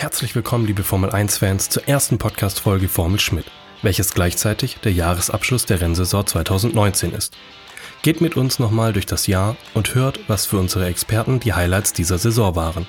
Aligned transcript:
Herzlich 0.00 0.34
willkommen, 0.34 0.66
liebe 0.66 0.82
Formel 0.82 1.10
1-Fans, 1.10 1.68
zur 1.68 1.86
ersten 1.86 2.16
Podcast-Folge 2.16 2.88
Formel 2.88 3.20
Schmidt, 3.20 3.44
welches 3.82 4.14
gleichzeitig 4.14 4.78
der 4.78 4.94
Jahresabschluss 4.94 5.66
der 5.66 5.82
Rennsaison 5.82 6.26
2019 6.26 7.12
ist. 7.12 7.36
Geht 8.00 8.22
mit 8.22 8.34
uns 8.34 8.58
nochmal 8.58 8.94
durch 8.94 9.04
das 9.04 9.26
Jahr 9.26 9.58
und 9.74 9.94
hört, 9.94 10.18
was 10.26 10.46
für 10.46 10.56
unsere 10.56 10.86
Experten 10.86 11.38
die 11.38 11.52
Highlights 11.52 11.92
dieser 11.92 12.16
Saison 12.16 12.56
waren. 12.56 12.86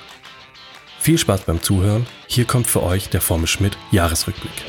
Viel 1.00 1.18
Spaß 1.18 1.42
beim 1.42 1.60
Zuhören, 1.60 2.06
hier 2.28 2.46
kommt 2.46 2.66
für 2.66 2.82
euch 2.82 3.10
der 3.10 3.20
Formel 3.20 3.46
Schmidt 3.46 3.76
Jahresrückblick. 3.90 4.64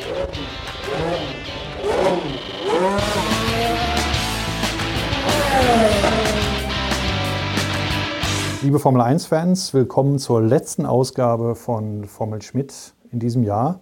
Liebe 8.64 8.80
Formel 8.80 9.02
1-Fans, 9.02 9.74
willkommen 9.74 10.20
zur 10.20 10.42
letzten 10.42 10.86
Ausgabe 10.86 11.54
von 11.54 12.06
Formel 12.06 12.42
Schmidt 12.42 12.94
in 13.12 13.20
diesem 13.20 13.44
Jahr. 13.44 13.82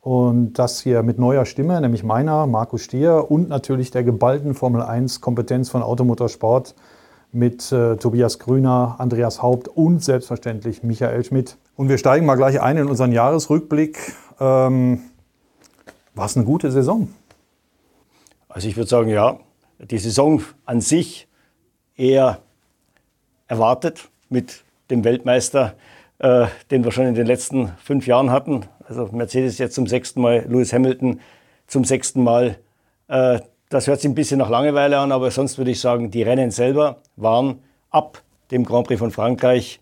Und 0.00 0.54
das 0.54 0.80
hier 0.80 1.02
mit 1.02 1.18
neuer 1.18 1.44
Stimme, 1.44 1.78
nämlich 1.78 2.04
meiner, 2.04 2.46
Markus 2.46 2.80
Stier, 2.80 3.30
und 3.30 3.50
natürlich 3.50 3.90
der 3.90 4.04
geballten 4.04 4.54
Formel 4.54 4.80
1-Kompetenz 4.80 5.68
von 5.68 5.82
Automotorsport 5.82 6.74
mit 7.32 7.70
äh, 7.70 7.96
Tobias 7.96 8.38
Grüner, 8.38 8.96
Andreas 8.96 9.42
Haupt 9.42 9.68
und 9.68 10.02
selbstverständlich 10.02 10.82
Michael 10.82 11.22
Schmidt. 11.22 11.58
Und 11.76 11.90
wir 11.90 11.98
steigen 11.98 12.24
mal 12.24 12.36
gleich 12.36 12.62
ein 12.62 12.78
in 12.78 12.86
unseren 12.86 13.12
Jahresrückblick. 13.12 14.14
Ähm, 14.40 15.02
War 16.14 16.24
es 16.24 16.34
eine 16.34 16.46
gute 16.46 16.72
Saison? 16.72 17.10
Also 18.48 18.68
ich 18.68 18.76
würde 18.78 18.88
sagen, 18.88 19.10
ja, 19.10 19.38
die 19.78 19.98
Saison 19.98 20.40
an 20.64 20.80
sich 20.80 21.28
eher 21.94 22.38
erwartet 23.48 24.08
mit 24.28 24.64
dem 24.90 25.04
Weltmeister, 25.04 25.74
äh, 26.18 26.46
den 26.70 26.84
wir 26.84 26.92
schon 26.92 27.06
in 27.06 27.14
den 27.14 27.26
letzten 27.26 27.72
fünf 27.82 28.06
Jahren 28.06 28.30
hatten. 28.30 28.66
Also 28.86 29.08
Mercedes 29.12 29.58
jetzt 29.58 29.74
zum 29.74 29.86
sechsten 29.86 30.20
Mal, 30.20 30.44
Lewis 30.48 30.72
Hamilton 30.72 31.20
zum 31.66 31.84
sechsten 31.84 32.22
Mal. 32.22 32.58
Äh, 33.08 33.40
das 33.68 33.86
hört 33.86 34.00
sich 34.00 34.10
ein 34.10 34.14
bisschen 34.14 34.38
nach 34.38 34.48
Langeweile 34.48 34.98
an, 34.98 35.12
aber 35.12 35.30
sonst 35.30 35.58
würde 35.58 35.70
ich 35.70 35.80
sagen, 35.80 36.10
die 36.10 36.22
Rennen 36.22 36.50
selber 36.50 36.98
waren 37.16 37.62
ab 37.90 38.22
dem 38.50 38.64
Grand 38.64 38.86
Prix 38.86 38.98
von 38.98 39.10
Frankreich, 39.10 39.80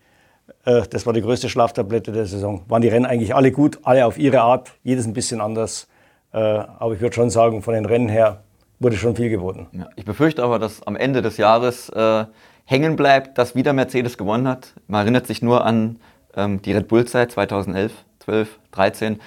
äh, 0.65 0.83
das 0.89 1.05
war 1.05 1.13
die 1.13 1.21
größte 1.21 1.49
Schlaftablette 1.49 2.11
der 2.11 2.25
Saison, 2.25 2.63
waren 2.67 2.81
die 2.81 2.89
Rennen 2.89 3.05
eigentlich 3.05 3.33
alle 3.33 3.51
gut, 3.51 3.79
alle 3.83 4.05
auf 4.05 4.17
ihre 4.17 4.41
Art, 4.41 4.73
jedes 4.83 5.05
ein 5.05 5.13
bisschen 5.13 5.41
anders. 5.41 5.87
Äh, 6.33 6.37
aber 6.37 6.93
ich 6.93 7.01
würde 7.01 7.15
schon 7.15 7.29
sagen, 7.29 7.61
von 7.61 7.73
den 7.73 7.85
Rennen 7.85 8.09
her 8.09 8.43
wurde 8.79 8.97
schon 8.97 9.15
viel 9.15 9.29
geboten. 9.29 9.67
Ja, 9.71 9.87
ich 9.95 10.05
befürchte 10.05 10.43
aber, 10.43 10.59
dass 10.59 10.85
am 10.85 10.95
Ende 10.95 11.21
des 11.21 11.37
Jahres 11.37 11.89
äh, 11.89 12.25
hängen 12.67 12.97
bleibt, 12.97 13.37
dass 13.37 13.55
wieder 13.55 13.73
Mercedes 13.73 14.17
gewonnen 14.17 14.47
hat. 14.47 14.73
Man 14.87 15.01
erinnert 15.01 15.25
sich 15.25 15.41
nur 15.41 15.65
an 15.65 15.99
ähm, 16.35 16.61
die 16.61 16.73
Red 16.73 16.89
Bull-Zeit 16.89 17.31
2011, 17.31 17.93
12, 18.19 18.59
13. 18.71 19.19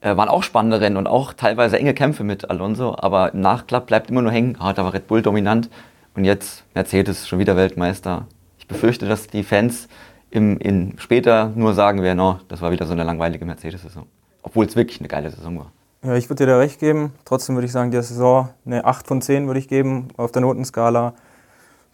Äh, 0.00 0.16
waren 0.16 0.28
auch 0.28 0.44
spannende 0.44 0.80
Rennen 0.80 0.96
und 0.96 1.08
auch 1.08 1.32
teilweise 1.32 1.78
enge 1.78 1.94
Kämpfe 1.94 2.22
mit 2.22 2.48
Alonso, 2.48 2.94
aber 2.96 3.34
im 3.34 3.40
Nachklapp 3.40 3.86
bleibt 3.86 4.08
immer 4.08 4.22
nur 4.22 4.30
hängen. 4.30 4.56
Ah, 4.60 4.72
da 4.72 4.84
war 4.84 4.94
Red 4.94 5.08
Bull 5.08 5.20
dominant 5.20 5.68
und 6.14 6.24
jetzt 6.24 6.64
Mercedes 6.74 7.26
schon 7.26 7.40
wieder 7.40 7.56
Weltmeister. 7.56 8.26
Ich 8.58 8.68
befürchte, 8.68 9.06
dass 9.06 9.26
die 9.26 9.42
Fans 9.42 9.88
im, 10.30 10.56
in, 10.58 10.94
später 10.98 11.50
nur 11.56 11.74
sagen 11.74 12.02
werden, 12.02 12.20
oh, 12.20 12.38
das 12.46 12.60
war 12.60 12.70
wieder 12.70 12.86
so 12.86 12.92
eine 12.92 13.02
langweilige 13.02 13.44
Mercedes-Saison. 13.44 14.06
Obwohl 14.42 14.66
es 14.66 14.76
wirklich 14.76 15.00
eine 15.00 15.08
geile 15.08 15.30
Saison 15.30 15.58
war. 15.58 15.72
Ja, 16.04 16.14
ich 16.14 16.28
würde 16.28 16.44
dir 16.44 16.52
da 16.52 16.58
recht 16.58 16.78
geben. 16.78 17.14
Trotzdem 17.24 17.56
würde 17.56 17.66
ich 17.66 17.72
sagen, 17.72 17.90
die 17.90 17.96
Saison 17.96 18.50
eine 18.64 18.84
8 18.84 19.08
von 19.08 19.20
10 19.20 19.48
würde 19.48 19.58
ich 19.58 19.66
geben 19.66 20.08
auf 20.16 20.30
der 20.30 20.42
Notenskala 20.42 21.14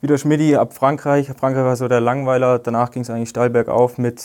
wieder 0.02 0.18
Schmidti 0.18 0.56
ab 0.56 0.74
Frankreich. 0.74 1.28
Frankreich 1.28 1.64
war 1.64 1.76
so 1.76 1.86
der 1.86 2.00
Langweiler. 2.00 2.58
Danach 2.58 2.90
ging 2.90 3.02
es 3.02 3.10
eigentlich 3.10 3.28
steil 3.28 3.50
bergauf 3.50 3.98
mit 3.98 4.20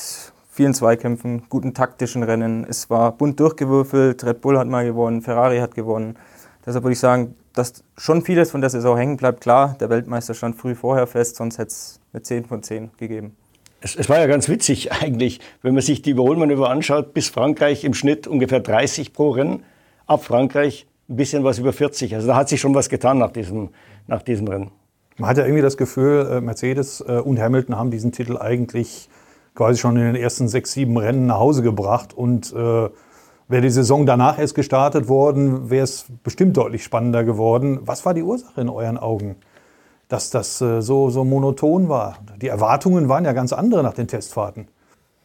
vielen 0.49 0.73
Zweikämpfen, 0.73 1.43
guten 1.49 1.75
taktischen 1.75 2.23
Rennen. 2.23 2.65
Es 2.67 2.89
war 2.89 3.11
bunt 3.11 3.39
durchgewürfelt. 3.39 4.23
Red 4.23 4.41
Bull 4.41 4.57
hat 4.57 4.67
mal 4.67 4.85
gewonnen, 4.85 5.21
Ferrari 5.21 5.59
hat 5.59 5.75
gewonnen. 5.75 6.17
Deshalb 6.65 6.83
würde 6.83 6.93
ich 6.93 6.99
sagen, 6.99 7.35
dass 7.53 7.83
schon 7.95 8.23
vieles 8.23 8.49
von 8.49 8.61
der 8.61 8.71
Saison 8.71 8.97
hängen 8.97 9.17
bleibt. 9.17 9.41
Klar, 9.41 9.77
der 9.79 9.91
Weltmeister 9.91 10.33
stand 10.33 10.55
früh 10.55 10.73
vorher 10.73 11.05
fest, 11.05 11.35
sonst 11.35 11.59
hätte 11.59 11.69
es 11.69 11.99
eine 12.11 12.23
10 12.23 12.45
von 12.45 12.63
10 12.63 12.89
gegeben. 12.97 13.35
Es, 13.79 13.95
es, 13.95 14.09
war 14.09 14.17
ja 14.17 14.25
ganz 14.25 14.49
witzig 14.49 14.91
eigentlich, 15.03 15.39
wenn 15.61 15.75
man 15.75 15.83
sich 15.83 16.01
die 16.01 16.09
Überholmanöver 16.09 16.71
anschaut, 16.71 17.13
bis 17.13 17.29
Frankreich 17.29 17.83
im 17.83 17.93
Schnitt 17.93 18.25
ungefähr 18.25 18.61
30 18.61 19.13
pro 19.13 19.29
Rennen, 19.29 19.63
ab 20.07 20.23
Frankreich 20.23 20.87
ein 21.07 21.17
bisschen 21.17 21.43
was 21.43 21.59
über 21.59 21.71
40. 21.71 22.15
Also 22.15 22.25
da 22.25 22.35
hat 22.35 22.49
sich 22.49 22.59
schon 22.59 22.73
was 22.73 22.89
getan 22.89 23.19
nach 23.19 23.31
diesem, 23.31 23.69
nach 24.07 24.23
diesem 24.23 24.47
Rennen. 24.47 24.71
Man 25.17 25.29
hat 25.29 25.37
ja 25.37 25.45
irgendwie 25.45 25.63
das 25.63 25.77
Gefühl, 25.77 26.27
äh, 26.31 26.41
Mercedes 26.41 27.01
äh, 27.01 27.19
und 27.19 27.39
Hamilton 27.39 27.77
haben 27.77 27.91
diesen 27.91 28.11
Titel 28.11 28.37
eigentlich 28.37 29.09
quasi 29.55 29.79
schon 29.79 29.97
in 29.97 30.03
den 30.03 30.15
ersten 30.15 30.47
sechs, 30.47 30.73
sieben 30.73 30.95
Rennen 30.97 31.25
nach 31.25 31.39
Hause 31.39 31.63
gebracht. 31.63 32.13
Und 32.13 32.53
äh, 32.53 32.89
wäre 33.47 33.61
die 33.61 33.69
Saison 33.69 34.05
danach 34.05 34.37
erst 34.37 34.53
gestartet 34.53 35.07
worden, 35.07 35.69
wäre 35.71 35.83
es 35.83 36.05
bestimmt 36.23 36.55
deutlich 36.55 36.83
spannender 36.83 37.23
geworden. 37.23 37.79
Was 37.83 38.05
war 38.05 38.13
die 38.13 38.21
Ursache 38.21 38.61
in 38.61 38.69
euren 38.69 38.97
Augen, 38.97 39.37
dass 40.07 40.29
das 40.29 40.61
äh, 40.61 40.81
so, 40.81 41.09
so 41.09 41.23
monoton 41.23 41.89
war? 41.89 42.17
Die 42.39 42.49
Erwartungen 42.49 43.09
waren 43.09 43.25
ja 43.25 43.33
ganz 43.33 43.53
andere 43.53 43.81
nach 43.81 43.93
den 43.93 44.07
Testfahrten. 44.07 44.67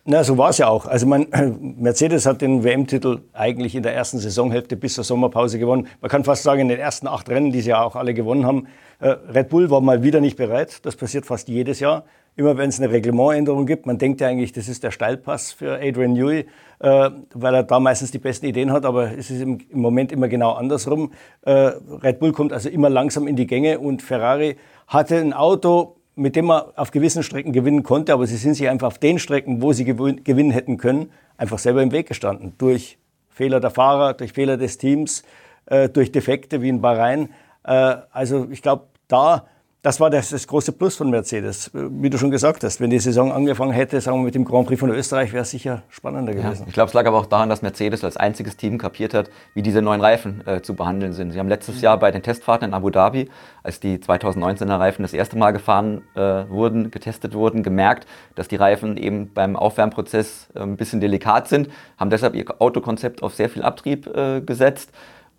Na, 0.05 0.25
so 0.25 0.37
war 0.37 0.51
es 0.51 0.59
ja 0.59 0.67
auch. 0.67 0.87
Also 0.87 1.07
man, 1.07 1.29
Mercedes 1.79 2.27
hat 2.27 2.43
den 2.43 2.65
WM-Titel 2.65 3.21
eigentlich 3.33 3.77
in 3.77 3.85
der 3.85 3.95
ersten 3.95 4.19
Saisonhälfte 4.19 4.77
bis 4.77 4.95
zur 4.95 5.05
Sommerpause 5.05 5.61
gewonnen. 5.61 5.87
Man 6.01 6.11
kann 6.11 6.25
fast 6.25 6.43
sagen, 6.43 6.63
in 6.63 6.69
den 6.69 6.81
ersten 6.81 7.07
acht 7.07 7.29
Rennen, 7.29 7.53
die 7.53 7.61
sie 7.61 7.71
ja 7.71 7.85
auch 7.85 7.95
alle 7.95 8.13
gewonnen 8.13 8.45
haben. 8.45 8.67
Äh, 8.99 9.11
Red 9.33 9.49
Bull 9.51 9.71
war 9.71 9.81
mal 9.81 10.03
wieder 10.03 10.21
nicht 10.21 10.37
bereit. 10.37 10.85
Das 10.85 10.97
passiert 10.97 11.25
fast 11.25 11.47
jedes 11.47 11.79
Jahr. 11.79 12.05
Immer 12.35 12.57
wenn 12.57 12.69
es 12.69 12.81
eine 12.81 12.91
Reglementänderung 12.91 13.65
gibt, 13.65 13.87
man 13.87 13.99
denkt 13.99 14.21
ja 14.23 14.27
eigentlich, 14.27 14.53
das 14.53 14.67
ist 14.67 14.83
der 14.83 14.91
Steilpass 14.91 15.53
für 15.53 15.75
Adrian 15.81 16.15
Newey, 16.15 16.47
äh, 16.81 17.11
weil 17.35 17.55
er 17.55 17.63
da 17.63 17.79
meistens 17.79 18.11
die 18.11 18.19
besten 18.19 18.47
Ideen 18.47 18.73
hat, 18.73 18.85
aber 18.85 19.17
es 19.17 19.31
ist 19.31 19.41
im, 19.41 19.59
im 19.69 19.81
Moment 19.81 20.11
immer 20.11 20.29
genau 20.29 20.53
andersrum. 20.53 21.13
Äh, 21.43 21.53
Red 21.53 22.19
Bull 22.19 22.33
kommt 22.33 22.53
also 22.53 22.71
immer 22.71 22.89
langsam 22.89 23.29
in 23.29 23.37
die 23.37 23.47
Gänge 23.47 23.79
und 23.79 24.03
Ferrari 24.03 24.57
hatte 24.89 25.19
ein 25.19 25.33
Auto, 25.33 25.97
mit 26.15 26.37
dem 26.37 26.47
man 26.47 26.63
auf 26.77 26.91
gewissen 26.91 27.23
Strecken 27.23 27.53
gewinnen 27.53 27.83
konnte, 27.83 28.13
aber 28.13 28.27
sie 28.27 28.37
sind 28.37 28.55
sich 28.55 28.69
einfach 28.69 28.89
auf 28.89 28.99
den 28.99 29.19
Strecken, 29.19 29.63
wo 29.63 29.73
sie 29.73 29.85
gewinnen 29.85 30.51
hätten 30.51 30.77
können, 30.77 31.11
einfach 31.37 31.59
selber 31.59 31.83
im 31.83 31.93
Weg 31.93 32.09
gestanden. 32.09 32.55
Durch 32.59 32.99
Fehler 33.31 33.61
der 33.61 33.71
Fahrer, 33.71 34.15
durch 34.15 34.33
Fehler 34.33 34.57
des 34.57 34.79
Teams, 34.79 35.23
äh, 35.67 35.89
durch 35.89 36.13
Defekte 36.13 36.61
wie 36.61 36.69
in 36.69 36.81
Bahrain. 36.81 37.31
Äh, 37.65 37.97
also 38.11 38.49
ich 38.51 38.61
glaube, 38.63 38.87
da 39.09 39.47
das 39.83 39.99
war 39.99 40.11
das, 40.11 40.31
das, 40.31 40.47
große 40.47 40.71
Plus 40.71 40.95
von 40.95 41.11
Mercedes. 41.11 41.73
Wie 41.75 42.09
du 42.09 42.17
schon 42.17 42.31
gesagt 42.31 42.63
hast, 42.63 42.81
wenn 42.81 42.91
die 42.91 43.01
Saison 43.01 43.33
angefangen 43.33 43.73
hätte, 43.73 44.01
sagen 44.01 44.19
wir 44.19 44.25
mit 44.27 44.35
dem 44.37 44.45
Grand 44.45 44.69
Prix 44.69 44.79
von 44.79 44.91
Österreich, 44.91 45.33
wäre 45.33 45.43
es 45.43 45.51
sicher 45.51 45.83
spannender 45.89 46.35
gewesen. 46.35 46.63
Ja, 46.63 46.69
ich 46.69 46.73
glaube, 46.73 46.87
es 46.87 46.95
lag 46.95 47.05
aber 47.05 47.19
auch 47.19 47.27
daran, 47.27 47.49
dass 47.49 47.63
Mercedes 47.63 48.05
als 48.05 48.17
einziges 48.17 48.57
Team 48.57 48.79
kapiert 48.79 49.13
hat, 49.13 49.29
wie 49.55 49.63
diese 49.63 49.83
neuen 49.83 50.01
Reifen 50.01 50.47
äh, 50.47 50.63
zu 50.63 50.77
behandeln 50.77 51.13
sind. 51.13 51.33
Sie 51.33 51.39
haben 51.41 51.49
letztes 51.49 51.81
Jahr 51.81 51.99
bei 51.99 52.13
den 52.13 52.23
Testfahrten 52.23 52.69
in 52.69 52.75
Abu 52.75 52.91
Dhabi, 52.91 53.29
als 53.65 53.81
die 53.81 53.99
2019er 53.99 54.79
Reifen 54.79 55.03
das 55.03 55.15
erste 55.15 55.37
Mal 55.37 55.51
gefahren 55.51 56.03
äh, 56.15 56.21
wurden, 56.49 56.93
getestet 56.93 57.35
wurden, 57.35 57.65
gemerkt, 57.65 58.07
dass 58.37 58.47
die 58.47 58.57
Reifen 58.57 58.97
eben 58.97 59.33
beim 59.35 59.57
Aufwärmprozess 59.57 60.47
äh, 60.55 60.61
ein 60.61 60.77
bisschen 60.77 61.01
delikat 61.01 61.49
sind, 61.49 61.69
haben 61.97 62.11
deshalb 62.11 62.37
ihr 62.37 62.45
Autokonzept 62.61 63.25
auf 63.25 63.35
sehr 63.35 63.49
viel 63.49 63.63
Abtrieb 63.63 64.07
äh, 64.07 64.43
gesetzt 64.43 64.93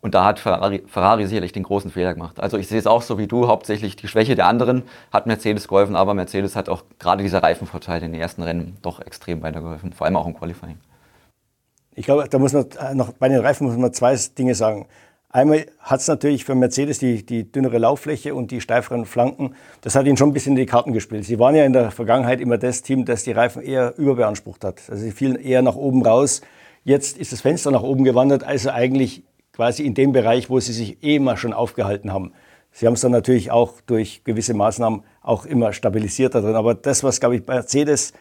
und 0.03 0.14
da 0.14 0.25
hat 0.25 0.38
Ferrari, 0.38 0.84
Ferrari, 0.86 1.25
sicherlich 1.25 1.53
den 1.53 1.64
großen 1.64 1.90
Fehler 1.90 2.14
gemacht. 2.14 2.38
Also 2.41 2.58
ich 2.58 2.68
sehe 2.68 2.78
es 2.78 2.88
auch 2.88 3.02
so 3.02 3.18
wie 3.18 3.25
du, 3.25 3.47
hauptsächlich 3.47 3.96
die 3.96 4.09
Schwäche 4.09 4.36
der 4.36 4.47
anderen 4.47 4.84
hat 5.14 5.28
Mercedes 5.28 5.69
geholfen, 5.69 5.96
aber 5.96 6.14
Mercedes 6.14 6.58
hat 6.58 6.68
auch 6.68 6.84
gerade 7.00 7.24
dieser 7.24 7.41
Reifenvorteil 7.41 8.03
in 8.03 8.12
den 8.12 8.19
ersten 8.19 8.44
Rennen 8.44 8.75
doch 8.81 9.00
extrem 9.00 9.41
weitergeholfen, 9.41 9.94
vor 9.94 10.06
allem 10.06 10.18
auch 10.18 10.28
im 10.28 10.38
Qualifying. 10.38 10.78
Ich 11.96 12.03
glaube, 12.06 12.28
da 12.30 12.38
muss 12.38 12.52
man 12.52 12.66
äh, 12.81 12.94
noch 12.94 13.14
bei 13.14 13.30
den 13.30 13.40
Reifen 13.40 13.66
muss 13.66 13.78
man 13.78 13.94
zwei 13.94 14.18
Dinge 14.38 14.56
sagen. 14.56 14.88
Einmal 15.30 15.68
hat 15.80 16.02
es 16.02 16.08
natürlich 16.09 16.44
für 16.44 16.53
Mercedes 16.53 17.00
die, 17.00 17.25
die 17.25 17.50
dünnere 17.50 17.78
Lauffläche 17.78 18.35
und 18.35 18.52
die 18.52 18.59
steiferen 18.59 19.06
Flanken. 19.06 19.56
Das 19.81 19.96
hat 19.96 20.06
ihnen 20.06 20.18
schon 20.18 20.31
ein 20.31 20.34
bisschen 20.34 20.52
in 20.52 20.58
die 20.58 20.66
Karten 20.66 20.91
gespielt. 20.91 21.24
Sie 21.24 21.40
waren 21.40 21.56
ja 21.56 21.64
in 21.64 21.72
der 21.72 21.91
Vergangenheit 21.91 22.41
immer 22.41 22.58
das 22.58 22.82
Team, 22.82 23.06
das 23.06 23.23
die 23.23 23.32
Reifen 23.32 23.61
eher 23.61 23.97
überbeansprucht 23.97 24.66
hat. 24.66 24.82
Also 24.90 25.02
sie 25.02 25.11
fielen 25.11 25.38
eher 25.38 25.61
nach 25.61 25.76
oben 25.76 26.06
raus. 26.06 26.41
Jetzt 26.84 27.17
ist 27.17 27.32
das 27.32 27.40
Fenster 27.40 27.72
nach 27.72 27.84
oben 27.84 28.03
gewandert, 28.03 28.44
also 28.44 28.70
eigentlich 28.70 29.23
quasi 29.53 29.85
in 29.85 29.94
dem 29.94 30.11
Bereich, 30.11 30.50
wo 30.50 30.59
sie 30.59 30.73
sich 30.73 31.03
eh 31.03 31.16
immer 31.16 31.38
schon 31.38 31.53
aufgehalten 31.53 32.11
haben. 32.11 32.34
Sie 32.72 32.88
haben 32.88 32.96
es 32.96 33.02
dann 33.02 33.11
natürlich 33.11 33.52
auch 33.52 33.79
durch 33.85 34.23
gewisse 34.23 34.55
Maßnahmen 34.55 35.03
auch 35.22 35.46
immer 35.46 35.73
stabilisiert 35.73 36.34
da 36.34 36.41
drin. 36.41 36.55
Aber 36.55 36.73
das, 36.73 37.03
was, 37.03 37.20
glaube 37.20 37.35
ich, 37.35 37.47
Mercedes 37.47 38.14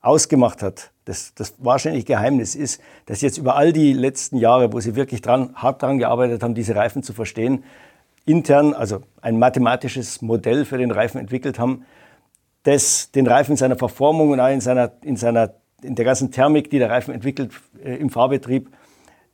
ausgemacht 0.00 0.62
hat, 0.62 0.90
das, 1.04 1.34
das 1.34 1.54
wahrscheinlich 1.58 2.04
Geheimnis 2.04 2.56
ist, 2.56 2.80
dass 3.06 3.20
jetzt 3.20 3.38
über 3.38 3.56
all 3.56 3.72
die 3.72 3.92
letzten 3.92 4.36
Jahre, 4.36 4.72
wo 4.72 4.80
sie 4.80 4.96
wirklich 4.96 5.22
dran, 5.22 5.54
hart 5.54 5.82
daran 5.82 5.98
gearbeitet 5.98 6.42
haben, 6.42 6.54
diese 6.54 6.74
Reifen 6.74 7.04
zu 7.04 7.12
verstehen, 7.12 7.62
intern, 8.26 8.74
also 8.74 9.00
ein 9.20 9.38
mathematisches 9.38 10.20
Modell 10.20 10.64
für 10.64 10.78
den 10.78 10.90
Reifen 10.90 11.20
entwickelt 11.20 11.60
haben, 11.60 11.84
das 12.64 13.12
den 13.12 13.26
Reifen 13.26 13.52
in 13.52 13.56
seiner 13.56 13.76
Verformung 13.76 14.30
und 14.30 14.40
auch 14.40 14.50
in, 14.50 14.60
seiner, 14.60 14.92
in, 15.02 15.16
seiner, 15.16 15.54
in 15.82 15.94
der 15.94 16.04
ganzen 16.04 16.32
Thermik, 16.32 16.70
die 16.70 16.78
der 16.78 16.90
Reifen 16.90 17.14
entwickelt 17.14 17.52
äh, 17.84 17.96
im 17.96 18.10
Fahrbetrieb, 18.10 18.68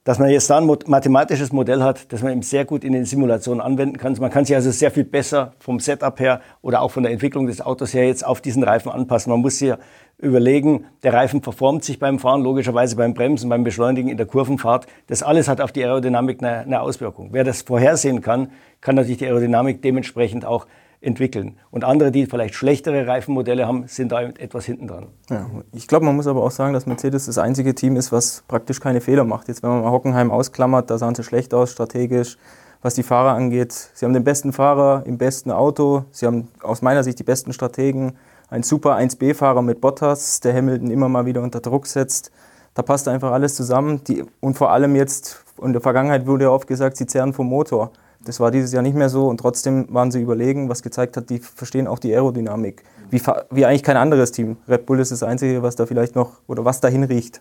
dass 0.09 0.19
man 0.19 0.31
jetzt 0.31 0.49
da 0.49 0.57
ein 0.57 0.67
mathematisches 0.87 1.53
Modell 1.53 1.83
hat, 1.83 2.11
das 2.15 2.23
man 2.23 2.33
eben 2.33 2.41
sehr 2.41 2.65
gut 2.65 2.83
in 2.83 2.95
den 2.95 3.05
Simulationen 3.05 3.61
anwenden 3.61 3.99
kann. 3.99 4.17
Man 4.19 4.31
kann 4.31 4.47
sich 4.47 4.57
also 4.57 4.71
sehr 4.71 4.91
viel 4.91 5.05
besser 5.05 5.53
vom 5.59 5.81
Setup 5.81 6.19
her 6.19 6.41
oder 6.63 6.81
auch 6.81 6.93
von 6.93 7.03
der 7.03 7.13
Entwicklung 7.13 7.47
des 7.47 7.61
Autos 7.61 7.93
her 7.93 8.07
jetzt 8.07 8.25
auf 8.25 8.41
diesen 8.41 8.63
Reifen 8.63 8.91
anpassen. 8.91 9.31
Man 9.31 9.43
muss 9.43 9.59
sich 9.59 9.75
überlegen, 10.17 10.87
der 11.03 11.13
Reifen 11.13 11.43
verformt 11.43 11.85
sich 11.85 11.99
beim 11.99 12.19
Fahren, 12.19 12.43
logischerweise 12.43 12.97
beim 12.97 13.13
Bremsen, 13.13 13.51
beim 13.51 13.65
Beschleunigen 13.65 14.09
in 14.09 14.17
der 14.17 14.25
Kurvenfahrt. 14.25 14.87
Das 15.09 15.23
alles 15.23 15.47
hat 15.47 15.61
auf 15.61 15.73
die 15.73 15.85
Aerodynamik 15.85 16.43
eine, 16.43 16.61
eine 16.61 16.81
Auswirkung. 16.81 17.29
Wer 17.33 17.45
das 17.45 17.61
vorhersehen 17.61 18.23
kann, 18.23 18.51
kann 18.81 18.95
natürlich 18.95 19.19
die 19.19 19.27
Aerodynamik 19.27 19.83
dementsprechend 19.83 20.47
auch 20.47 20.67
entwickeln. 21.01 21.57
Und 21.71 21.85
andere, 21.85 22.11
die 22.11 22.27
vielleicht 22.27 22.55
schlechtere 22.55 23.07
Reifenmodelle 23.07 23.67
haben, 23.67 23.87
sind 23.87 24.11
da 24.11 24.23
etwas 24.23 24.65
hinten 24.65 24.89
dran. 24.89 25.07
Ja, 25.31 25.47
ich 25.73 25.87
glaube, 25.87 26.05
man 26.05 26.17
muss 26.17 26.27
aber 26.27 26.43
auch 26.43 26.51
sagen, 26.51 26.73
dass 26.73 26.87
Mercedes 26.87 27.27
das 27.27 27.39
einzige 27.39 27.75
Team 27.75 27.97
ist, 27.97 28.11
was 28.11 28.43
praktisch 28.49 28.81
keine 28.81 29.01
Fehler 29.01 29.25
macht. 29.25 29.49
Jetzt, 29.49 29.63
wenn 29.63 29.71
man 29.71 29.83
mal 29.83 29.93
Hockenheim 29.93 30.31
ausklammert, 30.31 30.91
da 30.91 30.99
sahen 30.99 31.15
sie 31.15 31.23
schlecht 31.23 31.55
aus, 31.55 31.71
strategisch, 31.71 32.37
was 32.83 32.95
die 32.95 33.05
Fahrer 33.05 33.33
angeht. 33.35 33.73
Sie 33.73 34.05
haben 34.05 34.13
den 34.13 34.25
besten 34.25 34.53
Fahrer 34.53 35.05
im 35.07 35.19
besten 35.19 35.53
Auto. 35.53 36.05
Sie 36.11 36.27
haben 36.27 36.49
aus 36.63 36.83
meiner 36.83 37.05
Sicht 37.05 37.19
die 37.19 37.25
besten 37.25 37.53
Strategen. 37.53 38.13
Ein 38.51 38.63
super 38.63 38.97
1B-Fahrer 38.97 39.63
mit 39.63 39.81
Bottas, 39.81 40.41
der 40.41 40.55
Hamilton 40.55 40.91
immer 40.91 41.09
mal 41.09 41.27
wieder 41.27 41.43
unter 41.43 41.61
Druck 41.61 41.87
setzt. 41.87 42.33
Da 42.75 42.83
passt 42.83 43.07
einfach 43.07 43.33
alles 43.33 43.55
zusammen. 43.55 44.03
Die, 44.05 44.25
und 44.41 44.57
vor 44.57 44.71
allem 44.73 44.97
jetzt, 44.97 45.45
in 45.63 45.73
der 45.73 45.83
Vergangenheit 45.83 46.27
wurde 46.27 46.45
ja 46.45 46.51
oft 46.51 46.67
gesagt, 46.67 46.97
sie 46.97 47.07
zehren 47.07 47.33
vom 47.33 47.49
Motor. 47.49 47.93
Das 48.25 48.41
war 48.41 48.51
dieses 48.51 48.73
Jahr 48.73 48.83
nicht 48.83 48.97
mehr 48.97 49.09
so 49.09 49.29
und 49.29 49.39
trotzdem 49.39 49.87
waren 49.91 50.11
sie 50.11 50.21
überlegen, 50.21 50.69
was 50.69 50.83
gezeigt 50.83 51.17
hat, 51.17 51.31
die 51.31 51.39
verstehen 51.39 51.87
auch 51.87 51.99
die 51.99 52.13
Aerodynamik. 52.13 52.83
Wie, 53.11 53.23
wie 53.51 53.65
eigentlich 53.65 53.83
kein 53.83 53.97
anderes 53.97 54.33
Team. 54.33 54.57
Red 54.69 54.87
Bull 54.87 55.01
ist 55.01 55.13
das 55.13 55.23
Einzige, 55.23 55.63
was 55.63 55.77
da 55.77 55.87
vielleicht 55.87 56.15
noch 56.15 56.33
oder 56.47 56.65
was 56.65 56.81
dahin 56.81 57.05
riecht. 57.05 57.41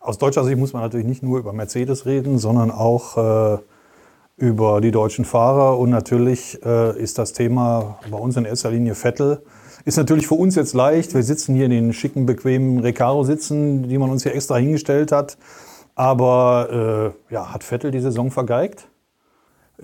Aus 0.00 0.18
deutscher 0.18 0.44
Sicht 0.44 0.58
muss 0.58 0.72
man 0.72 0.82
natürlich 0.82 1.06
nicht 1.06 1.22
nur 1.22 1.38
über 1.38 1.52
Mercedes 1.52 2.06
reden, 2.06 2.38
sondern 2.38 2.70
auch 2.70 3.54
äh, 3.54 3.58
über 4.36 4.80
die 4.80 4.90
deutschen 4.90 5.24
Fahrer. 5.24 5.78
Und 5.78 5.90
natürlich 5.90 6.58
äh, 6.64 6.98
ist 7.00 7.18
das 7.18 7.32
Thema 7.32 7.98
bei 8.10 8.18
uns 8.18 8.36
in 8.36 8.44
erster 8.44 8.70
Linie 8.70 8.94
Vettel. 8.94 9.42
Ist 9.84 9.96
natürlich 9.96 10.26
für 10.26 10.34
uns 10.34 10.54
jetzt 10.54 10.74
leicht. 10.74 11.14
Wir 11.14 11.22
sitzen 11.22 11.54
hier 11.54 11.66
in 11.66 11.70
den 11.70 11.92
schicken, 11.92 12.26
bequemen 12.26 12.80
Recaro-Sitzen, 12.80 13.88
die 13.88 13.98
man 13.98 14.10
uns 14.10 14.22
hier 14.22 14.34
extra 14.34 14.56
hingestellt 14.56 15.12
hat. 15.12 15.36
Aber 15.94 17.14
äh, 17.30 17.34
ja, 17.34 17.52
hat 17.52 17.62
Vettel 17.62 17.90
die 17.90 18.00
Saison 18.00 18.30
vergeigt? 18.30 18.88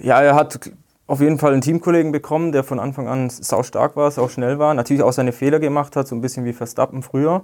Ja, 0.00 0.20
er 0.20 0.34
hat 0.34 0.70
auf 1.08 1.20
jeden 1.20 1.38
Fall 1.38 1.52
einen 1.52 1.62
Teamkollegen 1.62 2.12
bekommen, 2.12 2.52
der 2.52 2.62
von 2.62 2.78
Anfang 2.78 3.08
an 3.08 3.30
sau 3.30 3.62
stark 3.62 3.96
war, 3.96 4.10
sau 4.10 4.28
schnell 4.28 4.58
war, 4.58 4.74
natürlich 4.74 5.02
auch 5.02 5.12
seine 5.12 5.32
Fehler 5.32 5.58
gemacht 5.58 5.96
hat, 5.96 6.06
so 6.06 6.14
ein 6.14 6.20
bisschen 6.20 6.44
wie 6.44 6.52
Verstappen 6.52 7.02
früher. 7.02 7.42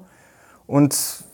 Und 0.67 1.25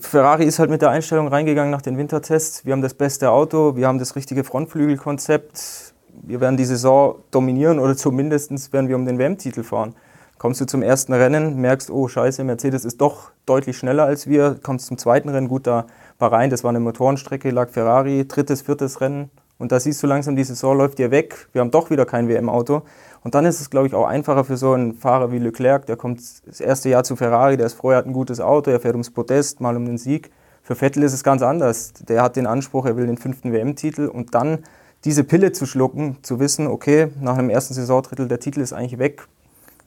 Ferrari 0.00 0.44
ist 0.44 0.58
halt 0.58 0.70
mit 0.70 0.82
der 0.82 0.90
Einstellung 0.90 1.28
reingegangen 1.28 1.70
nach 1.70 1.80
den 1.80 1.96
Wintertests. 1.96 2.66
Wir 2.66 2.72
haben 2.72 2.82
das 2.82 2.94
beste 2.94 3.30
Auto, 3.30 3.76
wir 3.76 3.86
haben 3.86 3.98
das 3.98 4.16
richtige 4.16 4.44
Frontflügelkonzept. 4.44 5.94
Wir 6.22 6.40
werden 6.40 6.56
die 6.56 6.64
Saison 6.64 7.16
dominieren 7.30 7.78
oder 7.78 7.96
zumindest 7.96 8.72
werden 8.72 8.88
wir 8.88 8.96
um 8.96 9.06
den 9.06 9.18
WM-Titel 9.18 9.62
fahren. 9.62 9.94
Kommst 10.36 10.60
du 10.60 10.66
zum 10.66 10.82
ersten 10.82 11.12
Rennen, 11.12 11.56
merkst, 11.56 11.90
oh 11.90 12.06
scheiße, 12.06 12.44
Mercedes 12.44 12.84
ist 12.84 13.00
doch 13.00 13.30
deutlich 13.46 13.78
schneller 13.78 14.04
als 14.04 14.26
wir. 14.26 14.58
Kommst 14.62 14.86
zum 14.86 14.98
zweiten 14.98 15.28
Rennen, 15.30 15.48
gut, 15.48 15.66
da 15.66 15.86
war 16.18 16.32
rein, 16.32 16.50
das 16.50 16.64
war 16.64 16.68
eine 16.68 16.80
Motorenstrecke, 16.80 17.50
lag 17.50 17.70
Ferrari, 17.70 18.26
drittes, 18.28 18.62
viertes 18.62 19.00
Rennen, 19.00 19.30
und 19.58 19.72
da 19.72 19.80
siehst 19.80 20.02
du 20.02 20.06
langsam, 20.06 20.36
die 20.36 20.44
Saison 20.44 20.76
läuft 20.76 20.98
dir 20.98 21.10
weg. 21.10 21.48
Wir 21.52 21.60
haben 21.60 21.72
doch 21.72 21.90
wieder 21.90 22.06
kein 22.06 22.28
WM-Auto. 22.28 22.82
Und 23.24 23.34
dann 23.34 23.44
ist 23.44 23.60
es, 23.60 23.70
glaube 23.70 23.88
ich, 23.88 23.94
auch 23.94 24.06
einfacher 24.06 24.44
für 24.44 24.56
so 24.56 24.72
einen 24.72 24.94
Fahrer 24.94 25.32
wie 25.32 25.38
Leclerc. 25.38 25.86
Der 25.86 25.96
kommt 25.96 26.20
das 26.46 26.60
erste 26.60 26.88
Jahr 26.88 27.02
zu 27.02 27.16
Ferrari, 27.16 27.56
der 27.56 27.66
ist 27.66 27.74
vorher 27.74 27.98
hat 27.98 28.06
ein 28.06 28.12
gutes 28.12 28.40
Auto, 28.40 28.70
er 28.70 28.78
fährt 28.78 28.94
ums 28.94 29.10
Podest, 29.10 29.60
mal 29.60 29.76
um 29.76 29.84
den 29.84 29.98
Sieg. 29.98 30.30
Für 30.62 30.76
Vettel 30.76 31.02
ist 31.02 31.12
es 31.12 31.24
ganz 31.24 31.42
anders. 31.42 31.92
Der 32.08 32.22
hat 32.22 32.36
den 32.36 32.46
Anspruch, 32.46 32.86
er 32.86 32.96
will 32.96 33.06
den 33.06 33.18
fünften 33.18 33.52
WM-Titel 33.52 34.06
und 34.06 34.34
dann 34.34 34.58
diese 35.04 35.24
Pille 35.24 35.52
zu 35.52 35.66
schlucken, 35.66 36.18
zu 36.22 36.38
wissen, 36.38 36.66
okay, 36.66 37.08
nach 37.20 37.36
einem 37.36 37.50
ersten 37.50 37.74
Saisondrittel, 37.74 38.28
der 38.28 38.38
Titel 38.38 38.60
ist 38.60 38.72
eigentlich 38.72 38.98
weg. 38.98 39.26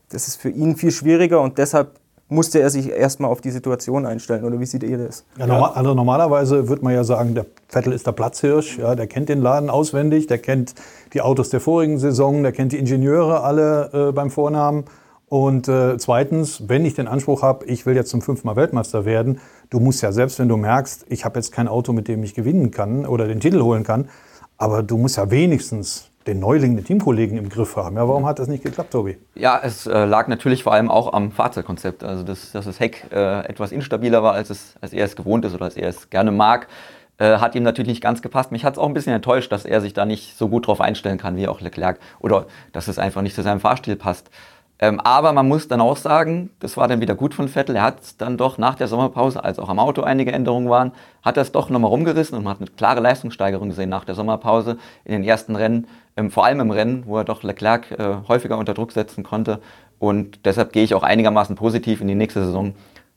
Das 0.09 0.27
ist 0.27 0.35
für 0.35 0.50
ihn 0.50 0.75
viel 0.75 0.91
schwieriger 0.91 1.41
und 1.41 1.57
deshalb 1.57 2.00
musste 2.31 2.62
er 2.62 2.69
sich 2.69 2.89
erstmal 2.89 3.30
auf 3.30 3.42
die 3.42 3.51
Situation 3.51 4.06
einstellen. 4.06 4.45
Oder 4.45 4.60
wie 4.60 4.66
seht 4.66 4.83
ihr 4.83 4.98
das? 4.98 5.25
Ja, 5.38 5.48
normal, 5.48 5.72
also 5.75 5.94
normalerweise 5.94 6.69
würde 6.69 6.83
man 6.83 6.94
ja 6.94 7.04
sagen, 7.04 7.36
der 7.36 7.45
Vettel 7.68 7.92
ist 7.92 8.07
der 8.07 8.13
Platzhirsch. 8.13 8.78
Ja, 8.78 8.95
der 8.95 9.07
kennt 9.07 9.28
den 9.30 9.42
Laden 9.42 9.69
auswendig, 9.69 10.28
der 10.28 10.38
kennt 10.38 10.74
die 11.13 11.22
Autos 11.22 11.50
der 11.50 11.60
vorigen 11.60 12.00
Saison, 12.00 12.42
der 12.42 12.54
kennt 12.54 12.72
die 12.72 12.80
Ingenieure 12.80 13.44
alle 13.44 14.10
äh, 14.10 14.12
beim 14.13 14.31
Vornamen. 14.31 14.86
Und 15.28 15.68
äh, 15.68 15.98
zweitens, 15.98 16.68
wenn 16.68 16.86
ich 16.86 16.94
den 16.94 17.07
Anspruch 17.07 17.42
habe, 17.42 17.66
ich 17.66 17.86
will 17.86 17.95
jetzt 17.95 18.10
zum 18.10 18.22
fünfmal 18.22 18.56
Weltmeister 18.56 19.04
werden, 19.06 19.39
du 19.69 19.80
musst 19.80 20.01
ja 20.01 20.12
selbst, 20.12 20.39
wenn 20.39 20.48
du 20.48 20.57
merkst, 20.57 21.06
ich 21.10 21.25
habe 21.25 21.38
jetzt 21.38 21.51
kein 21.51 21.68
Auto, 21.68 21.92
mit 21.92 22.07
dem 22.07 22.24
ich 22.24 22.33
gewinnen 22.33 22.72
kann 22.72 23.06
oder 23.06 23.28
den 23.28 23.39
Titel 23.42 23.62
holen 23.62 23.83
kann, 23.83 24.10
aber 24.57 24.83
du 24.83 24.98
musst 24.98 25.18
ja 25.18 25.31
wenigstens 25.31 26.11
den 26.27 26.39
Neuling, 26.39 26.75
den 26.75 26.85
Teamkollegen 26.85 27.38
im 27.38 27.50
Griff 27.50 27.75
haben. 27.75 27.95
Ja, 27.95 28.07
warum 28.07 28.25
hat 28.25 28.39
das 28.39 28.47
nicht 28.47 28.63
geklappt, 28.63 28.91
Tobi? 28.91 29.18
Ja, 29.35 29.59
es 29.63 29.88
äh, 29.88 30.06
lag 30.06 30.27
natürlich 30.27 30.63
vor 30.63 30.73
allem 30.73 30.89
auch 30.89 31.13
am 31.13 31.31
Fahrzeugkonzept. 31.31 32.03
Also, 32.03 32.23
dass, 32.23 32.51
dass 32.51 32.65
das 32.65 32.79
Heck 32.79 33.06
äh, 33.12 33.45
etwas 33.47 33.71
instabiler 33.71 34.23
war, 34.23 34.33
als, 34.33 34.50
es, 34.50 34.75
als 34.81 34.94
er 34.94 35.06
es 35.06 35.15
gewohnt 35.15 35.45
ist 35.45 35.53
oder 35.53 35.65
als 35.65 35.77
er 35.77 35.89
es 35.89 36.09
gerne 36.09 36.31
mag, 36.31 36.68
äh, 37.18 37.38
hat 37.38 37.56
ihm 37.56 37.63
natürlich 37.63 37.89
nicht 37.89 38.01
ganz 38.01 38.21
gepasst. 38.21 38.51
Mich 38.51 38.65
hat 38.65 38.73
es 38.73 38.79
auch 38.79 38.88
ein 38.88 38.94
bisschen 38.94 39.13
enttäuscht, 39.13 39.51
dass 39.51 39.65
er 39.65 39.81
sich 39.81 39.94
da 39.94 40.06
nicht 40.06 40.38
so 40.38 40.50
gut 40.50 40.68
drauf 40.68 40.81
einstellen 40.81 41.18
kann 41.18 41.35
wie 41.35 41.47
auch 41.47 41.62
Leclerc 41.62 42.00
oder 42.19 42.45
dass 42.71 42.88
es 42.88 43.00
einfach 43.00 43.21
nicht 43.21 43.35
zu 43.35 43.41
seinem 43.41 43.59
Fahrstil 43.59 43.95
passt. 43.95 44.29
Ähm, 44.83 45.00
aber 45.00 45.31
man 45.31 45.47
muss 45.47 45.68
dann 45.68 45.79
auch 45.79 45.95
sagen, 45.95 46.50
das 46.59 46.75
war 46.75 46.88
dann 46.88 47.01
wieder 47.01 47.13
gut 47.13 47.35
von 47.35 47.47
Vettel. 47.47 47.75
Er 47.75 47.83
hat 47.83 48.19
dann 48.19 48.35
doch 48.35 48.57
nach 48.57 48.73
der 48.73 48.88
Sommerpause, 48.88 49.44
als 49.44 49.59
auch 49.59 49.69
am 49.69 49.77
Auto 49.77 50.01
einige 50.01 50.31
Änderungen 50.31 50.69
waren, 50.71 50.91
hat 51.21 51.38
es 51.38 51.51
doch 51.51 51.69
nochmal 51.69 51.91
rumgerissen 51.91 52.35
und 52.35 52.44
man 52.44 52.53
hat 52.53 52.62
eine 52.62 52.71
klare 52.71 53.00
Leistungssteigerung 53.00 53.69
gesehen 53.69 53.89
nach 53.89 54.06
der 54.06 54.15
Sommerpause 54.15 54.79
in 55.06 55.12
den 55.12 55.23
ersten 55.23 55.56
Rennen, 55.56 55.88
vor 56.30 56.46
allem 56.46 56.60
im 56.60 56.72
Rennen, 56.72 57.04
wo 57.06 57.18
er 57.18 57.24
doch 57.24 57.44
Leclerc 57.44 57.92
äh, 57.92 58.16
häufiger 58.28 58.58
unter 58.58 58.74
Druck 58.74 58.92
setzen 58.92 59.24
konnte. 59.24 59.60
Und 60.00 60.46
deshalb 60.46 60.74
gehe 60.74 60.84
ich 60.84 60.94
auch 60.94 61.04
einigermaßen 61.04 61.56
positiv 61.56 62.02
in 62.02 62.08
die 62.08 62.16
nächste 62.16 62.44
Saison 62.44 62.74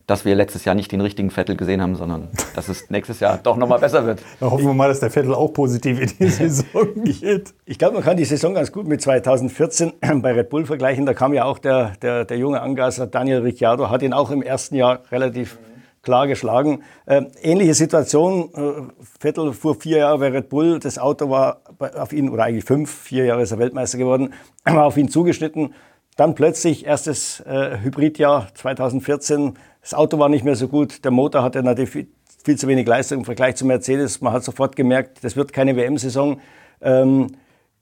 dass 0.06 0.24
wir 0.24 0.34
letztes 0.34 0.64
Jahr 0.64 0.74
nicht 0.74 0.92
den 0.92 1.00
richtigen 1.00 1.30
Vettel 1.30 1.56
gesehen 1.56 1.80
haben, 1.80 1.96
sondern 1.96 2.28
dass 2.54 2.68
es 2.68 2.90
nächstes 2.90 3.20
Jahr 3.20 3.38
doch 3.42 3.56
nochmal 3.56 3.78
besser 3.78 4.04
wird. 4.04 4.22
Da 4.40 4.50
hoffen 4.50 4.66
wir 4.66 4.74
mal, 4.74 4.88
dass 4.88 5.00
der 5.00 5.10
Vettel 5.10 5.34
auch 5.34 5.48
positiv 5.48 6.00
in 6.00 6.10
die 6.18 6.28
Saison 6.30 6.88
geht. 7.04 7.54
Ich 7.64 7.78
glaube, 7.78 7.94
man 7.94 8.02
kann 8.02 8.16
die 8.16 8.24
Saison 8.24 8.54
ganz 8.54 8.72
gut 8.72 8.86
mit 8.86 9.00
2014 9.00 9.94
bei 10.22 10.32
Red 10.32 10.50
Bull 10.50 10.66
vergleichen. 10.66 11.06
Da 11.06 11.14
kam 11.14 11.32
ja 11.32 11.44
auch 11.44 11.58
der, 11.58 11.92
der, 12.02 12.24
der 12.24 12.38
junge 12.38 12.60
Angasser 12.60 13.06
Daniel 13.06 13.40
Ricciardo, 13.40 13.90
hat 13.90 14.02
ihn 14.02 14.12
auch 14.12 14.30
im 14.30 14.42
ersten 14.42 14.74
Jahr 14.74 15.00
relativ 15.10 15.58
klar 16.04 16.28
geschlagen. 16.28 16.82
Äh, 17.06 17.22
ähnliche 17.42 17.74
Situation, 17.74 18.50
äh, 18.54 19.04
Vettel 19.18 19.52
fuhr 19.52 19.74
vier 19.74 19.98
Jahre 19.98 20.18
bei 20.18 20.28
Red 20.28 20.48
Bull, 20.48 20.78
das 20.78 20.98
Auto 20.98 21.30
war 21.30 21.62
auf 21.78 22.12
ihn, 22.12 22.30
oder 22.30 22.44
eigentlich 22.44 22.64
fünf, 22.64 22.92
vier 22.92 23.24
Jahre 23.24 23.42
ist 23.42 23.50
er 23.50 23.58
Weltmeister 23.58 23.98
geworden, 23.98 24.32
war 24.64 24.84
auf 24.84 24.96
ihn 24.96 25.08
zugeschnitten. 25.08 25.74
Dann 26.16 26.36
plötzlich, 26.36 26.86
erstes 26.86 27.40
äh, 27.40 27.78
Hybridjahr 27.82 28.48
2014, 28.54 29.54
das 29.80 29.94
Auto 29.94 30.18
war 30.18 30.28
nicht 30.28 30.44
mehr 30.44 30.54
so 30.54 30.68
gut, 30.68 31.04
der 31.04 31.10
Motor 31.10 31.42
hatte 31.42 31.62
natürlich 31.62 32.08
viel, 32.44 32.56
zu 32.56 32.68
wenig 32.68 32.86
Leistung 32.86 33.18
im 33.18 33.24
Vergleich 33.24 33.56
zu 33.56 33.66
Mercedes. 33.66 34.20
Man 34.20 34.32
hat 34.32 34.44
sofort 34.44 34.76
gemerkt, 34.76 35.24
das 35.24 35.34
wird 35.34 35.52
keine 35.52 35.76
WM-Saison. 35.76 36.40
Ähm, 36.80 37.28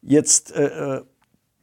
jetzt, 0.00 0.55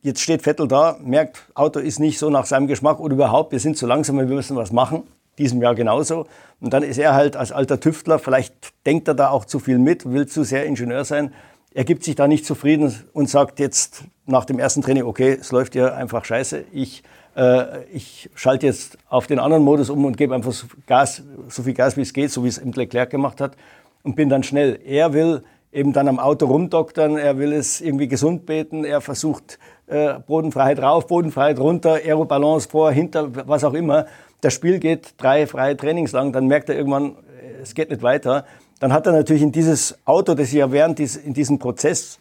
jetzt 0.02 0.22
steht 0.22 0.44
Vettel 0.44 0.68
da, 0.68 0.98
merkt, 1.02 1.50
Auto 1.56 1.80
ist 1.80 2.00
nicht 2.00 2.20
so 2.20 2.30
nach 2.30 2.46
seinem 2.46 2.68
Geschmack 2.68 3.00
oder 3.00 3.16
überhaupt, 3.16 3.52
wir 3.52 3.60
sind 3.60 3.78
zu 3.78 3.88
langsam, 3.88 4.18
wir 4.18 4.26
müssen 4.26 4.56
was 4.56 4.72
machen. 4.72 5.04
Diesem 5.40 5.62
Jahr 5.62 5.74
genauso. 5.74 6.28
Und 6.60 6.74
dann 6.74 6.84
ist 6.84 7.00
er 7.00 7.16
halt 7.16 7.36
als 7.36 7.52
alter 7.52 7.80
Tüftler, 7.80 8.20
vielleicht 8.20 8.54
denkt 8.86 9.08
er 9.08 9.16
da 9.16 9.30
auch 9.30 9.46
zu 9.46 9.58
viel 9.58 9.80
mit, 9.80 10.12
will 10.12 10.28
zu 10.28 10.44
sehr 10.44 10.66
Ingenieur 10.66 11.06
sein. 11.06 11.34
Er 11.74 11.86
gibt 11.86 12.04
sich 12.04 12.16
da 12.16 12.28
nicht 12.28 12.46
zufrieden 12.46 12.94
und 13.14 13.30
sagt 13.30 13.60
jetzt 13.60 14.04
nach 14.26 14.46
dem 14.46 14.60
ersten 14.60 14.82
Training, 14.82 15.04
okay, 15.04 15.38
es 15.40 15.52
läuft 15.52 15.76
ja 15.76 15.94
einfach 15.94 16.26
scheiße, 16.26 16.66
ich 16.72 17.04
äh, 17.36 17.86
ich 17.94 18.30
schalte 18.36 18.66
jetzt 18.66 18.98
auf 19.10 19.28
den 19.28 19.40
anderen 19.40 19.64
Modus 19.64 19.90
um 19.90 20.06
und 20.06 20.18
gebe 20.18 20.36
einfach 20.36 20.52
so, 20.52 20.68
Gas, 20.86 21.24
so 21.48 21.64
viel 21.64 21.74
Gas, 21.74 21.96
wie 21.96 22.02
es 22.02 22.14
geht, 22.14 22.32
so 22.32 22.44
wie 22.44 22.50
es 22.50 22.58
im 22.58 22.72
Leclerc 22.72 23.10
gemacht 23.10 23.40
hat 23.40 23.56
und 24.04 24.16
bin 24.16 24.30
dann 24.30 24.44
schnell. 24.44 24.80
Er 24.86 25.14
will 25.14 25.44
eben 25.72 25.94
dann 25.94 26.08
am 26.08 26.20
Auto 26.20 26.48
rumdoktern, 26.48 27.18
er 27.18 27.38
will 27.38 27.54
es 27.54 27.80
irgendwie 27.80 28.08
gesund 28.08 28.46
beten, 28.46 28.84
er 28.84 29.02
versucht 29.02 29.60
äh, 29.88 30.16
Bodenfreiheit 30.20 30.82
rauf, 30.82 31.08
Bodenfreiheit 31.08 31.60
runter, 31.60 31.94
Aerobalance 31.94 32.68
vor, 32.68 32.92
hinter, 32.92 33.48
was 33.48 33.64
auch 33.64 33.74
immer. 33.74 34.06
Das 34.42 34.54
Spiel 34.54 34.80
geht 34.80 35.16
drei 35.18 35.48
freie 35.48 35.76
Trainings 35.76 36.12
lang, 36.12 36.32
dann 36.32 36.48
merkt 36.48 36.70
er 36.70 36.76
irgendwann, 36.76 37.18
es 37.62 37.74
geht 37.74 37.90
nicht 37.90 38.04
weiter. 38.04 38.46
Dann 38.80 38.94
hat 38.94 39.06
er 39.06 39.12
natürlich 39.12 39.42
in 39.42 39.52
dieses 39.52 39.98
Auto, 40.06 40.34
das 40.34 40.54
ja 40.54 40.72
während 40.72 41.00
dies, 41.00 41.18
in 41.18 41.34
diesem 41.34 41.60
Prozess 41.60 42.20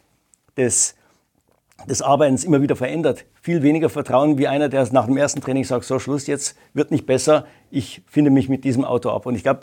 des 0.57 0.95
des 1.87 2.01
Arbeitens 2.01 2.43
immer 2.43 2.61
wieder 2.61 2.75
verändert. 2.75 3.25
Viel 3.41 3.63
weniger 3.63 3.89
Vertrauen 3.89 4.37
wie 4.37 4.47
einer, 4.47 4.69
der 4.69 4.87
nach 4.91 5.05
dem 5.05 5.17
ersten 5.17 5.41
Training 5.41 5.63
sagt, 5.63 5.85
so 5.85 5.99
Schluss, 5.99 6.27
jetzt 6.27 6.57
wird 6.73 6.91
nicht 6.91 7.05
besser, 7.05 7.45
ich 7.71 8.01
finde 8.07 8.31
mich 8.31 8.49
mit 8.49 8.63
diesem 8.63 8.83
Auto 8.83 9.09
ab. 9.09 9.25
Und 9.25 9.35
ich 9.35 9.43
glaube, 9.43 9.59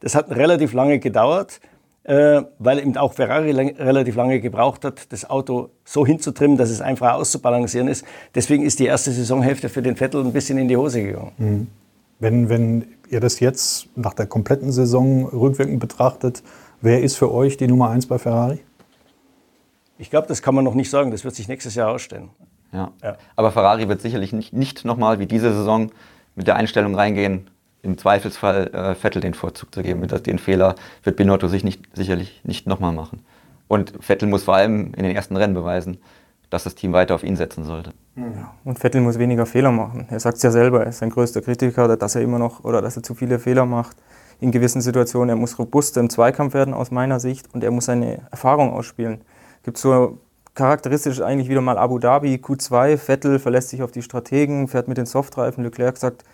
das 0.00 0.14
hat 0.14 0.30
relativ 0.30 0.72
lange 0.72 0.98
gedauert, 0.98 1.60
äh, 2.04 2.42
weil 2.58 2.80
eben 2.80 2.96
auch 2.96 3.14
Ferrari 3.14 3.50
relativ 3.50 4.16
lange 4.16 4.40
gebraucht 4.40 4.84
hat, 4.84 5.10
das 5.12 5.28
Auto 5.28 5.70
so 5.84 6.04
hinzutrimmen, 6.04 6.58
dass 6.58 6.70
es 6.70 6.80
einfach 6.80 7.14
auszubalancieren 7.14 7.88
ist. 7.88 8.04
Deswegen 8.34 8.64
ist 8.64 8.78
die 8.78 8.86
erste 8.86 9.10
Saisonhälfte 9.10 9.68
für 9.68 9.80
den 9.80 9.96
Vettel 9.96 10.22
ein 10.22 10.32
bisschen 10.32 10.58
in 10.58 10.68
die 10.68 10.76
Hose 10.76 11.02
gegangen. 11.02 11.32
Mhm. 11.38 11.66
Wenn, 12.24 12.48
wenn 12.48 12.86
ihr 13.10 13.20
das 13.20 13.38
jetzt 13.40 13.88
nach 13.96 14.14
der 14.14 14.26
kompletten 14.26 14.72
Saison 14.72 15.26
rückwirkend 15.26 15.78
betrachtet, 15.78 16.42
Wer 16.84 17.02
ist 17.02 17.16
für 17.16 17.32
euch 17.32 17.56
die 17.56 17.66
Nummer 17.66 17.88
1 17.88 18.08
bei 18.08 18.18
Ferrari? 18.18 18.60
Ich 19.96 20.10
glaube, 20.10 20.28
das 20.28 20.42
kann 20.42 20.54
man 20.54 20.64
noch 20.64 20.74
nicht 20.74 20.90
sagen. 20.90 21.12
Das 21.12 21.24
wird 21.24 21.34
sich 21.34 21.48
nächstes 21.48 21.74
Jahr 21.76 21.90
ausstellen. 21.90 22.28
Ja. 22.72 22.92
ja. 23.02 23.16
Aber 23.36 23.52
Ferrari 23.52 23.88
wird 23.88 24.02
sicherlich 24.02 24.34
nicht, 24.34 24.52
nicht 24.52 24.84
nochmal 24.84 25.18
wie 25.18 25.24
diese 25.24 25.54
Saison 25.54 25.90
mit 26.34 26.46
der 26.46 26.56
Einstellung 26.56 26.94
reingehen, 26.94 27.48
im 27.80 27.96
Zweifelsfall 27.96 28.66
äh, 28.74 28.94
Vettel 28.94 29.22
den 29.22 29.32
Vorzug 29.32 29.74
zu 29.74 29.82
geben. 29.82 30.06
Den 30.06 30.38
Fehler 30.38 30.74
wird 31.02 31.16
Binotto 31.16 31.48
sich 31.48 31.64
nicht, 31.64 31.80
sicherlich 31.94 32.42
nicht 32.44 32.66
nochmal 32.66 32.92
machen. 32.92 33.24
Und 33.66 33.94
Vettel 34.00 34.28
muss 34.28 34.42
vor 34.42 34.56
allem 34.56 34.92
in 34.92 35.04
den 35.04 35.16
ersten 35.16 35.38
Rennen 35.38 35.54
beweisen, 35.54 35.96
dass 36.50 36.64
das 36.64 36.74
Team 36.74 36.92
weiter 36.92 37.14
auf 37.14 37.24
ihn 37.24 37.36
setzen 37.36 37.64
sollte. 37.64 37.94
Ja. 38.16 38.54
Und 38.64 38.78
Vettel 38.78 39.00
muss 39.00 39.18
weniger 39.18 39.46
Fehler 39.46 39.72
machen. 39.72 40.06
Er 40.10 40.20
sagt 40.20 40.36
es 40.36 40.42
ja 40.42 40.50
selber, 40.50 40.82
er 40.82 40.90
ist 40.90 40.98
sein 40.98 41.10
größter 41.10 41.42
Kritiker, 41.42 41.96
dass 41.96 42.14
er 42.14 42.22
immer 42.22 42.38
noch 42.38 42.62
oder 42.64 42.80
dass 42.80 42.96
er 42.96 43.02
zu 43.02 43.14
viele 43.14 43.38
Fehler 43.38 43.66
macht 43.66 43.96
in 44.40 44.52
gewissen 44.52 44.80
Situationen. 44.80 45.30
Er 45.30 45.36
muss 45.36 45.58
robuster 45.58 46.00
im 46.00 46.10
Zweikampf 46.10 46.54
werden 46.54 46.74
aus 46.74 46.90
meiner 46.90 47.18
Sicht 47.18 47.52
und 47.54 47.64
er 47.64 47.70
muss 47.70 47.86
seine 47.86 48.22
Erfahrung 48.30 48.72
ausspielen. 48.72 49.22
Gibt 49.64 49.78
so 49.78 50.18
charakteristisch 50.54 51.20
eigentlich 51.20 51.48
wieder 51.48 51.60
mal 51.60 51.78
Abu 51.78 51.98
Dhabi, 51.98 52.36
Q2, 52.36 52.96
Vettel 52.96 53.38
verlässt 53.38 53.70
sich 53.70 53.82
auf 53.82 53.90
die 53.90 54.02
Strategen, 54.02 54.68
fährt 54.68 54.86
mit 54.88 54.98
den 54.98 55.06
Softreifen, 55.06 55.64
Leclerc 55.64 55.96
sagt, 55.96 56.24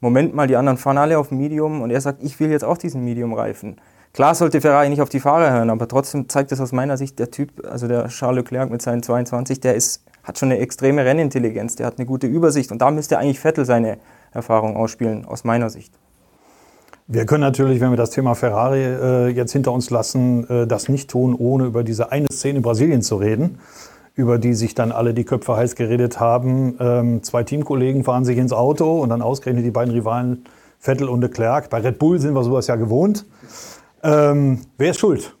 Moment 0.00 0.34
mal, 0.34 0.46
die 0.46 0.56
anderen 0.56 0.78
fahren 0.78 0.98
alle 0.98 1.18
auf 1.18 1.30
Medium 1.30 1.80
und 1.80 1.90
er 1.90 2.00
sagt, 2.00 2.22
ich 2.22 2.38
will 2.38 2.50
jetzt 2.50 2.64
auch 2.64 2.78
diesen 2.78 3.02
Medium-Reifen. 3.04 3.80
Klar 4.12 4.34
sollte 4.34 4.60
Ferrari 4.60 4.88
nicht 4.88 5.02
auf 5.02 5.08
die 5.08 5.20
Fahrer 5.20 5.50
hören, 5.52 5.70
aber 5.70 5.88
trotzdem 5.88 6.28
zeigt 6.28 6.52
es 6.52 6.60
aus 6.60 6.72
meiner 6.72 6.96
Sicht, 6.96 7.18
der 7.18 7.30
Typ, 7.30 7.66
also 7.66 7.88
der 7.88 8.08
Charles 8.08 8.44
Leclerc 8.44 8.70
mit 8.70 8.82
seinen 8.82 9.02
22, 9.02 9.60
der 9.60 9.74
ist, 9.74 10.04
hat 10.26 10.38
schon 10.38 10.50
eine 10.50 10.60
extreme 10.60 11.04
Rennintelligenz, 11.04 11.76
der 11.76 11.86
hat 11.86 11.98
eine 11.98 12.06
gute 12.06 12.26
Übersicht 12.26 12.72
und 12.72 12.82
da 12.82 12.90
müsste 12.90 13.18
eigentlich 13.18 13.38
Vettel 13.38 13.64
seine 13.64 13.98
Erfahrung 14.32 14.76
ausspielen, 14.76 15.24
aus 15.24 15.44
meiner 15.44 15.70
Sicht. 15.70 15.94
Wir 17.06 17.24
können 17.24 17.42
natürlich, 17.42 17.80
wenn 17.80 17.90
wir 17.90 17.96
das 17.96 18.10
Thema 18.10 18.34
Ferrari 18.34 18.82
äh, 18.82 19.28
jetzt 19.28 19.52
hinter 19.52 19.70
uns 19.70 19.90
lassen, 19.90 20.50
äh, 20.50 20.66
das 20.66 20.88
nicht 20.88 21.08
tun, 21.08 21.36
ohne 21.38 21.66
über 21.66 21.84
diese 21.84 22.10
eine 22.10 22.26
Szene 22.32 22.56
in 22.56 22.62
Brasilien 22.62 23.02
zu 23.02 23.14
reden, 23.16 23.60
über 24.16 24.38
die 24.38 24.54
sich 24.54 24.74
dann 24.74 24.90
alle 24.90 25.14
die 25.14 25.22
Köpfe 25.22 25.56
heiß 25.56 25.76
geredet 25.76 26.18
haben. 26.18 26.76
Ähm, 26.80 27.22
zwei 27.22 27.44
Teamkollegen 27.44 28.02
fahren 28.02 28.24
sich 28.24 28.38
ins 28.38 28.52
Auto 28.52 29.00
und 29.00 29.10
dann 29.10 29.22
ausgerechnet 29.22 29.64
die 29.64 29.70
beiden 29.70 29.94
Rivalen 29.94 30.44
Vettel 30.80 31.08
und 31.08 31.20
Leclerc. 31.20 31.70
Bei 31.70 31.78
Red 31.78 32.00
Bull 32.00 32.18
sind 32.18 32.34
wir 32.34 32.42
sowas 32.42 32.66
ja 32.66 32.74
gewohnt. 32.74 33.24
Ähm, 34.02 34.62
wer 34.76 34.90
ist 34.90 34.98
schuld? 34.98 35.36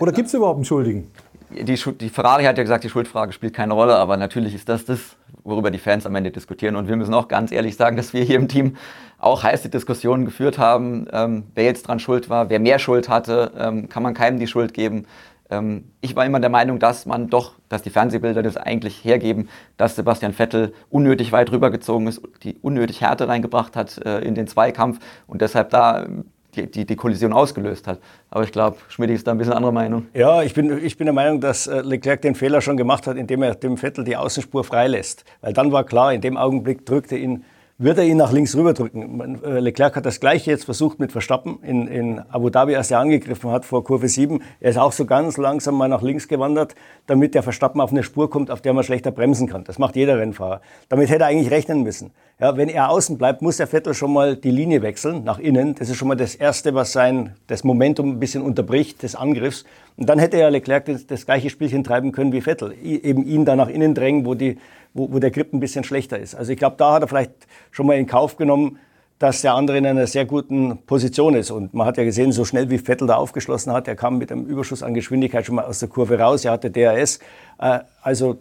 Oder 0.00 0.10
gibt 0.10 0.26
es 0.26 0.34
überhaupt 0.34 0.56
einen 0.56 0.64
Schuldigen? 0.64 1.08
Die, 1.50 1.64
die, 1.64 2.08
Ferrari 2.10 2.44
hat 2.44 2.58
ja 2.58 2.62
gesagt, 2.62 2.84
die 2.84 2.90
Schuldfrage 2.90 3.32
spielt 3.32 3.54
keine 3.54 3.72
Rolle, 3.72 3.96
aber 3.96 4.16
natürlich 4.16 4.54
ist 4.54 4.68
das 4.68 4.84
das, 4.84 5.16
worüber 5.44 5.70
die 5.70 5.78
Fans 5.78 6.04
am 6.04 6.14
Ende 6.14 6.30
diskutieren. 6.30 6.76
Und 6.76 6.88
wir 6.88 6.96
müssen 6.96 7.14
auch 7.14 7.28
ganz 7.28 7.52
ehrlich 7.52 7.76
sagen, 7.76 7.96
dass 7.96 8.12
wir 8.12 8.22
hier 8.22 8.36
im 8.36 8.48
Team 8.48 8.76
auch 9.18 9.42
heiße 9.42 9.68
Diskussionen 9.70 10.24
geführt 10.24 10.58
haben, 10.58 11.06
ähm, 11.12 11.44
wer 11.54 11.64
jetzt 11.64 11.88
dran 11.88 12.00
schuld 12.00 12.28
war, 12.28 12.50
wer 12.50 12.60
mehr 12.60 12.78
Schuld 12.78 13.08
hatte, 13.08 13.52
ähm, 13.58 13.88
kann 13.88 14.02
man 14.02 14.14
keinem 14.14 14.38
die 14.38 14.46
Schuld 14.46 14.74
geben. 14.74 15.06
Ähm, 15.50 15.84
ich 16.00 16.14
war 16.14 16.26
immer 16.26 16.40
der 16.40 16.50
Meinung, 16.50 16.78
dass 16.78 17.06
man 17.06 17.28
doch, 17.28 17.54
dass 17.68 17.82
die 17.82 17.90
Fernsehbilder 17.90 18.42
das 18.42 18.56
eigentlich 18.56 19.04
hergeben, 19.04 19.48
dass 19.76 19.96
Sebastian 19.96 20.34
Vettel 20.34 20.74
unnötig 20.90 21.32
weit 21.32 21.50
rübergezogen 21.50 22.06
ist, 22.06 22.20
die 22.42 22.56
unnötig 22.60 23.00
Härte 23.00 23.26
reingebracht 23.28 23.74
hat 23.74 23.98
äh, 24.04 24.20
in 24.20 24.34
den 24.34 24.46
Zweikampf 24.46 24.98
und 25.26 25.40
deshalb 25.40 25.70
da 25.70 26.06
die, 26.54 26.70
die, 26.70 26.84
die 26.84 26.96
Kollision 26.96 27.32
ausgelöst 27.32 27.86
hat. 27.86 28.00
Aber 28.30 28.44
ich 28.44 28.52
glaube, 28.52 28.76
Schmidt 28.88 29.10
ist 29.10 29.26
da 29.26 29.32
ein 29.32 29.38
bisschen 29.38 29.52
anderer 29.52 29.72
Meinung. 29.72 30.06
Ja, 30.14 30.42
ich 30.42 30.54
bin, 30.54 30.84
ich 30.84 30.96
bin 30.96 31.06
der 31.06 31.14
Meinung, 31.14 31.40
dass 31.40 31.66
äh, 31.66 31.80
Leclerc 31.80 32.22
den 32.22 32.34
Fehler 32.34 32.60
schon 32.60 32.76
gemacht 32.76 33.06
hat, 33.06 33.16
indem 33.16 33.42
er 33.42 33.54
dem 33.54 33.76
Vettel 33.76 34.04
die 34.04 34.16
Außenspur 34.16 34.64
freilässt. 34.64 35.24
Weil 35.40 35.52
dann 35.52 35.72
war 35.72 35.84
klar, 35.84 36.12
in 36.12 36.20
dem 36.20 36.36
Augenblick 36.36 36.86
drückte 36.86 37.16
ihn 37.16 37.44
wird 37.78 37.96
er 37.96 38.04
ihn 38.04 38.16
nach 38.16 38.32
links 38.32 38.56
rüberdrücken. 38.56 39.42
Äh, 39.44 39.60
Leclerc 39.60 39.94
hat 39.94 40.04
das 40.04 40.18
gleiche 40.18 40.50
jetzt 40.50 40.64
versucht 40.64 40.98
mit 40.98 41.12
Verstappen 41.12 41.62
in, 41.62 41.86
in 41.86 42.18
Abu 42.28 42.50
Dhabi, 42.50 42.74
als 42.74 42.90
er 42.90 42.98
angegriffen 42.98 43.50
hat 43.52 43.64
vor 43.64 43.84
Kurve 43.84 44.08
7. 44.08 44.42
Er 44.58 44.70
ist 44.70 44.78
auch 44.78 44.90
so 44.90 45.06
ganz 45.06 45.36
langsam 45.36 45.76
mal 45.76 45.88
nach 45.88 46.02
links 46.02 46.26
gewandert, 46.26 46.74
damit 47.06 47.36
der 47.36 47.44
Verstappen 47.44 47.80
auf 47.80 47.92
eine 47.92 48.02
Spur 48.02 48.28
kommt, 48.30 48.50
auf 48.50 48.60
der 48.60 48.72
man 48.72 48.82
schlechter 48.82 49.12
bremsen 49.12 49.48
kann. 49.48 49.62
Das 49.62 49.78
macht 49.78 49.94
jeder 49.94 50.18
Rennfahrer. 50.18 50.60
Damit 50.88 51.08
hätte 51.08 51.22
er 51.22 51.28
eigentlich 51.28 51.52
rechnen 51.52 51.84
müssen. 51.84 52.10
Ja, 52.40 52.56
wenn 52.56 52.68
er 52.68 52.90
außen 52.90 53.18
bleibt, 53.18 53.42
muss 53.42 53.56
der 53.56 53.66
Vettel 53.66 53.94
schon 53.94 54.12
mal 54.12 54.36
die 54.36 54.52
Linie 54.52 54.80
wechseln 54.80 55.24
nach 55.24 55.40
innen. 55.40 55.74
Das 55.74 55.88
ist 55.88 55.96
schon 55.96 56.06
mal 56.06 56.14
das 56.14 56.36
Erste, 56.36 56.72
was 56.72 56.92
sein 56.92 57.34
das 57.48 57.64
Momentum 57.64 58.10
ein 58.10 58.20
bisschen 58.20 58.42
unterbricht 58.42 59.02
des 59.02 59.16
Angriffs. 59.16 59.64
Und 59.96 60.08
dann 60.08 60.20
hätte 60.20 60.38
ja 60.38 60.48
Leclerc 60.48 60.84
das, 60.84 61.06
das 61.06 61.26
gleiche 61.26 61.50
Spielchen 61.50 61.82
treiben 61.82 62.12
können 62.12 62.32
wie 62.32 62.40
Vettel. 62.40 62.74
Eben 62.80 63.26
ihn 63.26 63.44
da 63.44 63.56
nach 63.56 63.68
innen 63.68 63.92
drängen, 63.92 64.24
wo 64.24 64.34
die 64.34 64.58
wo, 64.94 65.12
wo 65.12 65.18
der 65.18 65.30
Grip 65.30 65.52
ein 65.52 65.60
bisschen 65.60 65.84
schlechter 65.84 66.18
ist. 66.18 66.34
Also 66.34 66.52
ich 66.52 66.58
glaube, 66.58 66.76
da 66.78 66.94
hat 66.94 67.02
er 67.02 67.08
vielleicht 67.08 67.32
schon 67.70 67.86
mal 67.86 67.96
in 67.96 68.06
Kauf 68.06 68.36
genommen, 68.36 68.78
dass 69.18 69.42
der 69.42 69.54
andere 69.54 69.78
in 69.78 69.86
einer 69.86 70.06
sehr 70.06 70.26
guten 70.26 70.78
Position 70.86 71.34
ist. 71.34 71.50
Und 71.50 71.74
man 71.74 71.86
hat 71.86 71.96
ja 71.96 72.04
gesehen, 72.04 72.32
so 72.32 72.44
schnell 72.44 72.70
wie 72.70 72.78
Vettel 72.78 73.08
da 73.08 73.16
aufgeschlossen 73.16 73.72
hat, 73.72 73.88
er 73.88 73.96
kam 73.96 74.18
mit 74.18 74.30
einem 74.30 74.46
Überschuss 74.46 74.82
an 74.82 74.94
Geschwindigkeit 74.94 75.44
schon 75.44 75.56
mal 75.56 75.64
aus 75.64 75.80
der 75.80 75.88
Kurve 75.88 76.18
raus, 76.18 76.44
er 76.44 76.52
hatte 76.52 76.70
DRS. 76.70 77.18
Äh, 77.58 77.80
also 78.02 78.38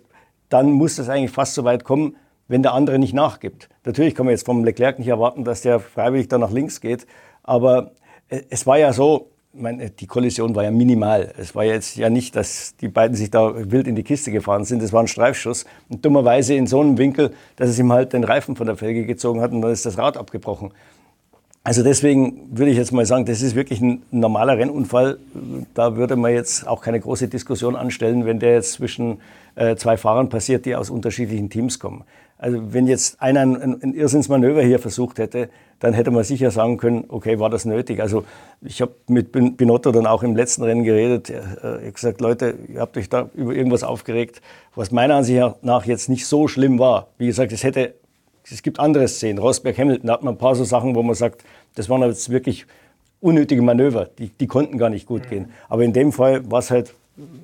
dann 0.50 0.72
muss 0.72 0.98
das 0.98 1.10
eigentlich 1.10 1.32
fast 1.32 1.56
so 1.56 1.63
weit 1.63 1.84
kommen, 1.84 2.16
wenn 2.48 2.63
der 2.63 2.74
andere 2.74 3.00
nicht 3.00 3.13
nachgibt. 3.13 3.70
Natürlich 3.86 4.16
kann 4.16 4.25
man 4.25 4.32
jetzt 4.32 4.46
vom 4.46 4.63
Leclerc 4.63 5.00
nicht 5.00 5.08
erwarten, 5.08 5.44
dass 5.44 5.62
der 5.62 5.80
freiwillig 5.80 6.27
da 6.27 6.38
nach 6.38 6.51
links 6.51 6.82
geht, 6.82 7.08
aber 7.44 7.92
äh, 8.30 8.42
es 8.50 8.66
war 8.66 8.77
ja 8.77 8.94
so, 8.94 9.30
meine, 9.54 9.89
die 9.89 10.08
Kollision 10.08 10.56
war 10.56 10.63
ja 10.63 10.72
minimal. 10.72 11.34
Es 11.38 11.56
war 11.56 11.63
jetzt 11.63 11.98
ja 11.98 12.10
nicht, 12.10 12.36
dass 12.36 12.75
die 12.77 12.88
beiden 12.88 13.16
sich 13.16 13.32
da 13.32 13.54
wild 13.72 13.88
in 13.88 13.96
die 13.96 14.04
Kiste 14.04 14.32
gefahren 14.32 14.66
sind. 14.66 14.82
Es 14.84 14.94
war 14.94 15.01
ein 15.01 15.08
Streifschuss. 15.08 15.66
Und 15.89 16.06
dummerweise 16.06 16.54
in 16.54 16.68
so 16.68 16.80
einem 16.80 16.98
Winkel, 16.98 17.34
dass 17.56 17.70
es 17.70 17.80
ihm 17.80 17.92
halt 17.92 18.13
den 18.13 18.24
Reifen 18.24 18.56
von 18.56 18.68
der 18.68 18.75
Felge 18.75 19.06
gezogen 19.06 19.42
hat 19.42 19.51
und 19.51 19.62
dann 19.62 19.72
ist 19.72 19.86
das 19.86 19.98
Rad 19.98 20.18
abgebrochen. 20.18 20.72
Also 21.63 21.84
deswegen 21.84 22.48
würde 22.58 22.72
ich 22.72 22.77
jetzt 22.77 22.94
mal 22.94 23.06
sagen, 23.06 23.25
das 23.25 23.42
ist 23.42 23.56
wirklich 23.56 23.82
ein 23.82 24.01
normaler 24.10 24.58
Rennunfall. 24.58 25.20
Da 25.74 25.98
würde 25.98 26.16
man 26.16 26.32
jetzt 26.32 26.66
auch 26.66 26.82
keine 26.82 27.00
große 27.00 27.27
Diskussion 27.27 27.75
anstellen, 27.75 28.25
wenn 28.25 28.39
der 28.39 28.54
jetzt 28.54 28.74
zwischen 28.74 29.20
äh, 29.56 29.75
zwei 29.75 29.98
Fahrern 29.98 30.30
passiert, 30.30 30.66
die 30.66 30.75
aus 30.75 30.89
unterschiedlichen 30.89 31.50
Teams 31.50 31.77
kommen. 31.77 32.06
Also 32.38 32.74
wenn 32.74 32.88
jetzt 32.88 33.22
einer 33.22 33.41
ein, 33.41 33.82
ein 33.82 33.94
Irrsinnsmanöver 33.94 34.62
hier 34.62 34.79
versucht 34.79 35.17
hätte, 35.17 35.50
dann 35.79 35.94
hätte 35.94 36.12
man 36.12 36.24
sicher 36.24 36.51
sagen 36.51 36.77
können, 36.77 37.06
okay, 37.08 37.39
war 37.39 37.50
das 37.50 37.65
nötig. 37.65 38.00
Also 38.01 38.25
ich 38.62 38.82
habe 38.82 38.94
mit 39.08 39.32
Binotto 39.32 39.91
dann 39.91 40.08
auch 40.08 40.24
im 40.24 40.36
letzten 40.36 40.63
Rennen 40.63 40.84
geredet. 40.84 41.29
Er 41.29 41.44
hat 41.63 41.94
gesagt, 41.94 42.22
Leute, 42.22 42.56
ihr 42.67 42.79
habt 42.79 42.98
euch 42.98 43.10
da 43.10 43.29
über 43.34 43.53
irgendwas 43.53 43.84
aufgeregt, 43.84 44.41
was 44.75 44.91
meiner 44.91 45.15
Ansicht 45.15 45.63
nach 45.63 45.86
jetzt 45.86 46.10
nicht 46.10 46.25
so 46.25 46.48
schlimm 46.48 46.79
war. 46.79 47.08
Wie 47.17 47.27
gesagt, 47.27 47.51
es 47.51 47.63
hätte, 47.63 47.94
es 48.50 48.63
gibt 48.63 48.79
andere 48.79 49.08
Szenen. 49.08 49.39
Rosberg, 49.39 49.77
Hamilton, 49.77 50.08
da 50.08 50.13
hat 50.13 50.24
man 50.24 50.36
ein 50.36 50.38
paar 50.38 50.56
so 50.56 50.63
Sachen, 50.63 50.96
wo 50.96 51.03
man 51.03 51.15
sagt, 51.15 51.44
das 51.75 51.89
waren 51.89 52.01
jetzt 52.03 52.29
wirklich 52.29 52.65
unnötige 53.20 53.62
Manöver. 53.62 54.10
Die, 54.17 54.29
die 54.29 54.48
konnten 54.48 54.77
gar 54.77 54.89
nicht 54.89 55.06
gut 55.06 55.29
gehen. 55.29 55.51
Aber 55.70 55.84
in 55.84 55.94
dem 55.94 56.12
Fall 56.12 56.50
war 56.50 56.60
es 56.60 56.72
halt 56.72 56.94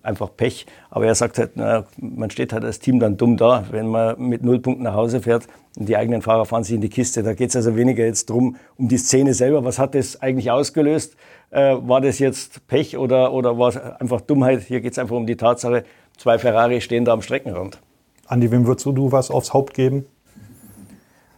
einfach 0.02 0.30
Pech. 0.36 0.66
Aber 0.90 1.06
er 1.06 1.16
sagt 1.16 1.38
halt, 1.38 1.52
na, 1.56 1.86
man 1.98 2.30
steht 2.30 2.54
halt 2.54 2.64
als 2.64 2.80
Team 2.80 3.00
dann 3.00 3.18
dumm 3.18 3.38
da, 3.38 3.66
wenn 3.72 3.88
man 3.88 4.20
mit 4.20 4.44
null 4.44 4.60
Punkten 4.60 4.84
nach 4.84 4.94
Hause 4.94 5.22
fährt 5.22 5.48
und 5.76 5.90
die 5.90 5.98
eigenen 5.98 6.22
Fahrer 6.22 6.46
fahren 6.46 6.64
sich 6.64 6.76
in 6.76 6.82
die 6.82 6.90
Kiste. 6.90 7.24
Da 7.24 7.34
geht 7.34 7.50
es 7.50 7.56
also 7.56 7.76
weniger 7.76 8.06
jetzt 8.06 8.30
drum, 8.30 8.56
um 8.78 8.88
die 8.88 8.98
Szene 8.98 9.34
selber. 9.34 9.64
Was 9.64 9.80
hat 9.80 9.96
das 9.96 10.22
eigentlich 10.22 10.52
ausgelöst? 10.52 11.16
Äh, 11.50 11.76
war 11.82 12.02
das 12.02 12.20
jetzt 12.20 12.68
Pech 12.68 12.98
oder, 12.98 13.34
oder 13.34 13.58
war 13.58 13.70
es 13.70 13.78
einfach 13.78 14.22
Dummheit? 14.22 14.62
Hier 14.62 14.82
geht 14.82 14.94
es 14.94 15.00
einfach 15.00 15.16
um 15.16 15.26
die 15.26 15.38
Tatsache, 15.38 15.84
zwei 16.18 16.38
Ferrari 16.38 16.82
stehen 16.82 17.06
da 17.06 17.14
am 17.14 17.22
Streckenrand. 17.22 17.80
Andi, 18.28 18.52
wem 18.52 18.66
würdest 18.66 18.86
du 18.86 19.12
was 19.12 19.30
aufs 19.30 19.54
Haupt 19.54 19.74
geben? 19.74 20.06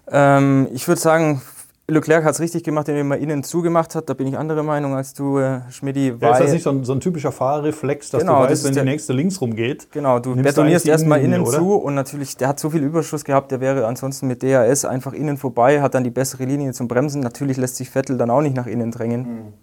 Ähm, 0.08 0.68
ich 0.74 0.88
würde 0.88 1.02
sagen, 1.02 1.42
Leclerc 1.88 2.24
hat 2.24 2.34
es 2.34 2.40
richtig 2.40 2.64
gemacht, 2.64 2.90
indem 2.90 3.12
er 3.12 3.20
innen 3.20 3.44
zugemacht 3.44 3.94
hat. 3.94 4.10
Da 4.10 4.16
bin 4.16 4.26
ich 4.26 4.38
anderer 4.38 4.64
Meinung 4.64 4.96
als 4.96 5.14
du, 5.14 5.38
äh, 5.38 5.62
Schmidti. 5.70 6.16
Ja, 6.20 6.32
ist 6.32 6.40
das 6.40 6.52
nicht 6.52 6.64
so 6.64 6.72
ein, 6.72 6.84
so 6.84 6.94
ein 6.94 7.00
typischer 7.00 7.32
Fahrreflex, 7.32 8.10
dass 8.10 8.22
genau, 8.22 8.38
du 8.38 8.50
weißt, 8.50 8.52
das 8.52 8.76
wenn 8.76 8.86
die 8.86 8.92
nächste 8.92 9.14
links 9.14 9.40
rumgeht? 9.40 9.88
Genau, 9.92 10.18
du 10.18 10.36
betonierst 10.36 10.88
erstmal 10.88 11.20
innen, 11.20 11.44
innen 11.44 11.46
zu 11.46 11.76
und 11.76 11.94
natürlich, 11.94 12.38
der 12.38 12.48
hat 12.48 12.60
so 12.60 12.72
viel 12.72 12.82
Überschuss 12.82 13.24
gehabt, 13.24 13.52
der 13.52 13.62
wäre 13.62 13.86
ansonsten 13.86 14.28
mit 14.28 14.42
DRS 14.42 14.84
einfach 14.84 15.14
innen 15.14 15.38
vorbei, 15.38 15.82
hat 15.82 15.94
dann 15.94 16.04
die 16.04 16.10
bessere 16.10 16.46
Linie 16.46 16.74
zum 16.74 16.88
Bremsen. 16.88 17.22
Natürlich 17.22 17.58
lässt 17.58 17.76
sich 17.76 17.92
Vettel 17.92 18.18
dann 18.18 18.32
auch 18.32 18.42
nicht 18.42 18.56
nach 18.56 18.68
innen 18.68 18.90
drängen. 18.90 19.22
Mhm. 19.22 19.54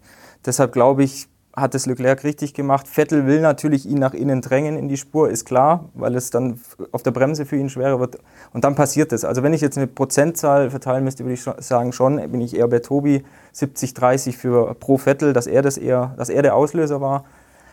Deshalb 0.46 0.72
glaube 0.72 1.02
ich, 1.02 1.28
hat 1.54 1.74
es 1.74 1.86
Leclerc 1.86 2.24
richtig 2.24 2.54
gemacht. 2.54 2.88
Vettel 2.88 3.26
will 3.26 3.40
natürlich 3.40 3.86
ihn 3.86 3.98
nach 3.98 4.14
innen 4.14 4.40
drängen 4.40 4.76
in 4.76 4.88
die 4.88 4.96
Spur, 4.96 5.28
ist 5.28 5.44
klar, 5.44 5.90
weil 5.94 6.14
es 6.14 6.30
dann 6.30 6.60
auf 6.92 7.02
der 7.02 7.10
Bremse 7.10 7.44
für 7.44 7.56
ihn 7.56 7.68
schwerer 7.68 8.00
wird. 8.00 8.18
Und 8.52 8.64
dann 8.64 8.74
passiert 8.74 9.12
es. 9.12 9.24
Also 9.24 9.42
wenn 9.42 9.52
ich 9.52 9.60
jetzt 9.60 9.76
eine 9.76 9.86
Prozentzahl 9.86 10.70
verteilen 10.70 11.04
müsste, 11.04 11.24
würde 11.24 11.34
ich 11.34 11.42
sagen 11.42 11.92
schon, 11.92 12.16
bin 12.30 12.40
ich 12.40 12.56
eher 12.56 12.68
bei 12.68 12.78
Tobi 12.78 13.22
70-30 13.54 14.32
für 14.32 14.74
pro 14.74 14.96
Vettel, 14.96 15.34
dass 15.34 15.46
er 15.46 15.60
das 15.60 15.76
eher, 15.76 16.14
dass 16.16 16.30
er 16.30 16.42
der 16.42 16.54
Auslöser 16.54 17.00
war. 17.00 17.24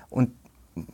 Und 0.10 0.32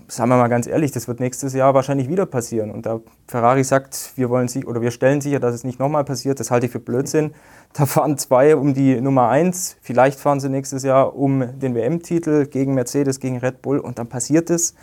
sagen 0.08 0.30
wir 0.30 0.38
mal 0.38 0.48
ganz 0.48 0.68
ehrlich, 0.68 0.92
das 0.92 1.08
wird 1.08 1.20
nächstes 1.20 1.54
Jahr 1.54 1.74
wahrscheinlich 1.74 2.10
wieder 2.10 2.26
passieren. 2.26 2.72
Und 2.72 2.86
da 2.86 3.02
Ferrari 3.28 3.64
sagt, 3.64 4.14
wir 4.16 4.30
wollen 4.30 4.48
sich 4.48 4.68
oder 4.68 4.82
wir 4.82 4.92
stellen 4.92 5.22
sicher, 5.22 5.40
dass 5.40 5.54
es 5.54 5.64
nicht 5.64 5.80
nochmal 5.80 6.04
passiert, 6.04 6.40
das 6.40 6.52
halte 6.52 6.68
ich 6.68 6.72
für 6.72 6.80
Blödsinn. 6.80 7.34
Da 7.74 7.86
fahren 7.86 8.18
zwei 8.18 8.56
um 8.56 8.74
die 8.74 9.00
Nummer 9.02 9.30
eins. 9.30 9.78
Vielleicht 9.82 10.20
fahren 10.20 10.40
sie 10.40 10.50
nächstes 10.50 10.84
Jahr 10.84 11.16
um 11.16 11.60
den 11.60 11.76
WM-Titel 11.76 12.46
gegen 12.46 12.74
Mercedes, 12.74 13.20
gegen 13.20 13.38
Red 13.38 13.62
Bull 13.62 13.80
und 13.80 14.00
dann 14.00 14.08
passiert 14.08 14.50
es 14.50 14.76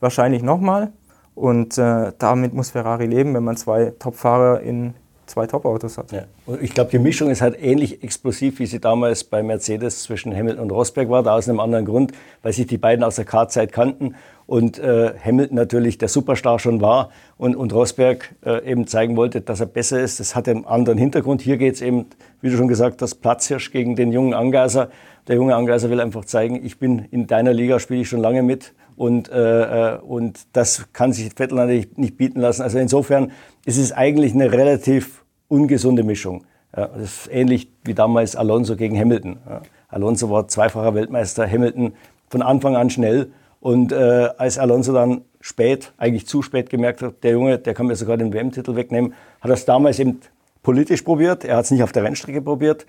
wahrscheinlich 0.00 0.42
nochmal. 0.42 0.92
Und 1.34 1.78
äh, 1.78 2.12
damit 2.18 2.52
muss 2.54 2.70
Ferrari 2.70 3.06
leben, 3.06 3.34
wenn 3.34 3.44
man 3.44 3.56
zwei 3.56 3.92
Top-Fahrer 3.98 4.60
in 4.60 4.94
zwei 5.28 5.46
Top-Autos 5.46 5.98
hat. 5.98 6.12
Ja. 6.12 6.24
Ich 6.60 6.74
glaube, 6.74 6.90
die 6.90 6.98
Mischung 6.98 7.30
ist 7.30 7.40
halt 7.40 7.56
ähnlich 7.60 8.02
explosiv, 8.02 8.58
wie 8.58 8.66
sie 8.66 8.80
damals 8.80 9.24
bei 9.24 9.42
Mercedes 9.42 10.02
zwischen 10.02 10.34
Hamilton 10.34 10.64
und 10.64 10.70
Rosberg 10.70 11.08
war, 11.08 11.22
da 11.22 11.34
aus 11.36 11.48
einem 11.48 11.60
anderen 11.60 11.84
Grund, 11.84 12.12
weil 12.42 12.52
sich 12.52 12.66
die 12.66 12.78
beiden 12.78 13.04
aus 13.04 13.16
der 13.16 13.24
Kartzeit 13.24 13.72
kannten 13.72 14.14
und 14.46 14.78
äh, 14.78 15.12
Hamilton 15.22 15.56
natürlich 15.56 15.98
der 15.98 16.08
Superstar 16.08 16.58
schon 16.58 16.80
war 16.80 17.10
und, 17.36 17.54
und 17.54 17.72
Rosberg 17.72 18.34
äh, 18.44 18.64
eben 18.70 18.86
zeigen 18.86 19.16
wollte, 19.16 19.42
dass 19.42 19.60
er 19.60 19.66
besser 19.66 20.00
ist. 20.00 20.20
Das 20.20 20.34
hat 20.34 20.48
einen 20.48 20.64
anderen 20.64 20.98
Hintergrund. 20.98 21.42
Hier 21.42 21.58
geht 21.58 21.74
es 21.74 21.82
eben, 21.82 22.06
wie 22.40 22.48
du 22.48 22.56
schon 22.56 22.68
gesagt 22.68 23.02
hast, 23.02 23.16
Platzhirsch 23.16 23.70
gegen 23.70 23.94
den 23.94 24.10
jungen 24.10 24.32
Angeiser. 24.32 24.88
Der 25.28 25.36
junge 25.36 25.54
Angeiser 25.54 25.90
will 25.90 26.00
einfach 26.00 26.24
zeigen, 26.24 26.64
ich 26.64 26.78
bin 26.78 27.06
in 27.10 27.26
deiner 27.26 27.52
Liga, 27.52 27.78
spiele 27.78 28.00
ich 28.00 28.08
schon 28.08 28.20
lange 28.20 28.42
mit 28.42 28.72
und, 28.98 29.30
äh, 29.30 29.94
äh, 29.94 29.98
und 29.98 30.40
das 30.54 30.92
kann 30.92 31.12
sich 31.12 31.32
Vettel 31.36 31.56
natürlich 31.56 31.96
nicht 31.96 32.16
bieten 32.16 32.40
lassen. 32.40 32.62
Also 32.62 32.78
insofern 32.78 33.30
ist 33.68 33.76
es 33.76 33.92
eigentlich 33.92 34.32
eine 34.32 34.50
relativ 34.50 35.26
ungesunde 35.46 36.02
Mischung. 36.02 36.46
Ja, 36.74 36.86
das 36.86 37.02
ist 37.02 37.30
ähnlich 37.30 37.68
wie 37.84 37.92
damals 37.92 38.34
Alonso 38.34 38.76
gegen 38.76 38.98
Hamilton. 38.98 39.36
Ja. 39.46 39.60
Alonso 39.88 40.30
war 40.30 40.48
zweifacher 40.48 40.94
Weltmeister, 40.94 41.46
Hamilton 41.46 41.92
von 42.30 42.40
Anfang 42.40 42.76
an 42.76 42.88
schnell. 42.88 43.30
Und 43.60 43.92
äh, 43.92 44.30
als 44.38 44.56
Alonso 44.56 44.94
dann 44.94 45.20
spät, 45.42 45.92
eigentlich 45.98 46.26
zu 46.26 46.40
spät 46.40 46.70
gemerkt 46.70 47.02
hat, 47.02 47.22
der 47.22 47.32
Junge, 47.32 47.58
der 47.58 47.74
kann 47.74 47.88
mir 47.88 47.96
sogar 47.96 48.16
den 48.16 48.32
WM-Titel 48.32 48.74
wegnehmen, 48.74 49.12
hat 49.42 49.50
er 49.50 49.54
es 49.54 49.66
damals 49.66 49.98
eben 49.98 50.20
politisch 50.62 51.02
probiert. 51.02 51.44
Er 51.44 51.58
hat 51.58 51.66
es 51.66 51.70
nicht 51.70 51.82
auf 51.82 51.92
der 51.92 52.04
Rennstrecke 52.04 52.40
probiert. 52.40 52.86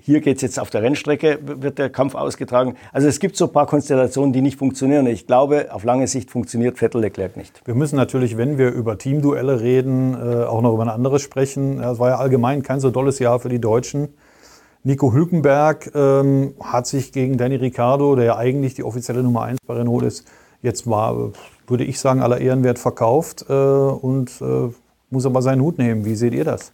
Hier 0.00 0.20
geht 0.20 0.36
es 0.36 0.42
jetzt 0.42 0.60
auf 0.60 0.70
der 0.70 0.82
Rennstrecke, 0.82 1.38
wird 1.42 1.78
der 1.78 1.90
Kampf 1.90 2.14
ausgetragen. 2.14 2.76
Also 2.92 3.08
es 3.08 3.18
gibt 3.18 3.36
so 3.36 3.46
ein 3.46 3.52
paar 3.52 3.66
Konstellationen, 3.66 4.32
die 4.32 4.40
nicht 4.40 4.58
funktionieren. 4.58 5.06
Ich 5.06 5.26
glaube, 5.26 5.68
auf 5.72 5.82
lange 5.84 6.06
Sicht 6.06 6.30
funktioniert 6.30 6.78
Vettel-Leclerc 6.78 7.36
nicht. 7.36 7.62
Wir 7.64 7.74
müssen 7.74 7.96
natürlich, 7.96 8.36
wenn 8.36 8.58
wir 8.58 8.70
über 8.70 8.98
Teamduelle 8.98 9.60
reden, 9.60 10.14
äh, 10.14 10.44
auch 10.44 10.62
noch 10.62 10.74
über 10.74 10.82
ein 10.82 10.88
anderes 10.88 11.22
sprechen. 11.22 11.80
Es 11.80 11.98
war 11.98 12.10
ja 12.10 12.16
allgemein 12.16 12.62
kein 12.62 12.80
so 12.80 12.90
dolles 12.90 13.18
Jahr 13.18 13.40
für 13.40 13.48
die 13.48 13.60
Deutschen. 13.60 14.08
Nico 14.84 15.12
Hülkenberg 15.12 15.92
ähm, 15.94 16.54
hat 16.60 16.86
sich 16.86 17.12
gegen 17.12 17.36
Danny 17.36 17.56
Ricciardo, 17.56 18.16
der 18.16 18.24
ja 18.24 18.36
eigentlich 18.36 18.74
die 18.74 18.82
offizielle 18.82 19.22
Nummer 19.22 19.42
1 19.42 19.58
bei 19.64 19.74
Renault 19.74 20.02
ist, 20.02 20.26
jetzt 20.60 20.88
war, 20.88 21.32
würde 21.66 21.84
ich 21.84 22.00
sagen, 22.00 22.20
aller 22.20 22.40
Ehrenwert 22.40 22.78
verkauft 22.78 23.46
äh, 23.48 23.52
und 23.52 24.30
äh, 24.40 24.72
muss 25.10 25.26
aber 25.26 25.42
seinen 25.42 25.62
Hut 25.62 25.78
nehmen. 25.78 26.04
Wie 26.04 26.16
seht 26.16 26.34
ihr 26.34 26.44
das? 26.44 26.72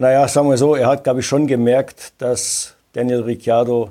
Naja, 0.00 0.26
sagen 0.28 0.48
wir 0.48 0.56
so, 0.56 0.76
er 0.76 0.86
hat, 0.86 1.04
glaube 1.04 1.20
ich, 1.20 1.26
schon 1.26 1.46
gemerkt, 1.46 2.14
dass 2.16 2.74
Daniel 2.94 3.20
Ricciardo 3.20 3.90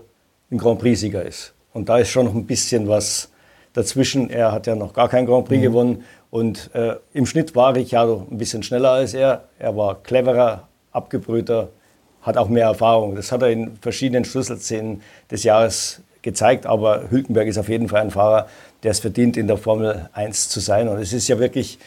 ein 0.50 0.58
Grand 0.58 0.80
Prix-Sieger 0.80 1.22
ist. 1.24 1.54
Und 1.72 1.88
da 1.88 2.00
ist 2.00 2.10
schon 2.10 2.26
noch 2.26 2.34
ein 2.34 2.48
bisschen 2.48 2.88
was 2.88 3.30
dazwischen. 3.74 4.32
Er 4.32 4.52
hat 4.52 4.66
ja 4.66 4.74
noch 4.74 4.94
gar 4.94 5.08
kein 5.08 5.28
Grand 5.28 5.48
Prix 5.48 5.60
mhm. 5.60 5.64
gewonnen. 5.64 6.04
Und 6.32 6.72
äh, 6.74 6.96
im 7.14 7.28
Schnitt 7.28 7.56
war 7.56 7.76
Ricciardo 7.76 8.26
ein 8.32 8.40
bisschen 8.40 8.64
schneller 8.64 8.90
als 8.90 9.14
er. 9.14 9.44
Er 9.60 9.78
war 9.78 10.02
cleverer, 10.02 10.68
abgebrühter, 10.94 11.70
hat 12.24 12.38
auch 12.38 12.50
mehr 12.50 12.66
Erfahrung. 12.66 13.16
Das 13.16 13.32
hat 13.32 13.44
er 13.44 13.52
in 13.52 13.78
verschiedenen 13.80 14.26
Schlüsselszenen 14.26 15.04
des 15.30 15.44
Jahres 15.44 16.02
gezeigt. 16.24 16.66
Aber 16.66 17.12
Hülkenberg 17.12 17.48
ist 17.48 17.60
auf 17.60 17.70
jeden 17.70 17.88
Fall 17.88 18.02
ein 18.02 18.10
Fahrer, 18.10 18.48
der 18.82 18.90
es 18.90 19.00
verdient, 19.00 19.38
in 19.38 19.46
der 19.46 19.58
Formel 19.58 20.10
1 20.14 20.50
zu 20.50 20.60
sein. 20.60 20.88
Und 20.88 20.98
es 20.98 21.14
ist 21.14 21.28
ja 21.28 21.38
wirklich 21.38 21.78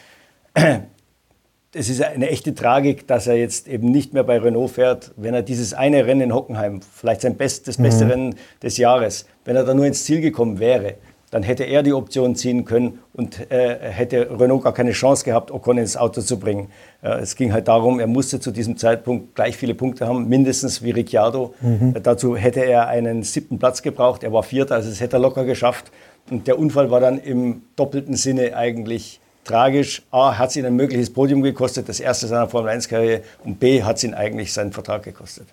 es 1.74 1.88
ist 1.88 2.02
eine 2.02 2.28
echte 2.28 2.54
Tragik, 2.54 3.06
dass 3.06 3.26
er 3.26 3.36
jetzt 3.36 3.66
eben 3.66 3.90
nicht 3.90 4.12
mehr 4.12 4.24
bei 4.24 4.38
Renault 4.38 4.72
fährt, 4.72 5.12
wenn 5.16 5.34
er 5.34 5.42
dieses 5.42 5.72
eine 5.72 6.06
Rennen 6.06 6.20
in 6.20 6.34
Hockenheim, 6.34 6.80
vielleicht 6.94 7.22
sein 7.22 7.36
best, 7.36 7.66
das 7.66 7.78
beste 7.78 8.04
mhm. 8.04 8.10
Rennen 8.10 8.34
des 8.62 8.76
Jahres, 8.76 9.26
wenn 9.44 9.56
er 9.56 9.64
da 9.64 9.72
nur 9.72 9.86
ins 9.86 10.04
Ziel 10.04 10.20
gekommen 10.20 10.58
wäre, 10.58 10.94
dann 11.30 11.42
hätte 11.42 11.64
er 11.64 11.82
die 11.82 11.94
Option 11.94 12.36
ziehen 12.36 12.66
können 12.66 12.98
und 13.14 13.50
äh, 13.50 13.78
hätte 13.80 14.38
Renault 14.38 14.64
gar 14.64 14.74
keine 14.74 14.92
Chance 14.92 15.24
gehabt, 15.24 15.50
Ocon 15.50 15.78
ins 15.78 15.96
Auto 15.96 16.20
zu 16.20 16.38
bringen. 16.38 16.68
Äh, 17.00 17.20
es 17.20 17.36
ging 17.36 17.54
halt 17.54 17.68
darum, 17.68 18.00
er 18.00 18.06
musste 18.06 18.38
zu 18.38 18.50
diesem 18.50 18.76
Zeitpunkt 18.76 19.34
gleich 19.34 19.56
viele 19.56 19.74
Punkte 19.74 20.06
haben, 20.06 20.28
mindestens 20.28 20.82
wie 20.82 20.90
Ricciardo. 20.90 21.54
Mhm. 21.62 21.94
Äh, 21.96 22.00
dazu 22.02 22.36
hätte 22.36 22.60
er 22.60 22.88
einen 22.88 23.22
siebten 23.22 23.58
Platz 23.58 23.80
gebraucht. 23.80 24.24
Er 24.24 24.32
war 24.34 24.42
Vierter, 24.42 24.74
also 24.74 24.90
das 24.90 25.00
hätte 25.00 25.16
er 25.16 25.20
locker 25.20 25.46
geschafft. 25.46 25.90
Und 26.30 26.46
der 26.46 26.58
Unfall 26.58 26.90
war 26.90 27.00
dann 27.00 27.18
im 27.18 27.62
doppelten 27.76 28.14
Sinne 28.14 28.54
eigentlich 28.54 29.21
tragisch. 29.44 30.02
A, 30.10 30.38
hat 30.38 30.50
es 30.50 30.56
ihn 30.56 30.66
ein 30.66 30.76
mögliches 30.76 31.12
Podium 31.12 31.42
gekostet, 31.42 31.88
das 31.88 32.00
erste 32.00 32.26
seiner 32.26 32.48
Formel-1-Karriere. 32.48 33.22
Und 33.44 33.60
B, 33.60 33.82
hat 33.82 33.96
es 33.96 34.04
ihn 34.04 34.14
eigentlich 34.14 34.52
seinen 34.52 34.72
Vertrag 34.72 35.02
gekostet. 35.02 35.48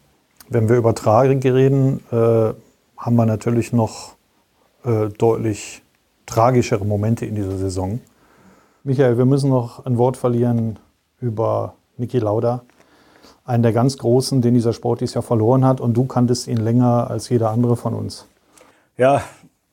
Wenn 0.49 0.69
wir 0.69 0.77
über 0.77 0.95
Tragik 0.95 1.45
reden, 1.45 2.03
äh, 2.11 2.15
haben 2.15 3.15
wir 3.15 3.25
natürlich 3.25 3.71
noch 3.71 4.15
äh, 4.83 5.09
deutlich 5.17 5.81
tragischere 6.25 6.85
Momente 6.85 7.25
in 7.25 7.35
dieser 7.35 7.57
Saison. 7.57 7.99
Michael, 8.83 9.17
wir 9.17 9.25
müssen 9.25 9.49
noch 9.49 9.85
ein 9.85 9.97
Wort 9.97 10.17
verlieren 10.17 10.79
über 11.19 11.75
Niki 11.97 12.19
Lauda, 12.19 12.63
einen 13.45 13.63
der 13.63 13.73
ganz 13.73 13.97
Großen, 13.97 14.41
den 14.41 14.53
dieser 14.53 14.73
Sport 14.73 15.01
dieses 15.01 15.15
Jahr 15.15 15.23
verloren 15.23 15.65
hat. 15.65 15.81
Und 15.81 15.95
du 15.95 16.05
kanntest 16.05 16.47
ihn 16.47 16.57
länger 16.57 17.09
als 17.09 17.29
jeder 17.29 17.49
andere 17.51 17.75
von 17.75 17.93
uns. 17.93 18.25
Ja, 18.97 19.21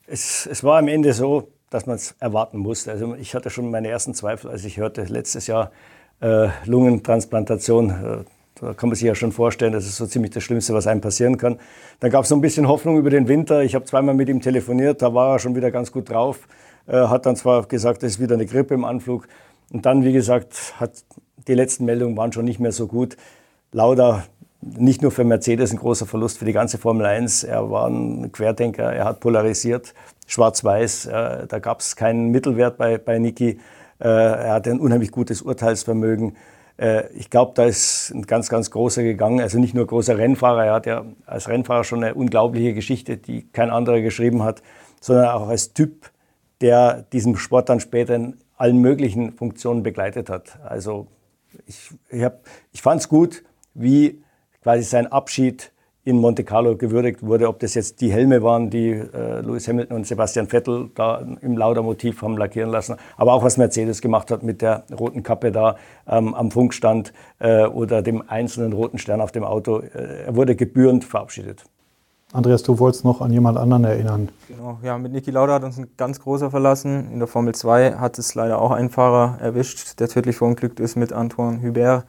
es, 0.07 0.47
es 0.47 0.63
war 0.65 0.79
am 0.79 0.89
Ende 0.89 1.13
so, 1.13 1.49
dass 1.71 1.87
man 1.87 1.97
es 1.97 2.15
erwarten 2.21 2.59
musste. 2.59 2.93
Also 2.93 3.15
ich 3.15 3.35
hatte 3.35 3.51
schon 3.51 3.71
meine 3.71 3.89
ersten 3.89 4.15
Zweifel, 4.15 4.51
als 4.51 4.65
ich 4.65 4.77
hörte, 4.77 5.05
letztes 5.05 5.47
Jahr 5.47 5.73
äh, 6.21 6.49
Lungentransplantation. 6.65 7.91
Äh, 7.91 8.25
da 8.61 8.73
kann 8.73 8.89
man 8.89 8.97
sich 8.97 9.07
ja 9.07 9.15
schon 9.15 9.33
vorstellen, 9.33 9.73
das 9.73 9.85
ist 9.85 9.97
so 9.97 10.07
ziemlich 10.07 10.33
das 10.33 10.43
Schlimmste, 10.43 10.73
was 10.73 10.87
einem 10.87 11.01
passieren 11.01 11.37
kann. 11.37 11.59
Dann 12.01 12.11
gab 12.11 12.23
es 12.23 12.31
so 12.31 12.35
ein 12.35 12.41
bisschen 12.41 12.69
Hoffnung 12.69 12.97
über 12.97 13.11
den 13.11 13.29
Winter. 13.29 13.63
Ich 13.63 13.75
habe 13.75 13.85
zweimal 13.85 14.15
mit 14.15 14.29
ihm 14.29 14.41
telefoniert, 14.41 15.03
da 15.03 15.13
war 15.13 15.35
er 15.35 15.39
schon 15.39 15.55
wieder 15.55 15.71
ganz 15.71 15.93
gut 15.93 16.09
drauf. 16.09 16.49
Äh, 16.87 16.93
hat 16.93 17.27
dann 17.27 17.37
zwar 17.37 17.67
gesagt, 17.67 18.03
es 18.03 18.15
ist 18.15 18.21
wieder 18.21 18.35
eine 18.35 18.47
Grippe 18.47 18.75
im 18.75 18.85
Anflug. 18.85 19.29
Und 19.73 19.85
dann, 19.85 20.05
wie 20.05 20.13
gesagt, 20.13 20.75
hat 20.79 20.93
die 21.49 21.55
letzten 21.55 21.85
Meldungen 21.85 22.17
waren 22.17 22.33
schon 22.33 22.45
nicht 22.45 22.61
mehr 22.61 22.73
so 22.73 22.87
gut. 22.87 23.17
Lauda 23.73 24.25
nicht 24.61 25.03
nur 25.03 25.11
für 25.11 25.25
Mercedes 25.25 25.73
ein 25.73 25.79
großer 25.79 26.07
Verlust, 26.07 26.39
für 26.39 26.45
die 26.45 26.53
ganze 26.53 26.79
Formel 26.79 27.07
1. 27.07 27.45
Er 27.45 27.71
war 27.71 27.89
ein 27.89 28.33
Querdenker, 28.33 28.93
er 28.93 29.05
hat 29.05 29.21
polarisiert, 29.21 29.95
schwarz-weiß. 30.27 31.07
Äh, 31.07 31.47
da 31.47 31.59
gab 31.59 31.81
es 31.81 31.97
keinen 31.97 32.31
Mittelwert 32.31 32.77
bei, 32.77 32.99
bei 32.99 33.19
Niki. 33.19 33.59
Äh, 33.99 34.09
er 34.09 34.53
hatte 34.55 34.71
ein 34.71 34.81
unheimlich 34.81 35.11
gutes 35.11 35.43
Urteilsvermögen. 35.43 36.37
Äh, 36.79 37.13
ich 37.15 37.31
glaube, 37.31 37.53
da 37.55 37.65
ist 37.65 38.11
ein 38.15 38.23
ganz, 38.23 38.49
ganz 38.49 38.71
großer 38.71 39.03
gegangen. 39.03 39.41
Also 39.41 39.59
nicht 39.59 39.75
nur 39.75 39.87
großer 39.87 40.19
Rennfahrer, 40.19 40.67
er 40.67 40.75
hat 40.75 40.87
ja 40.87 41.05
als 41.25 41.49
Rennfahrer 41.49 41.85
schon 41.85 42.05
eine 42.05 42.15
unglaubliche 42.15 42.75
Geschichte, 42.75 43.17
die 43.17 43.47
kein 43.51 43.71
anderer 43.71 44.01
geschrieben 44.01 44.43
hat, 44.43 44.63
sondern 45.01 45.29
auch 45.29 45.49
als 45.49 45.73
Typ, 45.73 46.11
der 46.61 47.03
diesen 47.13 47.37
Sport 47.37 47.69
dann 47.69 47.81
später 47.81 48.15
in 48.15 48.37
allen 48.57 48.79
möglichen 48.79 49.33
Funktionen 49.33 49.83
begleitet 49.83 50.31
hat. 50.31 50.59
Also 50.65 51.09
ich, 51.67 51.91
ich, 52.11 52.27
ich 52.73 52.83
fand 52.83 53.01
es 53.01 53.09
gut, 53.09 53.45
wie 53.75 54.23
quasi 54.63 54.83
sein 54.83 55.07
Abschied 55.07 55.73
in 56.07 56.19
Monte 56.21 56.45
Carlo 56.45 56.77
gewürdigt 56.77 57.27
wurde, 57.27 57.49
ob 57.49 57.59
das 57.59 57.75
jetzt 57.75 58.01
die 58.01 58.13
Helme 58.13 58.41
waren, 58.41 58.71
die 58.71 58.91
äh, 58.91 59.41
Lewis 59.41 59.67
Hamilton 59.67 59.97
und 59.97 60.07
Sebastian 60.07 60.47
Vettel 60.47 60.89
da 60.95 61.19
im 61.41 61.59
Lauda-Motiv 61.59 62.23
haben 62.23 62.39
lackieren 62.39 62.71
lassen, 62.71 62.95
aber 63.17 63.33
auch 63.33 63.43
was 63.43 63.57
Mercedes 63.57 64.01
gemacht 64.01 64.31
hat 64.31 64.45
mit 64.45 64.63
der 64.63 64.85
roten 64.97 65.25
Kappe 65.25 65.51
da 65.51 65.77
ähm, 66.07 66.33
am 66.33 66.53
Funkstand 66.53 67.13
äh, 67.41 67.67
oder 67.67 68.03
dem 68.03 68.23
einzelnen 68.29 68.73
roten 68.73 68.99
Stern 68.99 69.21
auf 69.21 69.33
dem 69.33 69.43
Auto. 69.43 69.81
Äh, 69.81 70.27
er 70.27 70.37
wurde 70.37 70.55
gebührend 70.55 71.05
verabschiedet. 71.05 71.65
Andreas, 72.33 72.63
du 72.63 72.79
wolltest 72.79 73.05
noch 73.05 73.21
an 73.21 73.33
jemand 73.33 73.59
anderen 73.59 73.83
erinnern. 73.83 74.29
Genau, 74.47 74.79
ja, 74.85 74.97
mit 74.99 75.11
Niki 75.11 75.33
Lauda 75.33 75.55
hat 75.55 75.65
uns 75.65 75.77
ein 75.77 75.89
ganz 75.97 76.21
großer 76.21 76.53
verlassen. 76.53 77.11
In 77.11 77.19
der 77.19 77.27
Formel 77.27 77.53
2 77.53 77.95
hat 77.95 78.17
es 78.21 78.33
leider 78.37 78.61
auch 78.61 78.71
einen 78.71 78.91
Fahrer 78.91 79.39
erwischt, 79.41 79.99
der 79.99 80.09
tödlich 80.09 80.37
verunglückt 80.37 80.79
ist 80.79 80.95
mit 80.95 81.13
Antoine 81.13 81.61
Hubert. 81.63 82.05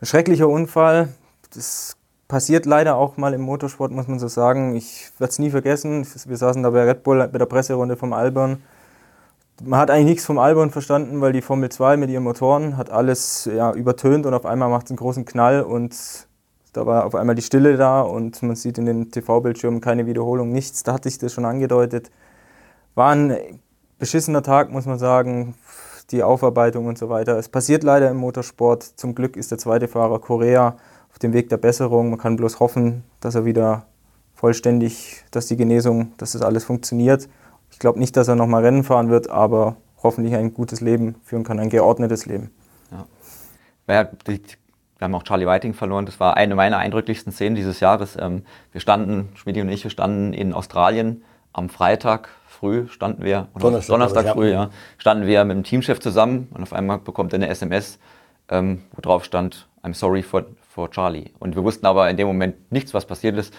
Ein 0.00 0.06
schrecklicher 0.06 0.48
Unfall, 0.48 1.10
das 1.52 1.97
passiert 2.28 2.66
leider 2.66 2.96
auch 2.96 3.16
mal 3.16 3.32
im 3.32 3.40
Motorsport, 3.40 3.90
muss 3.90 4.06
man 4.06 4.18
so 4.18 4.28
sagen. 4.28 4.76
Ich 4.76 5.10
werde 5.18 5.30
es 5.30 5.38
nie 5.38 5.50
vergessen. 5.50 6.06
Wir 6.26 6.36
saßen 6.36 6.62
da 6.62 6.70
bei 6.70 6.84
Red 6.84 7.02
Bull 7.02 7.26
bei 7.26 7.38
der 7.38 7.46
Presserunde 7.46 7.96
vom 7.96 8.12
Albon. 8.12 8.62
Man 9.62 9.80
hat 9.80 9.90
eigentlich 9.90 10.06
nichts 10.06 10.26
vom 10.26 10.38
Albon 10.38 10.70
verstanden, 10.70 11.20
weil 11.20 11.32
die 11.32 11.42
Formel 11.42 11.68
2 11.70 11.96
mit 11.96 12.10
ihren 12.10 12.22
Motoren 12.22 12.76
hat 12.76 12.90
alles 12.90 13.48
ja, 13.52 13.72
übertönt 13.72 14.24
und 14.24 14.34
auf 14.34 14.46
einmal 14.46 14.68
macht 14.68 14.84
es 14.84 14.90
einen 14.92 14.98
großen 14.98 15.24
Knall 15.24 15.62
und 15.62 15.96
da 16.74 16.86
war 16.86 17.06
auf 17.06 17.16
einmal 17.16 17.34
die 17.34 17.42
Stille 17.42 17.76
da 17.76 18.02
und 18.02 18.40
man 18.42 18.54
sieht 18.54 18.78
in 18.78 18.86
den 18.86 19.10
TV-Bildschirmen 19.10 19.80
keine 19.80 20.06
Wiederholung, 20.06 20.52
nichts. 20.52 20.84
Da 20.84 20.92
hatte 20.92 21.08
ich 21.08 21.18
das 21.18 21.32
schon 21.32 21.44
angedeutet. 21.44 22.10
War 22.94 23.10
ein 23.10 23.60
beschissener 23.98 24.42
Tag, 24.42 24.70
muss 24.70 24.86
man 24.86 24.98
sagen. 24.98 25.54
Die 26.10 26.22
Aufarbeitung 26.22 26.86
und 26.86 26.96
so 26.96 27.10
weiter. 27.10 27.36
Es 27.36 27.48
passiert 27.48 27.82
leider 27.82 28.10
im 28.10 28.16
Motorsport. 28.16 28.82
Zum 28.82 29.14
Glück 29.14 29.36
ist 29.36 29.50
der 29.50 29.58
zweite 29.58 29.88
Fahrer 29.88 30.20
Korea 30.20 30.76
auf 31.18 31.20
dem 31.20 31.32
Weg 31.32 31.48
der 31.48 31.56
Besserung. 31.56 32.10
Man 32.10 32.18
kann 32.20 32.36
bloß 32.36 32.60
hoffen, 32.60 33.02
dass 33.18 33.34
er 33.34 33.44
wieder 33.44 33.86
vollständig, 34.34 35.24
dass 35.32 35.46
die 35.46 35.56
Genesung, 35.56 36.12
dass 36.16 36.30
das 36.30 36.42
alles 36.42 36.62
funktioniert. 36.64 37.28
Ich 37.72 37.80
glaube 37.80 37.98
nicht, 37.98 38.16
dass 38.16 38.28
er 38.28 38.36
nochmal 38.36 38.64
Rennen 38.64 38.84
fahren 38.84 39.10
wird, 39.10 39.28
aber 39.28 39.74
hoffentlich 40.00 40.36
ein 40.36 40.54
gutes 40.54 40.80
Leben 40.80 41.16
führen 41.24 41.42
kann, 41.42 41.58
ein 41.58 41.70
geordnetes 41.70 42.26
Leben. 42.26 42.52
Ja. 42.92 44.08
wir 44.28 44.38
haben 45.00 45.14
auch 45.16 45.24
Charlie 45.24 45.48
Whiting 45.48 45.74
verloren. 45.74 46.06
Das 46.06 46.20
war 46.20 46.36
eine 46.36 46.54
meiner 46.54 46.78
eindrücklichsten 46.78 47.32
Szenen 47.32 47.56
dieses 47.56 47.80
Jahres. 47.80 48.16
Ähm, 48.16 48.44
wir 48.70 48.80
standen, 48.80 49.30
Schmidt 49.34 49.56
und 49.56 49.70
ich, 49.70 49.82
wir 49.82 49.90
standen 49.90 50.32
in 50.32 50.52
Australien 50.52 51.24
am 51.52 51.68
Freitag 51.68 52.28
früh 52.46 52.86
standen 52.86 53.24
wir, 53.24 53.48
Donnerstag, 53.58 53.92
Donnerstag 53.92 54.28
früh, 54.34 54.52
ja, 54.52 54.70
standen 54.98 55.26
wir 55.26 55.44
mit 55.44 55.56
dem 55.56 55.64
Teamchef 55.64 55.98
zusammen 55.98 56.46
und 56.54 56.62
auf 56.62 56.72
einmal 56.72 56.98
bekommt 56.98 57.32
er 57.32 57.38
eine 57.38 57.48
SMS, 57.48 57.98
ähm, 58.50 58.82
wo 58.92 59.00
drauf 59.00 59.24
stand, 59.24 59.68
I'm 59.82 59.94
sorry 59.94 60.22
for, 60.22 60.44
for 60.78 60.92
Charlie. 60.92 61.32
Und 61.40 61.56
wir 61.56 61.64
wussten 61.64 61.86
aber 61.86 62.08
in 62.08 62.16
dem 62.16 62.28
Moment 62.28 62.70
nichts, 62.70 62.94
was 62.94 63.04
passiert 63.04 63.36
ist. 63.36 63.52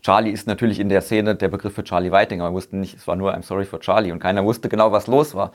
Charlie 0.00 0.30
ist 0.30 0.46
natürlich 0.46 0.80
in 0.80 0.88
der 0.88 1.02
Szene 1.02 1.34
der 1.34 1.48
Begriff 1.48 1.74
für 1.74 1.84
Charlie 1.84 2.10
Whiting, 2.10 2.40
aber 2.40 2.50
wir 2.50 2.54
wussten 2.54 2.80
nicht, 2.80 2.96
es 2.96 3.06
war 3.06 3.14
nur 3.14 3.34
I'm 3.34 3.42
sorry 3.42 3.66
for 3.66 3.78
Charlie 3.80 4.10
und 4.10 4.20
keiner 4.20 4.42
wusste 4.42 4.70
genau, 4.70 4.90
was 4.90 5.06
los 5.06 5.34
war. 5.34 5.52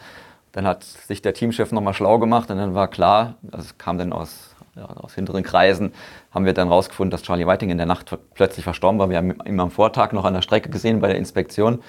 Dann 0.51 0.67
hat 0.67 0.83
sich 0.83 1.23
der 1.23 1.33
Teamchef 1.33 1.71
nochmal 1.71 1.95
schlau 1.95 2.19
gemacht 2.19 2.51
und 2.51 2.57
dann 2.57 2.75
war 2.75 2.87
klar, 2.87 3.37
also 3.51 3.65
es 3.65 3.79
kam 3.79 3.97
dann 3.97 4.13
aus, 4.13 4.55
ja, 4.75 4.85
aus 4.85 5.15
hinteren 5.15 5.41
Kreisen, 5.41 5.91
haben 6.29 6.45
wir 6.45 6.53
dann 6.53 6.67
rausgefunden, 6.67 7.09
dass 7.09 7.23
Charlie 7.23 7.47
Whiting 7.47 7.71
in 7.71 7.77
der 7.77 7.87
Nacht 7.87 8.15
plötzlich 8.35 8.63
verstorben 8.63 8.99
war. 8.99 9.09
Wir 9.09 9.17
haben 9.17 9.33
ihn 9.43 9.59
am 9.59 9.71
Vortag 9.71 10.11
noch 10.11 10.25
an 10.25 10.35
der 10.35 10.43
Strecke 10.43 10.69
gesehen 10.69 10.99
bei 10.99 11.07
der 11.07 11.17
Inspektion. 11.17 11.81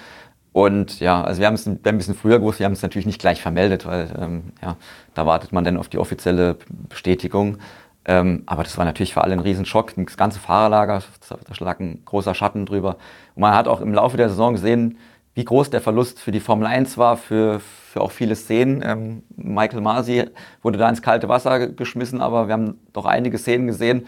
Und 0.53 0.99
ja, 0.99 1.23
also 1.23 1.39
wir 1.39 1.47
haben 1.47 1.55
es 1.55 1.67
ein 1.67 1.79
bisschen 1.81 2.15
früher 2.15 2.39
gewusst, 2.39 2.57
wir 2.59 2.65
haben 2.65 2.73
es 2.73 2.81
natürlich 2.81 3.07
nicht 3.07 3.19
gleich 3.19 3.43
vermeldet, 3.43 3.85
weil 3.85 4.07
ähm, 4.19 4.53
ja, 4.61 4.77
da 5.13 5.27
wartet 5.27 5.51
man 5.51 5.63
dann 5.63 5.77
auf 5.77 5.89
die 5.89 5.99
offizielle 5.99 6.57
Bestätigung. 6.89 7.57
Ähm, 8.05 8.43
aber 8.45 8.63
das 8.63 8.77
war 8.77 8.85
natürlich 8.85 9.13
für 9.13 9.23
alle 9.23 9.33
ein 9.33 9.39
Riesenschock. 9.39 9.93
Das 9.95 10.17
ganze 10.17 10.39
Fahrerlager, 10.39 11.01
da 11.29 11.65
lag 11.65 11.79
ein 11.79 12.03
großer 12.05 12.35
Schatten 12.35 12.65
drüber. 12.65 12.97
Und 13.35 13.41
man 13.41 13.55
hat 13.55 13.67
auch 13.67 13.81
im 13.81 13.93
Laufe 13.93 14.17
der 14.17 14.29
Saison 14.29 14.53
gesehen, 14.53 14.97
wie 15.35 15.45
groß 15.45 15.69
der 15.69 15.81
Verlust 15.81 16.19
für 16.19 16.31
die 16.31 16.39
Formel 16.39 16.67
1 16.67 16.97
war, 16.97 17.17
für, 17.17 17.59
für 17.59 18.01
auch 18.01 18.11
viele 18.11 18.35
Szenen. 18.35 18.83
Ähm, 18.85 19.23
Michael 19.35 19.81
Masi 19.81 20.25
wurde 20.61 20.77
da 20.77 20.89
ins 20.89 21.01
kalte 21.01 21.27
Wasser 21.27 21.67
geschmissen, 21.67 22.21
aber 22.21 22.47
wir 22.47 22.53
haben 22.53 22.79
doch 22.93 23.05
einige 23.05 23.37
Szenen 23.37 23.67
gesehen, 23.67 24.07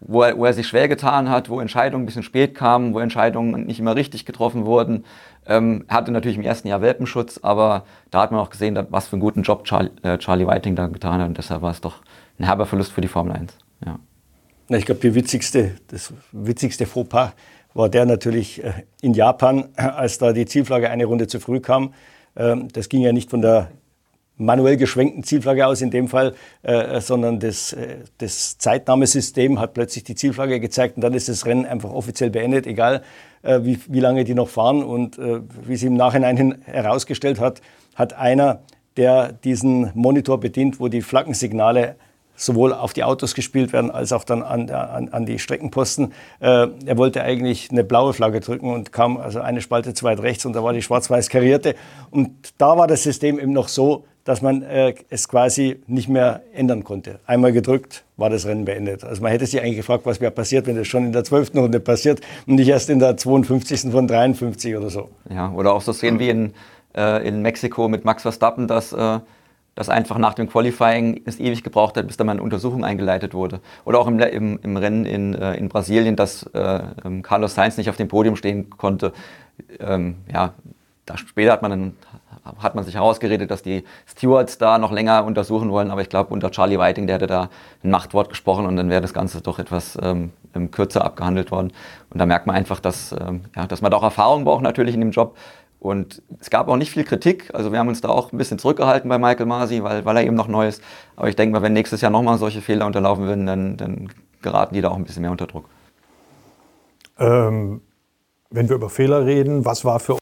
wo 0.00 0.22
er, 0.22 0.36
wo 0.36 0.44
er 0.44 0.52
sich 0.52 0.68
schwer 0.68 0.88
getan 0.88 1.30
hat, 1.30 1.48
wo 1.48 1.60
Entscheidungen 1.60 2.02
ein 2.02 2.06
bisschen 2.06 2.22
spät 2.22 2.54
kamen, 2.54 2.92
wo 2.92 2.98
Entscheidungen 2.98 3.64
nicht 3.64 3.80
immer 3.80 3.96
richtig 3.96 4.26
getroffen 4.26 4.66
wurden. 4.66 5.04
Ähm, 5.46 5.86
hatte 5.88 6.12
natürlich 6.12 6.36
im 6.36 6.44
ersten 6.44 6.68
Jahr 6.68 6.82
Welpenschutz, 6.82 7.40
aber 7.42 7.84
da 8.10 8.20
hat 8.20 8.32
man 8.32 8.40
auch 8.40 8.50
gesehen, 8.50 8.78
was 8.90 9.08
für 9.08 9.14
einen 9.14 9.22
guten 9.22 9.42
Job 9.42 9.64
Charlie, 9.64 9.90
äh, 10.02 10.18
Charlie 10.18 10.46
Whiting 10.46 10.76
da 10.76 10.88
getan 10.88 11.20
hat. 11.20 11.28
Und 11.28 11.38
deshalb 11.38 11.62
war 11.62 11.70
es 11.70 11.80
doch 11.80 12.02
ein 12.38 12.44
herber 12.44 12.66
Verlust 12.66 12.92
für 12.92 13.00
die 13.00 13.08
Formel 13.08 13.34
1. 13.34 13.56
Ja. 13.84 13.98
Ich 14.68 14.84
glaube, 14.84 15.14
witzigste, 15.14 15.72
das 15.88 16.12
witzigste 16.32 16.86
Fauxpas 16.86 17.32
war 17.74 17.88
der 17.88 18.06
natürlich 18.06 18.64
äh, 18.64 18.72
in 19.00 19.14
Japan, 19.14 19.68
als 19.76 20.18
da 20.18 20.32
die 20.32 20.46
Zielflagge 20.46 20.90
eine 20.90 21.04
Runde 21.04 21.26
zu 21.26 21.40
früh 21.40 21.60
kam. 21.60 21.92
Ähm, 22.36 22.68
das 22.72 22.88
ging 22.88 23.02
ja 23.02 23.12
nicht 23.12 23.30
von 23.30 23.42
der 23.42 23.70
manuell 24.38 24.76
geschwenkten 24.76 25.22
Zielflagge 25.22 25.66
aus 25.66 25.80
in 25.80 25.90
dem 25.90 26.08
Fall, 26.08 26.34
äh, 26.62 27.00
sondern 27.00 27.40
das, 27.40 27.72
äh, 27.72 27.98
das 28.18 28.58
Zeitnahmesystem 28.58 29.58
hat 29.58 29.74
plötzlich 29.74 30.04
die 30.04 30.14
Zielflagge 30.14 30.60
gezeigt 30.60 30.96
und 30.96 31.02
dann 31.02 31.14
ist 31.14 31.28
das 31.28 31.46
Rennen 31.46 31.64
einfach 31.64 31.90
offiziell 31.90 32.30
beendet, 32.30 32.66
egal 32.66 33.02
äh, 33.42 33.60
wie, 33.62 33.78
wie 33.88 34.00
lange 34.00 34.24
die 34.24 34.34
noch 34.34 34.48
fahren. 34.48 34.82
Und 34.82 35.18
äh, 35.18 35.40
wie 35.66 35.76
sie 35.76 35.86
im 35.86 35.94
Nachhinein 35.94 36.36
hin 36.36 36.58
herausgestellt 36.64 37.40
hat, 37.40 37.62
hat 37.94 38.12
einer, 38.14 38.60
der 38.96 39.32
diesen 39.32 39.90
Monitor 39.94 40.40
bedient, 40.40 40.80
wo 40.80 40.88
die 40.88 41.02
Flaggensignale 41.02 41.96
sowohl 42.36 42.72
auf 42.72 42.92
die 42.92 43.04
Autos 43.04 43.34
gespielt 43.34 43.72
werden 43.72 43.90
als 43.90 44.12
auch 44.12 44.24
dann 44.24 44.42
an, 44.42 44.70
an, 44.70 45.08
an 45.08 45.26
die 45.26 45.38
Streckenposten. 45.38 46.12
Äh, 46.40 46.68
er 46.84 46.96
wollte 46.96 47.22
eigentlich 47.22 47.70
eine 47.70 47.84
blaue 47.84 48.12
Flagge 48.12 48.40
drücken 48.40 48.72
und 48.72 48.92
kam 48.92 49.16
also 49.16 49.40
eine 49.40 49.60
Spalte 49.60 49.94
zu 49.94 50.04
weit 50.04 50.20
rechts 50.20 50.46
und 50.46 50.54
da 50.54 50.62
war 50.62 50.72
die 50.72 50.82
schwarz-weiß 50.82 51.28
karierte. 51.28 51.74
Und 52.10 52.30
da 52.58 52.76
war 52.76 52.86
das 52.86 53.02
System 53.02 53.38
eben 53.38 53.52
noch 53.52 53.68
so, 53.68 54.04
dass 54.26 54.42
man 54.42 54.62
äh, 54.62 54.94
es 55.08 55.28
quasi 55.28 55.80
nicht 55.86 56.08
mehr 56.08 56.42
ändern 56.52 56.82
konnte. 56.82 57.20
Einmal 57.26 57.52
gedrückt, 57.52 58.04
war 58.16 58.28
das 58.28 58.44
Rennen 58.44 58.64
beendet. 58.64 59.04
Also 59.04 59.22
man 59.22 59.30
hätte 59.30 59.46
sich 59.46 59.60
eigentlich 59.60 59.76
gefragt, 59.76 60.04
was 60.04 60.20
wäre 60.20 60.32
passiert, 60.32 60.66
wenn 60.66 60.76
das 60.76 60.88
schon 60.88 61.04
in 61.06 61.12
der 61.12 61.22
12. 61.22 61.54
Runde 61.54 61.78
passiert 61.78 62.20
und 62.46 62.56
nicht 62.56 62.68
erst 62.68 62.90
in 62.90 62.98
der 62.98 63.16
52. 63.16 63.92
von 63.92 64.08
53 64.08 64.76
oder 64.76 64.90
so. 64.90 65.10
Ja, 65.30 65.52
oder 65.52 65.72
auch 65.72 65.80
so 65.80 65.92
sehen 65.92 66.18
wie 66.18 66.28
in, 66.28 66.54
äh, 66.96 67.26
in 67.26 67.40
Mexiko 67.40 67.88
mit 67.88 68.04
Max 68.04 68.22
Verstappen, 68.22 68.66
dass 68.66 68.92
äh, 69.76 69.78
das 69.78 69.88
einfach 69.88 70.18
nach 70.18 70.34
dem 70.34 70.48
Qualifying 70.48 71.22
es 71.26 71.38
ewig 71.38 71.62
gebraucht 71.62 71.96
hat, 71.96 72.06
bis 72.06 72.16
da 72.16 72.24
mal 72.24 72.32
eine 72.32 72.42
Untersuchung 72.42 72.84
eingeleitet 72.84 73.34
wurde. 73.34 73.60
Oder 73.84 74.00
auch 74.00 74.06
im, 74.06 74.18
im, 74.18 74.58
im 74.62 74.76
Rennen 74.76 75.04
in, 75.04 75.34
äh, 75.34 75.54
in 75.54 75.68
Brasilien, 75.68 76.16
dass 76.16 76.42
äh, 76.54 76.80
ähm, 77.04 77.22
Carlos 77.22 77.54
Sainz 77.54 77.76
nicht 77.76 77.90
auf 77.90 77.96
dem 77.96 78.08
Podium 78.08 78.36
stehen 78.36 78.70
konnte. 78.70 79.12
Ähm, 79.78 80.16
ja, 80.32 80.54
da 81.04 81.16
später 81.16 81.52
hat 81.52 81.62
man 81.62 81.70
dann 81.70 81.92
hat 82.58 82.74
man 82.74 82.84
sich 82.84 82.94
herausgeredet, 82.94 83.50
dass 83.50 83.62
die 83.62 83.84
Stewards 84.06 84.58
da 84.58 84.78
noch 84.78 84.92
länger 84.92 85.24
untersuchen 85.24 85.70
wollen, 85.70 85.90
aber 85.90 86.00
ich 86.00 86.08
glaube, 86.08 86.32
unter 86.32 86.50
Charlie 86.50 86.78
Whiting, 86.78 87.06
der 87.06 87.16
hätte 87.16 87.26
da 87.26 87.48
ein 87.82 87.90
Machtwort 87.90 88.28
gesprochen 88.28 88.66
und 88.66 88.76
dann 88.76 88.90
wäre 88.90 89.00
das 89.00 89.12
Ganze 89.12 89.40
doch 89.40 89.58
etwas 89.58 89.98
ähm, 90.02 90.30
kürzer 90.70 91.04
abgehandelt 91.04 91.50
worden. 91.50 91.72
Und 92.10 92.18
da 92.18 92.26
merkt 92.26 92.46
man 92.46 92.56
einfach, 92.56 92.80
dass, 92.80 93.12
ähm, 93.12 93.42
ja, 93.54 93.66
dass 93.66 93.82
man 93.82 93.90
da 93.90 93.96
auch 93.96 94.02
Erfahrung 94.02 94.44
braucht 94.44 94.62
natürlich 94.62 94.94
in 94.94 95.00
dem 95.00 95.10
Job. 95.10 95.36
Und 95.78 96.22
es 96.40 96.50
gab 96.50 96.68
auch 96.68 96.76
nicht 96.76 96.90
viel 96.90 97.04
Kritik. 97.04 97.50
Also 97.54 97.70
wir 97.70 97.78
haben 97.78 97.88
uns 97.88 98.00
da 98.00 98.08
auch 98.08 98.32
ein 98.32 98.38
bisschen 98.38 98.58
zurückgehalten 98.58 99.08
bei 99.08 99.18
Michael 99.18 99.46
Masi, 99.46 99.82
weil, 99.82 100.04
weil 100.04 100.16
er 100.16 100.24
eben 100.24 100.34
noch 100.34 100.48
neu 100.48 100.66
ist. 100.66 100.82
Aber 101.16 101.28
ich 101.28 101.36
denke 101.36 101.52
mal, 101.52 101.62
wenn 101.62 101.74
nächstes 101.74 102.00
Jahr 102.00 102.10
nochmal 102.10 102.38
solche 102.38 102.62
Fehler 102.62 102.86
unterlaufen 102.86 103.24
würden, 103.24 103.46
dann, 103.46 103.76
dann 103.76 104.08
geraten 104.42 104.74
die 104.74 104.80
da 104.80 104.88
auch 104.88 104.96
ein 104.96 105.04
bisschen 105.04 105.22
mehr 105.22 105.30
unter 105.30 105.46
Druck. 105.46 105.68
Ähm, 107.18 107.80
wenn 108.50 108.68
wir 108.68 108.76
über 108.76 108.90
Fehler 108.90 109.26
reden, 109.26 109.64
was 109.64 109.84
war 109.84 110.00
für 110.00 110.14
euch 110.14 110.18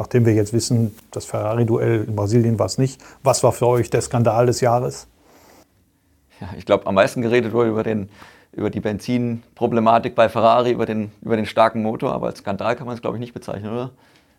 nachdem 0.00 0.24
wir 0.24 0.32
jetzt 0.32 0.54
wissen, 0.54 0.96
das 1.10 1.26
Ferrari-Duell 1.26 2.04
in 2.04 2.16
Brasilien 2.16 2.58
war 2.58 2.66
es 2.66 2.78
nicht. 2.78 3.02
Was 3.22 3.42
war 3.42 3.52
für 3.52 3.66
euch 3.66 3.90
der 3.90 4.00
Skandal 4.00 4.46
des 4.46 4.62
Jahres? 4.62 5.06
Ja, 6.40 6.48
ich 6.56 6.64
glaube, 6.64 6.86
am 6.86 6.94
meisten 6.94 7.20
geredet 7.20 7.52
wurde 7.52 7.68
über, 7.68 7.82
den, 7.82 8.08
über 8.52 8.70
die 8.70 8.80
Benzinproblematik 8.80 10.14
bei 10.14 10.30
Ferrari, 10.30 10.70
über 10.70 10.86
den, 10.86 11.12
über 11.20 11.36
den 11.36 11.44
starken 11.44 11.82
Motor, 11.82 12.12
aber 12.12 12.28
als 12.28 12.38
Skandal 12.38 12.76
kann 12.76 12.86
man 12.86 12.94
es, 12.94 13.02
glaube 13.02 13.18
ich, 13.18 13.20
nicht 13.20 13.34
bezeichnen, 13.34 13.70
oder? 13.70 13.90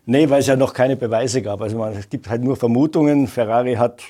Nee, 0.04 0.28
weil 0.30 0.40
es 0.40 0.46
ja 0.46 0.56
noch 0.56 0.74
keine 0.74 0.96
Beweise 0.96 1.42
gab. 1.42 1.60
Also 1.60 1.78
man, 1.78 1.92
es 1.92 2.08
gibt 2.08 2.28
halt 2.28 2.42
nur 2.42 2.56
Vermutungen. 2.56 3.28
Ferrari 3.28 3.74
hat 3.74 4.02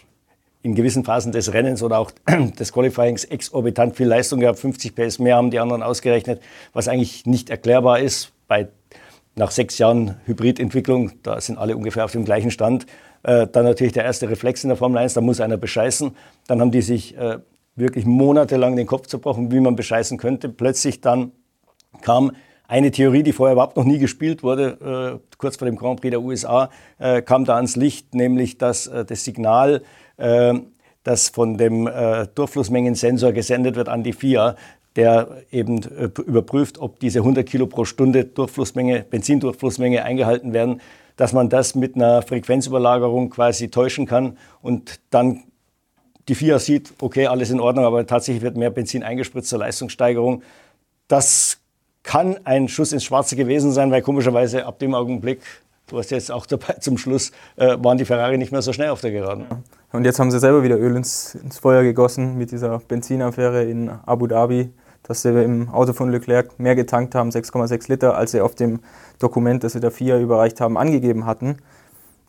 in 0.62 0.74
gewissen 0.74 1.05
Phasen 1.05 1.33
des 1.33 1.52
Rennens 1.52 1.83
oder 1.83 1.98
auch 1.98 2.11
des 2.59 2.72
Qualifyings 2.72 3.24
exorbitant 3.24 3.96
viel 3.96 4.07
Leistung 4.07 4.40
gehabt. 4.40 4.59
50 4.59 4.94
PS 4.94 5.18
mehr 5.18 5.37
haben 5.37 5.50
die 5.50 5.59
anderen 5.59 5.83
ausgerechnet, 5.83 6.40
was 6.72 6.88
eigentlich 6.88 7.26
nicht 7.26 7.50
erklärbar 7.50 8.00
ist 8.00 8.33
bei 8.48 8.68
nach 9.35 9.50
sechs 9.50 9.78
Jahren 9.78 10.16
Hybridentwicklung, 10.26 11.12
da 11.22 11.40
sind 11.40 11.57
alle 11.57 11.74
ungefähr 11.76 12.05
auf 12.05 12.12
dem 12.12 12.24
gleichen 12.24 12.50
Stand. 12.50 12.87
Äh, 13.22 13.46
dann 13.46 13.64
natürlich 13.64 13.94
der 13.94 14.05
erste 14.05 14.28
Reflex 14.28 14.62
in 14.62 14.68
der 14.68 14.76
Formel 14.76 14.98
1, 14.98 15.14
da 15.14 15.20
muss 15.20 15.40
einer 15.40 15.57
bescheißen. 15.57 16.14
Dann 16.48 16.61
haben 16.61 16.70
die 16.70 16.83
sich 16.83 17.16
äh, 17.16 17.38
wirklich 17.74 18.05
monatelang 18.05 18.76
den 18.76 18.87
Kopf 18.87 19.07
zerbrochen, 19.07 19.50
wie 19.50 19.61
man 19.61 19.74
bescheißen 19.74 20.18
könnte. 20.18 20.48
Plötzlich 20.48 21.00
dann 21.00 21.33
kam 22.02 22.33
eine 22.73 22.91
Theorie, 22.91 23.23
die 23.23 23.33
vorher 23.33 23.53
überhaupt 23.53 23.77
noch 23.77 23.85
nie 23.85 23.99
gespielt 23.99 24.43
wurde, 24.43 25.21
äh, 25.21 25.37
kurz 25.37 25.57
vor 25.57 25.67
dem 25.67 25.77
Grand 25.77 26.01
Prix 26.01 26.11
der 26.11 26.23
USA, 26.23 26.71
äh, 26.99 27.21
kam 27.21 27.45
da 27.45 27.57
ans 27.57 27.77
Licht, 27.77 28.15
nämlich 28.15 28.57
dass 28.57 28.87
äh, 28.87 29.05
das 29.05 29.25
Signal, 29.25 29.83
das 31.03 31.31
von 31.31 31.57
dem 31.57 31.89
Durchflussmengensensor 32.35 33.33
gesendet 33.33 33.75
wird 33.75 33.89
an 33.89 34.05
die 34.05 34.13
FIA, 34.13 34.55
der 34.95 35.43
eben 35.51 35.81
überprüft, 35.81 36.79
ob 36.79 37.01
diese 37.01 37.21
100 37.21 37.49
Kilo 37.49 37.67
pro 37.67 37.85
Stunde 37.85 38.25
Durchflussmenge, 38.25 39.05
Benzindurchflussmenge 39.11 40.05
eingehalten 40.05 40.53
werden, 40.53 40.81
dass 41.17 41.33
man 41.33 41.49
das 41.49 41.75
mit 41.75 41.97
einer 41.97 42.23
Frequenzüberlagerung 42.23 43.31
quasi 43.31 43.69
täuschen 43.69 44.07
kann 44.07 44.37
und 44.61 45.01
dann 45.11 45.43
die 46.29 46.37
FIA 46.37 46.61
sieht, 46.61 46.93
okay, 47.01 47.27
alles 47.27 47.51
in 47.51 47.59
Ordnung, 47.59 47.85
aber 47.85 48.07
tatsächlich 48.07 48.43
wird 48.43 48.57
mehr 48.57 48.71
Benzin 48.71 49.03
eingespritzt 49.03 49.49
zur 49.49 49.59
Leistungssteigerung. 49.59 50.43
Das 51.09 51.62
kann 52.03 52.38
ein 52.45 52.69
Schuss 52.69 52.93
ins 52.93 53.05
Schwarze 53.05 53.37
gewesen 53.37 53.73
sein, 53.73 53.91
weil 53.91 54.03
komischerweise 54.03 54.67
ab 54.67 54.79
dem 54.79 54.95
Augenblick, 54.95 55.41
du 55.87 55.99
hast 55.99 56.11
jetzt 56.11 56.31
auch 56.33 56.47
dabei 56.47 56.75
zum 56.81 56.99
Schluss, 56.99 57.33
äh, 57.57 57.77
waren 57.79 57.99
die 57.99 58.05
Ferrari 58.05 58.38
nicht 58.38 58.53
mehr 58.53 58.62
so 58.62 58.73
schnell 58.73 58.91
auf 58.91 59.01
der 59.01 59.12
Geraden. 59.12 59.47
Und 59.93 60.05
jetzt 60.05 60.19
haben 60.19 60.31
sie 60.31 60.41
selber 60.41 60.62
wieder 60.62 60.79
Öl 60.79 60.97
ins, 60.97 61.35
ins 61.35 61.59
Feuer 61.59 61.83
gegossen 61.83 62.38
mit 62.38 62.51
dieser 62.51 62.79
Benzinaffäre 62.79 63.65
in 63.65 63.91
Abu 64.07 64.27
Dhabi 64.27 64.73
dass 65.03 65.23
sie 65.23 65.31
im 65.43 65.69
Auto 65.71 65.93
von 65.93 66.11
Leclerc 66.11 66.59
mehr 66.59 66.75
getankt 66.75 67.15
haben, 67.15 67.31
6,6 67.31 67.91
Liter, 67.91 68.17
als 68.17 68.33
sie 68.33 68.41
auf 68.41 68.55
dem 68.55 68.81
Dokument, 69.19 69.65
das 69.65 69.73
sie 69.73 69.81
der 69.81 69.91
FIA 69.91 70.19
überreicht 70.19 70.61
haben, 70.61 70.79
angegeben 70.79 71.27
hatten. 71.27 71.57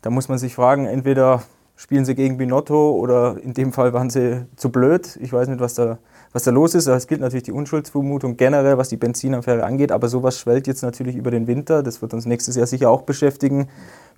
Da 0.01 0.09
muss 0.09 0.27
man 0.27 0.37
sich 0.37 0.55
fragen, 0.55 0.85
entweder 0.85 1.43
spielen 1.75 2.05
sie 2.05 2.15
gegen 2.15 2.37
Binotto 2.37 2.91
oder 2.91 3.37
in 3.41 3.53
dem 3.53 3.73
Fall 3.73 3.93
waren 3.93 4.09
sie 4.09 4.45
zu 4.55 4.69
blöd. 4.69 5.17
Ich 5.21 5.31
weiß 5.31 5.47
nicht, 5.47 5.59
was 5.59 5.75
da, 5.75 5.97
was 6.33 6.43
da 6.43 6.51
los 6.51 6.75
ist. 6.75 6.87
Es 6.87 7.07
gilt 7.07 7.21
natürlich 7.21 7.43
die 7.43 7.53
Unschuldsvermutung 7.53 8.35
generell, 8.35 8.77
was 8.77 8.89
die 8.89 8.97
Benzinaffäre 8.97 9.63
angeht, 9.63 9.91
aber 9.91 10.09
sowas 10.09 10.37
schwellt 10.37 10.67
jetzt 10.67 10.81
natürlich 10.81 11.15
über 11.15 11.31
den 11.31 11.47
Winter. 11.47 11.83
Das 11.83 12.01
wird 12.01 12.13
uns 12.13 12.25
nächstes 12.25 12.57
Jahr 12.57 12.67
sicher 12.67 12.89
auch 12.89 13.03
beschäftigen. 13.03 13.69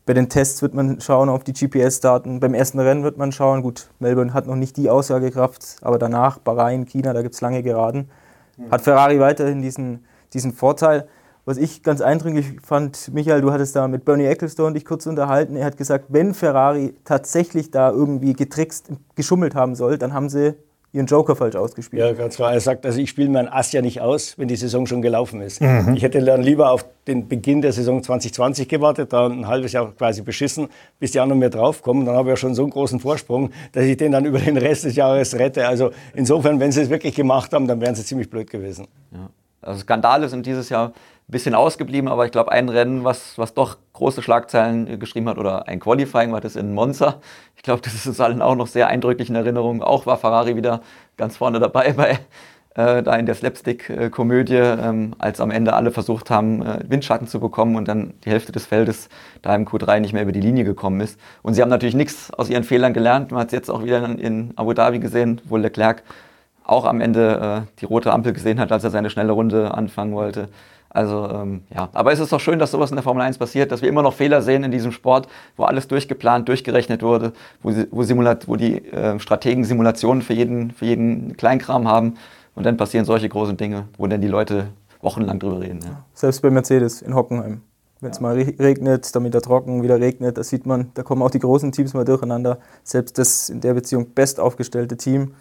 Bei 0.08 0.14
den 0.14 0.30
Tests 0.30 0.62
wird 0.62 0.74
man 0.74 1.00
schauen 1.02 1.30
auf 1.30 1.44
die 1.44 1.54
GPS-Daten. 1.54 2.40
Beim 2.40 2.54
ersten 2.54 2.80
Rennen 2.80 3.04
wird 3.04 3.18
man 3.18 3.32
schauen. 3.32 3.62
Gut, 3.62 3.90
Melbourne 4.00 4.34
hat 4.34 4.48
noch 4.48 4.56
nicht 4.56 4.78
die 4.78 4.90
Aussagekraft, 4.90 5.78
aber 5.82 6.00
danach 6.00 6.40
Bahrain, 6.40 6.86
China, 6.86 7.14
da 7.14 7.22
gibt 7.22 7.36
es 7.36 7.42
lange 7.42 7.62
Geraden 7.62 8.10
hat 8.72 8.82
Ferrari 8.82 9.20
weiterhin 9.20 9.62
diesen, 9.62 10.06
diesen 10.34 10.54
Vorteil. 10.54 11.08
Was 11.46 11.58
ich 11.58 11.84
ganz 11.84 12.02
eindringlich 12.02 12.60
fand, 12.64 13.14
Michael, 13.14 13.42
du 13.42 13.52
hattest 13.52 13.76
da 13.76 13.88
mit 13.88 14.04
Bernie 14.04 14.26
Ecclestone 14.26 14.74
dich 14.74 14.84
kurz 14.84 15.06
unterhalten. 15.06 15.56
Er 15.56 15.66
hat 15.66 15.78
gesagt, 15.78 16.06
wenn 16.10 16.34
Ferrari 16.34 16.96
tatsächlich 17.04 17.70
da 17.70 17.92
irgendwie 17.92 18.34
getrickst, 18.34 18.90
geschummelt 19.14 19.54
haben 19.54 19.76
soll, 19.76 20.00
dann 20.00 20.14
haben 20.14 20.30
sie 20.30 20.56
ihren 20.96 21.06
Joker 21.06 21.36
falsch 21.36 21.56
ausgespielt. 21.56 22.02
Ja, 22.02 22.14
ganz 22.14 22.38
klar. 22.38 22.54
Er 22.54 22.60
sagt, 22.62 22.86
also 22.86 23.00
ich 23.00 23.10
spiele 23.10 23.30
mein 23.30 23.50
Ass 23.50 23.72
ja 23.74 23.82
nicht 23.82 24.00
aus, 24.02 24.38
wenn 24.38 24.48
die 24.48 24.56
Saison 24.56 24.88
schon 24.88 25.02
gelaufen 25.02 25.42
ist. 25.42 25.62
Mhm. 25.62 25.94
Ich 25.96 26.04
hätte 26.04 26.24
dann 26.24 26.42
lieber 26.42 26.72
auf 26.72 26.86
den 27.06 27.28
Beginn 27.28 27.62
der 27.62 27.74
Saison 27.74 28.02
2020 28.02 28.68
gewartet, 28.70 29.12
da 29.12 29.28
ein 29.28 29.48
halbes 29.48 29.74
Jahr 29.74 29.92
quasi 29.92 30.22
beschissen, 30.22 30.70
bis 31.00 31.12
die 31.12 31.20
anderen 31.20 31.40
mehr 31.40 31.50
draufkommen. 31.50 32.06
Dann 32.06 32.16
habe 32.16 32.30
ich 32.30 32.32
ja 32.32 32.38
schon 32.38 32.56
so 32.56 32.64
einen 32.64 32.72
großen 32.72 33.00
Vorsprung, 33.00 33.52
dass 33.74 33.84
ich 33.84 33.98
den 33.98 34.14
dann 34.14 34.26
über 34.26 34.40
den 34.40 34.58
Rest 34.58 34.86
des 34.86 34.96
Jahres 34.96 35.38
rette. 35.38 35.68
Also 35.68 35.92
insofern, 36.14 36.60
wenn 36.60 36.72
sie 36.72 36.82
es 36.82 36.90
wirklich 36.90 37.14
gemacht 37.14 37.52
haben, 37.54 37.68
dann 37.68 37.82
wären 37.82 37.96
sie 37.96 38.06
ziemlich 38.06 38.30
blöd 38.30 38.50
gewesen. 38.50 38.88
Ja. 39.12 39.30
Also 39.62 39.82
Skandale 39.82 40.30
sind 40.30 40.46
dieses 40.46 40.70
Jahr 40.70 40.94
bisschen 41.28 41.56
ausgeblieben, 41.56 42.08
aber 42.08 42.26
ich 42.26 42.32
glaube, 42.32 42.52
ein 42.52 42.70
Rennen, 42.70 43.04
was, 43.04 43.38
was 43.38 43.54
doch 43.54 43.78
große 43.94 44.22
Schlagzeilen 44.22 45.00
geschrieben 45.00 45.28
hat, 45.28 45.38
oder 45.38 45.68
ein 45.68 45.80
Qualifying 45.80 46.32
war 46.32 46.42
das 46.42 46.56
in 46.56 46.74
Monza. 46.74 47.20
Ich 47.56 47.64
glaube, 47.64 47.82
das 47.82 47.96
ist 47.96 48.06
uns 48.06 48.20
allen 48.20 48.42
auch 48.42 48.56
noch 48.56 48.68
sehr 48.68 48.88
eindrücklich 48.88 49.30
in 49.30 49.36
Erinnerung. 49.36 49.82
Auch 49.82 50.06
war 50.06 50.18
Ferrari 50.18 50.56
wieder 50.56 50.82
ganz 51.18 51.38
vorne 51.38 51.60
dabei 51.60 51.94
bei 51.94 52.20
äh, 52.76 53.02
da 53.04 53.16
in 53.16 53.26
der 53.26 53.36
Slapstick-Komödie, 53.36 54.56
ähm, 54.56 55.16
als 55.18 55.40
am 55.40 55.50
Ende 55.50 55.74
alle 55.74 55.92
versucht 55.92 56.30
haben, 56.30 56.62
äh, 56.62 56.80
Windschatten 56.88 57.28
zu 57.28 57.40
bekommen 57.40 57.76
und 57.76 57.88
dann 57.88 58.14
die 58.24 58.30
Hälfte 58.30 58.52
des 58.52 58.66
Feldes 58.66 59.10
da 59.42 59.56
im 59.56 59.66
Q3 59.66 60.02
nicht 60.02 60.14
mehr 60.14 60.24
über 60.24 60.34
die 60.34 60.42
Linie 60.42 60.66
gekommen 60.66 61.00
ist. 61.02 61.20
Und 61.42 61.54
sie 61.54 61.62
haben 61.62 61.70
natürlich 61.70 61.96
nichts 61.96 62.32
aus 62.32 62.50
ihren 62.50 62.64
Fehlern 62.64 62.94
gelernt. 62.94 63.32
Man 63.32 63.40
hat 63.40 63.48
es 63.48 63.54
jetzt 63.54 63.70
auch 63.70 63.84
wieder 63.84 64.04
in 64.20 64.52
Abu 64.58 64.74
Dhabi 64.74 65.00
gesehen, 65.00 65.42
wo 65.46 65.58
Leclerc 65.58 66.04
auch 66.64 66.86
am 66.86 67.00
Ende 67.00 67.66
äh, 67.66 67.80
die 67.80 67.86
rote 67.86 68.12
Ampel 68.12 68.34
gesehen 68.34 68.60
hat, 68.60 68.72
als 68.72 68.84
er 68.84 68.90
seine 68.90 69.10
schnelle 69.10 69.32
Runde 69.32 69.74
anfangen 69.74 70.14
wollte. 70.14 70.50
Also 70.96 71.28
ähm, 71.30 71.64
ja, 71.76 71.90
aber 71.92 72.14
es 72.14 72.20
ist 72.22 72.32
doch 72.32 72.40
schön, 72.40 72.58
dass 72.58 72.72
sowas 72.72 72.90
in 72.90 72.96
der 72.96 73.04
Formel 73.04 73.22
1 73.22 73.38
passiert, 73.38 73.74
dass 73.74 73.82
wir 73.82 73.90
immer 73.90 74.02
noch 74.02 74.14
Fehler 74.14 74.42
sehen 74.42 74.64
in 74.64 74.72
diesem 74.72 74.94
Sport, 74.94 75.28
wo 75.58 75.66
alles 75.66 75.90
durchgeplant, 75.90 76.48
durchgerechnet 76.48 77.04
wurde, 77.04 77.34
wo, 77.62 77.74
wo, 77.92 78.04
Simulat 78.04 78.48
wo 78.48 78.56
die 78.56 78.78
äh, 78.94 79.20
Strategen 79.20 79.66
Simulationen 79.66 80.22
für 80.22 80.32
jeden, 80.32 80.72
für 80.72 80.86
jeden 80.86 81.36
Kleinkram 81.36 81.86
haben 81.86 82.14
und 82.56 82.66
dann 82.66 82.78
passieren 82.78 83.04
solche 83.04 83.28
großen 83.28 83.58
Dinge, 83.58 83.90
wo 83.98 84.08
dann 84.08 84.22
die 84.22 84.30
Leute 84.30 84.68
wochenlang 85.02 85.38
drüber 85.38 85.60
reden. 85.60 85.82
Ja. 85.84 86.06
Selbst 86.14 86.42
bei 86.42 86.50
Mercedes 86.50 87.02
in 87.02 87.14
Hockenheim. 87.14 87.62
Wenn 88.00 88.12
es 88.12 88.22
mal 88.22 88.36
regnet, 88.36 89.14
damit 89.18 89.36
er 89.36 89.42
trocken 89.42 89.84
wieder 89.84 90.00
regnet, 90.00 90.38
da 90.38 90.44
sieht 90.44 90.66
man, 90.66 90.92
da 90.94 91.04
kommen 91.04 91.22
auch 91.22 91.32
die 91.32 91.40
großen 91.40 91.74
Teams 91.74 91.94
mal 91.94 92.06
durcheinander. 92.06 92.60
Selbst 92.86 93.18
das 93.18 93.50
in 93.50 93.60
der 93.60 93.74
Beziehung 93.74 94.12
best 94.12 94.40
aufgestellte 94.40 94.96
Team. 94.96 95.34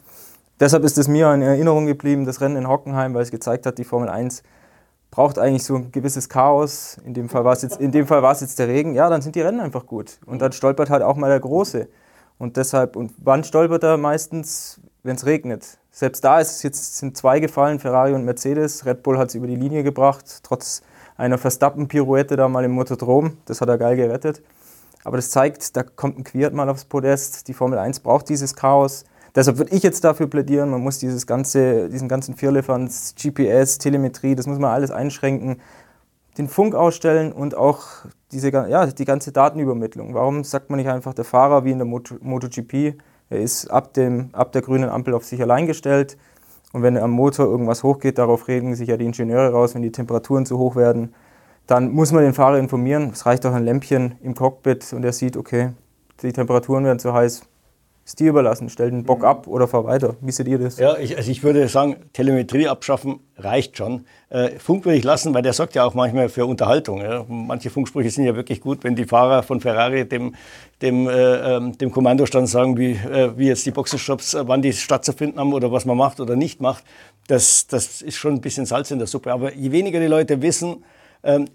Deshalb 0.58 0.82
ist 0.82 0.98
es 0.98 1.06
mir 1.06 1.32
in 1.32 1.42
Erinnerung 1.42 1.86
geblieben, 1.86 2.26
das 2.26 2.40
Rennen 2.40 2.56
in 2.56 2.68
Hockenheim, 2.68 3.14
weil 3.14 3.22
es 3.22 3.30
gezeigt 3.30 3.66
hat, 3.66 3.78
die 3.78 3.84
Formel 3.84 4.08
1 4.08 4.42
braucht 5.14 5.38
eigentlich 5.38 5.62
so 5.62 5.76
ein 5.76 5.92
gewisses 5.92 6.28
Chaos. 6.28 6.98
In 7.04 7.14
dem 7.14 7.28
Fall 7.28 7.44
war 7.44 7.52
es 7.52 7.62
jetzt, 7.62 7.80
es 7.80 8.40
jetzt 8.40 8.58
der 8.58 8.66
Regen. 8.66 8.94
Ja, 8.94 9.08
dann 9.08 9.22
sind 9.22 9.36
die 9.36 9.42
Rennen 9.42 9.60
einfach 9.60 9.86
gut. 9.86 10.18
Und 10.26 10.42
dann 10.42 10.50
stolpert 10.50 10.90
halt 10.90 11.04
auch 11.04 11.14
mal 11.14 11.28
der 11.28 11.38
Große. 11.38 11.86
Und 12.36 12.56
deshalb, 12.56 12.96
und 12.96 13.12
wann 13.18 13.44
stolpert 13.44 13.84
er 13.84 13.96
meistens, 13.96 14.80
wenn 15.04 15.14
es 15.14 15.24
regnet? 15.24 15.78
Selbst 15.92 16.24
da 16.24 16.40
ist 16.40 16.64
jetzt 16.64 16.96
sind 16.96 17.16
zwei 17.16 17.38
gefallen, 17.38 17.78
Ferrari 17.78 18.12
und 18.12 18.24
Mercedes. 18.24 18.86
Red 18.86 19.04
Bull 19.04 19.16
hat 19.16 19.28
es 19.28 19.36
über 19.36 19.46
die 19.46 19.54
Linie 19.54 19.84
gebracht, 19.84 20.40
trotz 20.42 20.82
einer 21.16 21.38
Verstappen-Pirouette 21.38 22.34
da 22.34 22.48
mal 22.48 22.64
im 22.64 22.72
Motodrom. 22.72 23.36
Das 23.44 23.60
hat 23.60 23.68
er 23.68 23.78
geil 23.78 23.94
gerettet. 23.94 24.42
Aber 25.04 25.16
das 25.16 25.30
zeigt, 25.30 25.76
da 25.76 25.84
kommt 25.84 26.18
ein 26.18 26.24
Quiert 26.24 26.54
mal 26.54 26.68
aufs 26.68 26.86
Podest. 26.86 27.46
Die 27.46 27.54
Formel 27.54 27.78
1 27.78 28.00
braucht 28.00 28.28
dieses 28.28 28.56
Chaos. 28.56 29.04
Deshalb 29.34 29.58
würde 29.58 29.74
ich 29.74 29.82
jetzt 29.82 30.04
dafür 30.04 30.28
plädieren, 30.28 30.70
man 30.70 30.80
muss 30.80 30.98
dieses 30.98 31.26
ganze, 31.26 31.88
diesen 31.88 32.08
ganzen 32.08 32.36
Vierlefanz, 32.36 33.14
GPS, 33.20 33.78
Telemetrie, 33.78 34.36
das 34.36 34.46
muss 34.46 34.58
man 34.58 34.70
alles 34.70 34.92
einschränken, 34.92 35.60
den 36.38 36.48
Funk 36.48 36.74
ausstellen 36.74 37.32
und 37.32 37.56
auch 37.56 37.82
diese, 38.32 38.50
ja, 38.50 38.86
die 38.86 39.04
ganze 39.04 39.32
Datenübermittlung. 39.32 40.14
Warum 40.14 40.44
sagt 40.44 40.70
man 40.70 40.78
nicht 40.78 40.88
einfach, 40.88 41.14
der 41.14 41.24
Fahrer 41.24 41.64
wie 41.64 41.72
in 41.72 41.78
der 41.78 41.86
Moto, 41.86 42.16
MotoGP, 42.20 42.94
er 43.30 43.40
ist 43.40 43.68
ab, 43.70 43.94
dem, 43.94 44.30
ab 44.32 44.52
der 44.52 44.62
grünen 44.62 44.88
Ampel 44.88 45.14
auf 45.14 45.24
sich 45.24 45.40
allein 45.40 45.66
gestellt 45.66 46.16
und 46.72 46.82
wenn 46.82 46.96
am 46.96 47.10
Motor 47.10 47.46
irgendwas 47.46 47.82
hochgeht, 47.82 48.18
darauf 48.18 48.46
regen 48.46 48.74
sich 48.76 48.88
ja 48.88 48.96
die 48.96 49.04
Ingenieure 49.04 49.50
raus, 49.50 49.74
wenn 49.74 49.82
die 49.82 49.92
Temperaturen 49.92 50.46
zu 50.46 50.58
hoch 50.58 50.76
werden, 50.76 51.14
dann 51.66 51.90
muss 51.92 52.12
man 52.12 52.22
den 52.22 52.34
Fahrer 52.34 52.58
informieren. 52.58 53.10
Es 53.12 53.26
reicht 53.26 53.46
auch 53.46 53.52
ein 53.52 53.64
Lämpchen 53.64 54.16
im 54.22 54.34
Cockpit 54.34 54.92
und 54.92 55.04
er 55.04 55.12
sieht, 55.12 55.36
okay, 55.36 55.70
die 56.22 56.32
Temperaturen 56.32 56.84
werden 56.84 56.98
zu 56.98 57.12
heiß, 57.12 57.42
ist 58.04 58.20
dir 58.20 58.30
überlassen. 58.30 58.68
Stell 58.68 58.90
den 58.90 59.04
Bock 59.04 59.24
ab 59.24 59.46
oder 59.46 59.66
fahr 59.66 59.84
weiter. 59.84 60.16
Wie 60.20 60.30
seht 60.30 60.46
ihr 60.46 60.58
das? 60.58 60.78
Ja, 60.78 60.96
ich, 60.98 61.16
also 61.16 61.30
ich 61.30 61.42
würde 61.42 61.66
sagen, 61.68 61.96
Telemetrie 62.12 62.68
abschaffen 62.68 63.20
reicht 63.36 63.78
schon. 63.78 64.04
Äh, 64.28 64.58
Funk 64.58 64.84
würde 64.84 64.98
ich 64.98 65.04
lassen, 65.04 65.32
weil 65.32 65.42
der 65.42 65.54
sorgt 65.54 65.74
ja 65.74 65.84
auch 65.84 65.94
manchmal 65.94 66.28
für 66.28 66.44
Unterhaltung. 66.44 67.00
Ja. 67.00 67.24
Manche 67.28 67.70
Funksprüche 67.70 68.10
sind 68.10 68.24
ja 68.24 68.36
wirklich 68.36 68.60
gut, 68.60 68.84
wenn 68.84 68.94
die 68.94 69.06
Fahrer 69.06 69.42
von 69.42 69.60
Ferrari 69.60 70.06
dem, 70.06 70.34
dem, 70.82 71.08
äh, 71.08 71.56
ähm, 71.56 71.78
dem 71.78 71.90
Kommandostand 71.90 72.48
sagen, 72.48 72.76
wie, 72.76 72.92
äh, 72.92 73.36
wie 73.36 73.48
jetzt 73.48 73.64
die 73.64 73.70
Boxenstopps, 73.70 74.34
äh, 74.34 74.46
wann 74.46 74.60
die 74.60 74.74
stattzufinden 74.74 75.40
haben 75.40 75.54
oder 75.54 75.72
was 75.72 75.86
man 75.86 75.96
macht 75.96 76.20
oder 76.20 76.36
nicht 76.36 76.60
macht. 76.60 76.84
Das, 77.26 77.66
das 77.66 78.02
ist 78.02 78.16
schon 78.16 78.34
ein 78.34 78.40
bisschen 78.42 78.66
Salz 78.66 78.90
in 78.90 78.98
der 78.98 79.06
Suppe. 79.06 79.32
Aber 79.32 79.54
je 79.54 79.72
weniger 79.72 79.98
die 79.98 80.06
Leute 80.06 80.42
wissen, 80.42 80.84
ähm, 81.22 81.46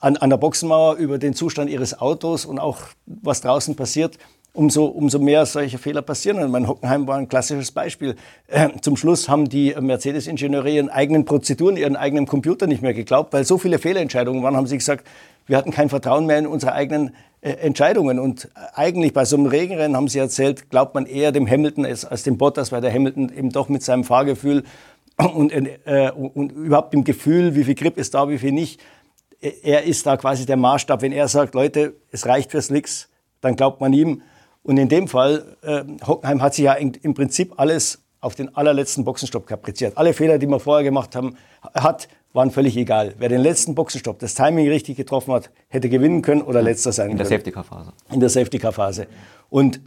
an, 0.00 0.16
an 0.16 0.30
der 0.30 0.36
Boxenmauer 0.36 0.96
über 0.96 1.18
den 1.18 1.34
Zustand 1.34 1.70
ihres 1.70 2.00
Autos 2.00 2.44
und 2.44 2.58
auch 2.58 2.78
was 3.06 3.40
draußen 3.40 3.74
passiert, 3.74 4.16
umso, 4.58 4.86
umso 4.86 5.20
mehr 5.20 5.46
solche 5.46 5.78
Fehler 5.78 6.02
passieren. 6.02 6.42
Und 6.42 6.50
mein 6.50 6.66
Hockenheim 6.66 7.06
war 7.06 7.16
ein 7.16 7.28
klassisches 7.28 7.70
Beispiel. 7.70 8.16
Äh, 8.48 8.70
zum 8.80 8.96
Schluss 8.96 9.28
haben 9.28 9.48
die 9.48 9.74
Mercedes-Ingenieure 9.78 10.68
ihren 10.68 10.90
eigenen 10.90 11.24
Prozeduren, 11.24 11.76
ihren 11.76 11.96
eigenen 11.96 12.26
Computer 12.26 12.66
nicht 12.66 12.82
mehr 12.82 12.92
geglaubt, 12.92 13.32
weil 13.32 13.44
so 13.44 13.56
viele 13.56 13.78
Fehlentscheidungen 13.78 14.42
waren, 14.42 14.56
haben 14.56 14.66
sie 14.66 14.76
gesagt, 14.76 15.06
wir 15.46 15.56
hatten 15.56 15.70
kein 15.70 15.88
Vertrauen 15.88 16.26
mehr 16.26 16.38
in 16.38 16.46
unsere 16.46 16.72
eigenen 16.72 17.14
äh, 17.40 17.50
Entscheidungen. 17.52 18.18
Und 18.18 18.48
eigentlich 18.74 19.12
bei 19.12 19.24
so 19.24 19.36
einem 19.36 19.46
Regenrennen 19.46 19.96
haben 19.96 20.08
sie 20.08 20.18
erzählt, 20.18 20.70
glaubt 20.70 20.94
man 20.94 21.06
eher 21.06 21.30
dem 21.30 21.48
Hamilton 21.48 21.86
als, 21.86 22.04
als 22.04 22.24
dem 22.24 22.36
Bottas, 22.36 22.72
weil 22.72 22.80
der 22.80 22.92
Hamilton 22.92 23.30
eben 23.34 23.50
doch 23.50 23.68
mit 23.68 23.84
seinem 23.84 24.02
Fahrgefühl 24.02 24.64
und, 25.34 25.52
äh, 25.52 26.10
und 26.10 26.50
überhaupt 26.52 26.92
dem 26.92 27.04
Gefühl, 27.04 27.54
wie 27.54 27.62
viel 27.62 27.76
Grip 27.76 27.96
ist 27.96 28.14
da, 28.14 28.28
wie 28.28 28.38
viel 28.38 28.52
nicht, 28.52 28.80
er 29.40 29.84
ist 29.84 30.04
da 30.04 30.16
quasi 30.16 30.46
der 30.46 30.56
Maßstab. 30.56 31.00
Wenn 31.00 31.12
er 31.12 31.28
sagt, 31.28 31.54
Leute, 31.54 31.94
es 32.10 32.26
reicht 32.26 32.50
für 32.50 32.60
Slicks, 32.60 33.08
dann 33.40 33.54
glaubt 33.54 33.80
man 33.80 33.92
ihm. 33.92 34.22
Und 34.68 34.76
in 34.76 34.90
dem 34.90 35.08
Fall, 35.08 35.56
äh, 35.62 35.82
Hockenheim 36.06 36.42
hat 36.42 36.52
sich 36.52 36.66
ja 36.66 36.74
in, 36.74 36.92
im 36.92 37.14
Prinzip 37.14 37.54
alles 37.56 38.02
auf 38.20 38.34
den 38.34 38.54
allerletzten 38.54 39.02
Boxenstopp 39.02 39.46
kapriziert. 39.46 39.96
Alle 39.96 40.12
Fehler, 40.12 40.36
die 40.36 40.46
man 40.46 40.60
vorher 40.60 40.84
gemacht 40.84 41.16
haben, 41.16 41.36
hat, 41.72 42.06
waren 42.34 42.50
völlig 42.50 42.76
egal. 42.76 43.14
Wer 43.16 43.30
den 43.30 43.40
letzten 43.40 43.74
Boxenstopp, 43.74 44.18
das 44.18 44.34
Timing 44.34 44.68
richtig 44.68 44.98
getroffen 44.98 45.32
hat, 45.32 45.50
hätte 45.68 45.88
gewinnen 45.88 46.20
können 46.20 46.42
oder 46.42 46.60
letzter 46.60 46.92
sein 46.92 47.06
können. 47.06 47.12
In 47.12 47.16
der 47.16 47.26
Safety-Car-Phase. 47.38 47.92
In 48.12 48.20
der 48.20 48.28
Safety-Car-Phase. 48.28 49.06
Und 49.48 49.80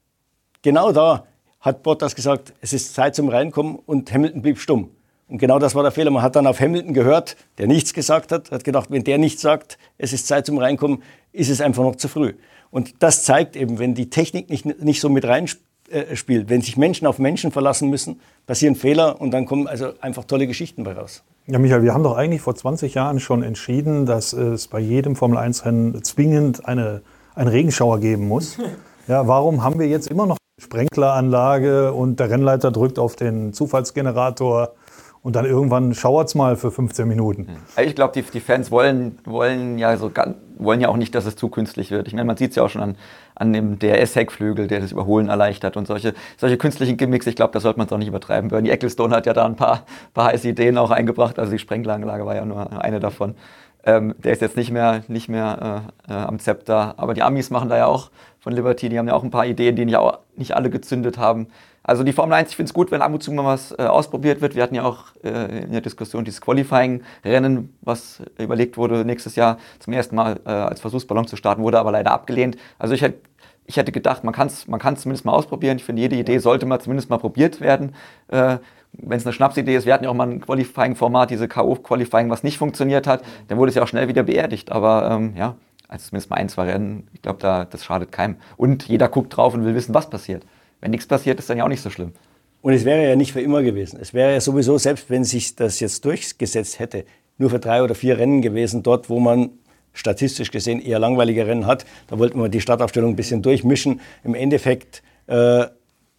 genau 0.62 0.92
da 0.92 1.26
hat 1.60 1.82
Bottas 1.82 2.14
gesagt, 2.14 2.54
es 2.62 2.72
ist 2.72 2.94
Zeit 2.94 3.14
zum 3.14 3.28
Reinkommen 3.28 3.80
und 3.84 4.14
Hamilton 4.14 4.40
blieb 4.40 4.58
stumm. 4.58 4.92
Und 5.28 5.36
genau 5.36 5.58
das 5.58 5.74
war 5.74 5.82
der 5.82 5.92
Fehler. 5.92 6.10
Man 6.10 6.22
hat 6.22 6.36
dann 6.36 6.46
auf 6.46 6.58
Hamilton 6.58 6.94
gehört, 6.94 7.36
der 7.58 7.66
nichts 7.66 7.92
gesagt 7.92 8.32
hat, 8.32 8.50
hat 8.50 8.64
gedacht, 8.64 8.90
wenn 8.90 9.04
der 9.04 9.18
nichts 9.18 9.42
sagt, 9.42 9.76
es 9.98 10.14
ist 10.14 10.26
Zeit 10.26 10.46
zum 10.46 10.56
Reinkommen, 10.56 11.02
ist 11.32 11.50
es 11.50 11.60
einfach 11.60 11.82
noch 11.82 11.96
zu 11.96 12.08
früh. 12.08 12.32
Und 12.72 13.02
das 13.02 13.22
zeigt 13.22 13.54
eben, 13.54 13.78
wenn 13.78 13.94
die 13.94 14.10
Technik 14.10 14.48
nicht, 14.50 14.64
nicht 14.82 15.00
so 15.00 15.10
mit 15.10 15.26
reinspielt, 15.26 16.48
wenn 16.48 16.62
sich 16.62 16.76
Menschen 16.78 17.06
auf 17.06 17.18
Menschen 17.18 17.52
verlassen 17.52 17.90
müssen, 17.90 18.18
passieren 18.46 18.74
Fehler 18.74 19.20
und 19.20 19.30
dann 19.30 19.44
kommen 19.44 19.68
also 19.68 19.92
einfach 20.00 20.24
tolle 20.24 20.46
Geschichten 20.46 20.82
bei 20.82 20.94
raus. 20.94 21.22
Ja, 21.46 21.58
Michael, 21.58 21.82
wir 21.82 21.92
haben 21.92 22.02
doch 22.02 22.16
eigentlich 22.16 22.40
vor 22.40 22.54
20 22.54 22.94
Jahren 22.94 23.20
schon 23.20 23.42
entschieden, 23.42 24.06
dass 24.06 24.32
es 24.32 24.68
bei 24.68 24.80
jedem 24.80 25.16
Formel-1-Rennen 25.16 26.02
zwingend 26.02 26.66
eine, 26.66 27.02
einen 27.34 27.48
Regenschauer 27.48 28.00
geben 28.00 28.26
muss. 28.26 28.58
Ja, 29.08 29.26
warum 29.26 29.64
haben 29.64 29.80
wir 29.80 29.88
jetzt 29.88 30.06
immer 30.06 30.26
noch 30.26 30.36
eine 30.38 30.64
Sprenkleranlage 30.64 31.92
und 31.92 32.20
der 32.20 32.30
Rennleiter 32.30 32.70
drückt 32.70 33.00
auf 33.00 33.16
den 33.16 33.52
Zufallsgenerator? 33.52 34.74
Und 35.22 35.36
dann 35.36 35.44
irgendwann 35.44 35.94
schauert 35.94 36.28
es 36.28 36.34
mal 36.34 36.56
für 36.56 36.72
15 36.72 37.06
Minuten. 37.06 37.46
Ich 37.80 37.94
glaube, 37.94 38.12
die, 38.12 38.22
die, 38.22 38.40
Fans 38.40 38.72
wollen, 38.72 39.18
wollen, 39.24 39.78
ja 39.78 39.96
so, 39.96 40.10
wollen 40.58 40.80
ja 40.80 40.88
auch 40.88 40.96
nicht, 40.96 41.14
dass 41.14 41.26
es 41.26 41.36
zu 41.36 41.48
künstlich 41.48 41.92
wird. 41.92 42.08
Ich 42.08 42.14
meine, 42.14 42.24
man 42.24 42.36
sieht 42.36 42.50
es 42.50 42.56
ja 42.56 42.64
auch 42.64 42.70
schon 42.70 42.82
an, 42.82 42.96
an 43.36 43.52
dem 43.52 43.78
DRS-Heckflügel, 43.78 44.66
der 44.66 44.80
das 44.80 44.90
Überholen 44.90 45.28
erleichtert 45.28 45.76
und 45.76 45.86
solche, 45.86 46.14
solche 46.38 46.56
künstlichen 46.56 46.96
Gimmicks. 46.96 47.28
Ich 47.28 47.36
glaube, 47.36 47.52
da 47.52 47.60
sollte 47.60 47.78
man 47.78 47.86
es 47.86 47.92
auch 47.92 47.98
nicht 47.98 48.08
übertreiben. 48.08 48.50
Bernie 48.50 48.70
Ecclestone 48.70 49.14
hat 49.14 49.26
ja 49.26 49.32
da 49.32 49.46
ein 49.46 49.54
paar, 49.54 49.86
paar 50.12 50.26
heiße 50.26 50.48
Ideen 50.48 50.76
auch 50.76 50.90
eingebracht. 50.90 51.38
Also 51.38 51.52
die 51.52 51.60
Sprenkleranlage 51.60 52.26
war 52.26 52.34
ja 52.34 52.44
nur 52.44 52.82
eine 52.82 52.98
davon. 52.98 53.36
Ähm, 53.84 54.16
der 54.18 54.32
ist 54.32 54.42
jetzt 54.42 54.56
nicht 54.56 54.72
mehr, 54.72 55.02
nicht 55.06 55.28
mehr 55.28 55.92
äh, 56.08 56.12
äh, 56.12 56.16
am 56.16 56.40
Zepter. 56.40 56.94
Aber 56.96 57.14
die 57.14 57.22
Amis 57.22 57.50
machen 57.50 57.68
da 57.68 57.76
ja 57.76 57.86
auch 57.86 58.10
von 58.40 58.52
Liberty, 58.52 58.88
die 58.88 58.98
haben 58.98 59.06
ja 59.06 59.14
auch 59.14 59.22
ein 59.22 59.30
paar 59.30 59.46
Ideen, 59.46 59.76
die 59.76 59.84
nicht, 59.84 59.96
auch, 59.96 60.18
nicht 60.36 60.56
alle 60.56 60.68
gezündet 60.68 61.16
haben. 61.16 61.46
Also 61.84 62.04
die 62.04 62.12
Formel 62.12 62.34
1, 62.34 62.50
ich 62.50 62.56
finde 62.56 62.70
es 62.70 62.74
gut, 62.74 62.90
wenn 62.90 63.02
ab 63.02 63.12
und 63.12 63.22
zu 63.22 63.32
mal 63.32 63.44
was 63.44 63.72
äh, 63.72 63.82
ausprobiert 63.82 64.40
wird. 64.40 64.54
Wir 64.54 64.62
hatten 64.62 64.74
ja 64.74 64.84
auch 64.84 65.06
äh, 65.24 65.64
in 65.64 65.72
der 65.72 65.80
Diskussion 65.80 66.24
dieses 66.24 66.40
Qualifying-Rennen, 66.40 67.76
was 67.80 68.22
überlegt 68.38 68.76
wurde, 68.76 69.04
nächstes 69.04 69.34
Jahr 69.34 69.58
zum 69.80 69.92
ersten 69.92 70.14
Mal 70.14 70.40
äh, 70.44 70.50
als 70.50 70.80
Versuchsballon 70.80 71.26
zu 71.26 71.36
starten, 71.36 71.62
wurde 71.62 71.80
aber 71.80 71.90
leider 71.90 72.12
abgelehnt. 72.12 72.56
Also 72.78 72.94
ich 72.94 73.02
hätte 73.02 73.18
ich 73.64 73.76
hätte 73.76 73.92
gedacht, 73.92 74.24
man 74.24 74.34
kann 74.34 74.48
es 74.48 74.66
man 74.66 74.80
zumindest 74.96 75.24
mal 75.24 75.32
ausprobieren. 75.32 75.76
Ich 75.76 75.84
finde, 75.84 76.02
jede 76.02 76.16
Idee 76.16 76.38
sollte 76.38 76.66
mal 76.66 76.80
zumindest 76.80 77.10
mal 77.10 77.18
probiert 77.18 77.60
werden. 77.60 77.94
Äh, 78.28 78.58
wenn 78.92 79.16
es 79.16 79.24
eine 79.24 79.32
Schnapsidee 79.32 79.74
ist, 79.74 79.86
wir 79.86 79.94
hatten 79.94 80.04
ja 80.04 80.10
auch 80.10 80.14
mal 80.14 80.28
ein 80.28 80.40
Qualifying-Format, 80.40 81.30
diese 81.30 81.48
K.O.-Qualifying, 81.48 82.28
was 82.28 82.42
nicht 82.42 82.58
funktioniert 82.58 83.06
hat, 83.06 83.22
dann 83.48 83.58
wurde 83.58 83.70
es 83.70 83.74
ja 83.74 83.82
auch 83.82 83.88
schnell 83.88 84.08
wieder 84.08 84.22
beerdigt. 84.22 84.70
Aber 84.70 85.10
ähm, 85.10 85.34
ja, 85.36 85.54
also 85.88 86.08
zumindest 86.08 86.30
mal 86.30 86.36
ein, 86.36 86.48
zwei 86.48 86.70
Rennen, 86.70 87.08
ich 87.12 87.22
glaube, 87.22 87.38
da, 87.40 87.64
das 87.64 87.84
schadet 87.84 88.12
keinem. 88.12 88.36
Und 88.56 88.88
jeder 88.88 89.08
guckt 89.08 89.34
drauf 89.36 89.54
und 89.54 89.64
will 89.64 89.74
wissen, 89.74 89.94
was 89.94 90.10
passiert. 90.10 90.44
Wenn 90.82 90.90
nichts 90.90 91.06
passiert, 91.06 91.38
ist 91.38 91.48
dann 91.48 91.56
ja 91.56 91.64
auch 91.64 91.68
nicht 91.68 91.80
so 91.80 91.88
schlimm. 91.88 92.12
Und 92.60 92.74
es 92.74 92.84
wäre 92.84 93.08
ja 93.08 93.16
nicht 93.16 93.32
für 93.32 93.40
immer 93.40 93.62
gewesen. 93.62 93.98
Es 94.00 94.12
wäre 94.12 94.32
ja 94.32 94.40
sowieso, 94.40 94.76
selbst 94.76 95.08
wenn 95.08 95.24
sich 95.24 95.56
das 95.56 95.80
jetzt 95.80 96.04
durchgesetzt 96.04 96.78
hätte, 96.80 97.04
nur 97.38 97.50
für 97.50 97.58
drei 97.58 97.82
oder 97.82 97.94
vier 97.94 98.18
Rennen 98.18 98.42
gewesen, 98.42 98.82
dort, 98.82 99.08
wo 99.08 99.18
man 99.18 99.50
statistisch 99.92 100.50
gesehen 100.50 100.80
eher 100.80 100.98
langweilige 100.98 101.46
Rennen 101.46 101.66
hat. 101.66 101.86
Da 102.08 102.18
wollten 102.18 102.38
wir 102.40 102.48
die 102.48 102.60
Startaufstellung 102.60 103.12
ein 103.12 103.16
bisschen 103.16 103.42
durchmischen. 103.42 104.00
Im 104.24 104.34
Endeffekt 104.34 105.02
äh, 105.28 105.66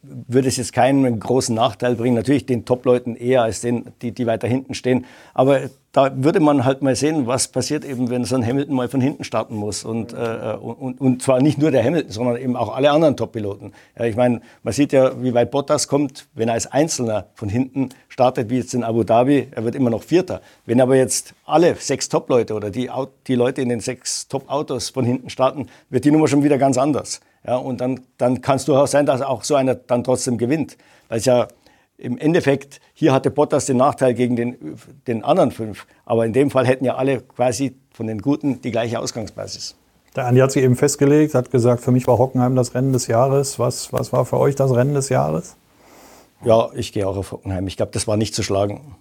würde 0.03 0.49
es 0.49 0.57
jetzt 0.57 0.73
keinen 0.73 1.19
großen 1.19 1.55
Nachteil 1.55 1.95
bringen. 1.95 2.15
Natürlich 2.15 2.45
den 2.45 2.65
Top-Leuten 2.65 3.15
eher 3.15 3.41
als 3.43 3.61
den, 3.61 3.85
die, 4.01 4.11
die 4.11 4.27
weiter 4.27 4.47
hinten 4.47 4.73
stehen. 4.73 5.05
Aber 5.33 5.61
da 5.93 6.11
würde 6.15 6.39
man 6.39 6.65
halt 6.65 6.81
mal 6.81 6.95
sehen, 6.95 7.27
was 7.27 7.47
passiert 7.47 7.85
eben, 7.85 8.09
wenn 8.09 8.25
so 8.25 8.35
ein 8.35 8.45
Hamilton 8.45 8.75
mal 8.75 8.89
von 8.89 8.99
hinten 8.99 9.23
starten 9.23 9.55
muss. 9.55 9.85
Und, 9.85 10.11
äh, 10.11 10.57
und, 10.59 10.99
und 10.99 11.21
zwar 11.21 11.41
nicht 11.41 11.57
nur 11.57 11.71
der 11.71 11.83
Hamilton, 11.83 12.11
sondern 12.11 12.37
eben 12.37 12.55
auch 12.57 12.75
alle 12.75 12.91
anderen 12.91 13.15
Top-Piloten. 13.15 13.71
Ja, 13.97 14.05
ich 14.05 14.15
meine, 14.15 14.41
man 14.63 14.73
sieht 14.73 14.91
ja, 14.91 15.23
wie 15.23 15.33
weit 15.33 15.51
Bottas 15.51 15.87
kommt, 15.87 16.27
wenn 16.33 16.49
er 16.49 16.55
als 16.55 16.67
Einzelner 16.67 17.27
von 17.35 17.47
hinten 17.47 17.89
startet, 18.09 18.49
wie 18.49 18.57
jetzt 18.57 18.73
in 18.73 18.83
Abu 18.83 19.03
Dhabi. 19.03 19.47
Er 19.51 19.63
wird 19.63 19.75
immer 19.75 19.89
noch 19.89 20.03
Vierter. 20.03 20.41
Wenn 20.65 20.81
aber 20.81 20.95
jetzt 20.95 21.33
alle 21.45 21.75
sechs 21.75 22.09
Top-Leute 22.09 22.55
oder 22.55 22.71
die, 22.71 22.89
die 23.27 23.35
Leute 23.35 23.61
in 23.61 23.69
den 23.69 23.79
sechs 23.79 24.27
Top-Autos 24.27 24.89
von 24.89 25.05
hinten 25.05 25.29
starten, 25.29 25.67
wird 25.89 26.03
die 26.03 26.11
Nummer 26.11 26.27
schon 26.27 26.43
wieder 26.43 26.57
ganz 26.57 26.77
anders. 26.77 27.21
Ja, 27.45 27.57
und 27.57 27.81
dann, 27.81 28.01
dann 28.17 28.41
kann 28.41 28.55
es 28.55 28.65
durchaus 28.65 28.91
sein, 28.91 29.05
dass 29.05 29.21
auch 29.21 29.43
so 29.43 29.55
einer 29.55 29.75
dann 29.75 30.03
trotzdem 30.03 30.37
gewinnt. 30.37 30.77
Weil 31.09 31.19
es 31.19 31.25
ja 31.25 31.47
im 31.97 32.17
Endeffekt, 32.17 32.79
hier 32.93 33.13
hatte 33.13 33.31
Bottas 33.31 33.65
den 33.65 33.77
Nachteil 33.77 34.13
gegen 34.13 34.35
den, 34.35 34.77
den 35.07 35.23
anderen 35.23 35.51
fünf. 35.51 35.85
Aber 36.05 36.25
in 36.25 36.33
dem 36.33 36.51
Fall 36.51 36.65
hätten 36.65 36.85
ja 36.85 36.95
alle 36.95 37.21
quasi 37.21 37.75
von 37.93 38.07
den 38.07 38.19
Guten 38.19 38.61
die 38.61 38.71
gleiche 38.71 38.99
Ausgangsbasis. 38.99 39.75
Der 40.15 40.27
Andi 40.27 40.41
hat 40.41 40.51
sich 40.51 40.63
eben 40.63 40.75
festgelegt, 40.75 41.33
hat 41.33 41.49
gesagt, 41.49 41.81
für 41.81 41.91
mich 41.91 42.07
war 42.07 42.17
Hockenheim 42.17 42.55
das 42.55 42.75
Rennen 42.75 42.93
des 42.93 43.07
Jahres. 43.07 43.57
Was, 43.57 43.91
was 43.91 44.13
war 44.13 44.25
für 44.25 44.37
euch 44.37 44.55
das 44.55 44.73
Rennen 44.73 44.93
des 44.93 45.09
Jahres? 45.09 45.55
Ja, 46.43 46.69
ich 46.73 46.91
gehe 46.93 47.07
auch 47.07 47.17
auf 47.17 47.31
Hockenheim. 47.31 47.67
Ich 47.67 47.77
glaube, 47.77 47.91
das 47.93 48.07
war 48.07 48.17
nicht 48.17 48.35
zu 48.35 48.43
schlagen. 48.43 48.95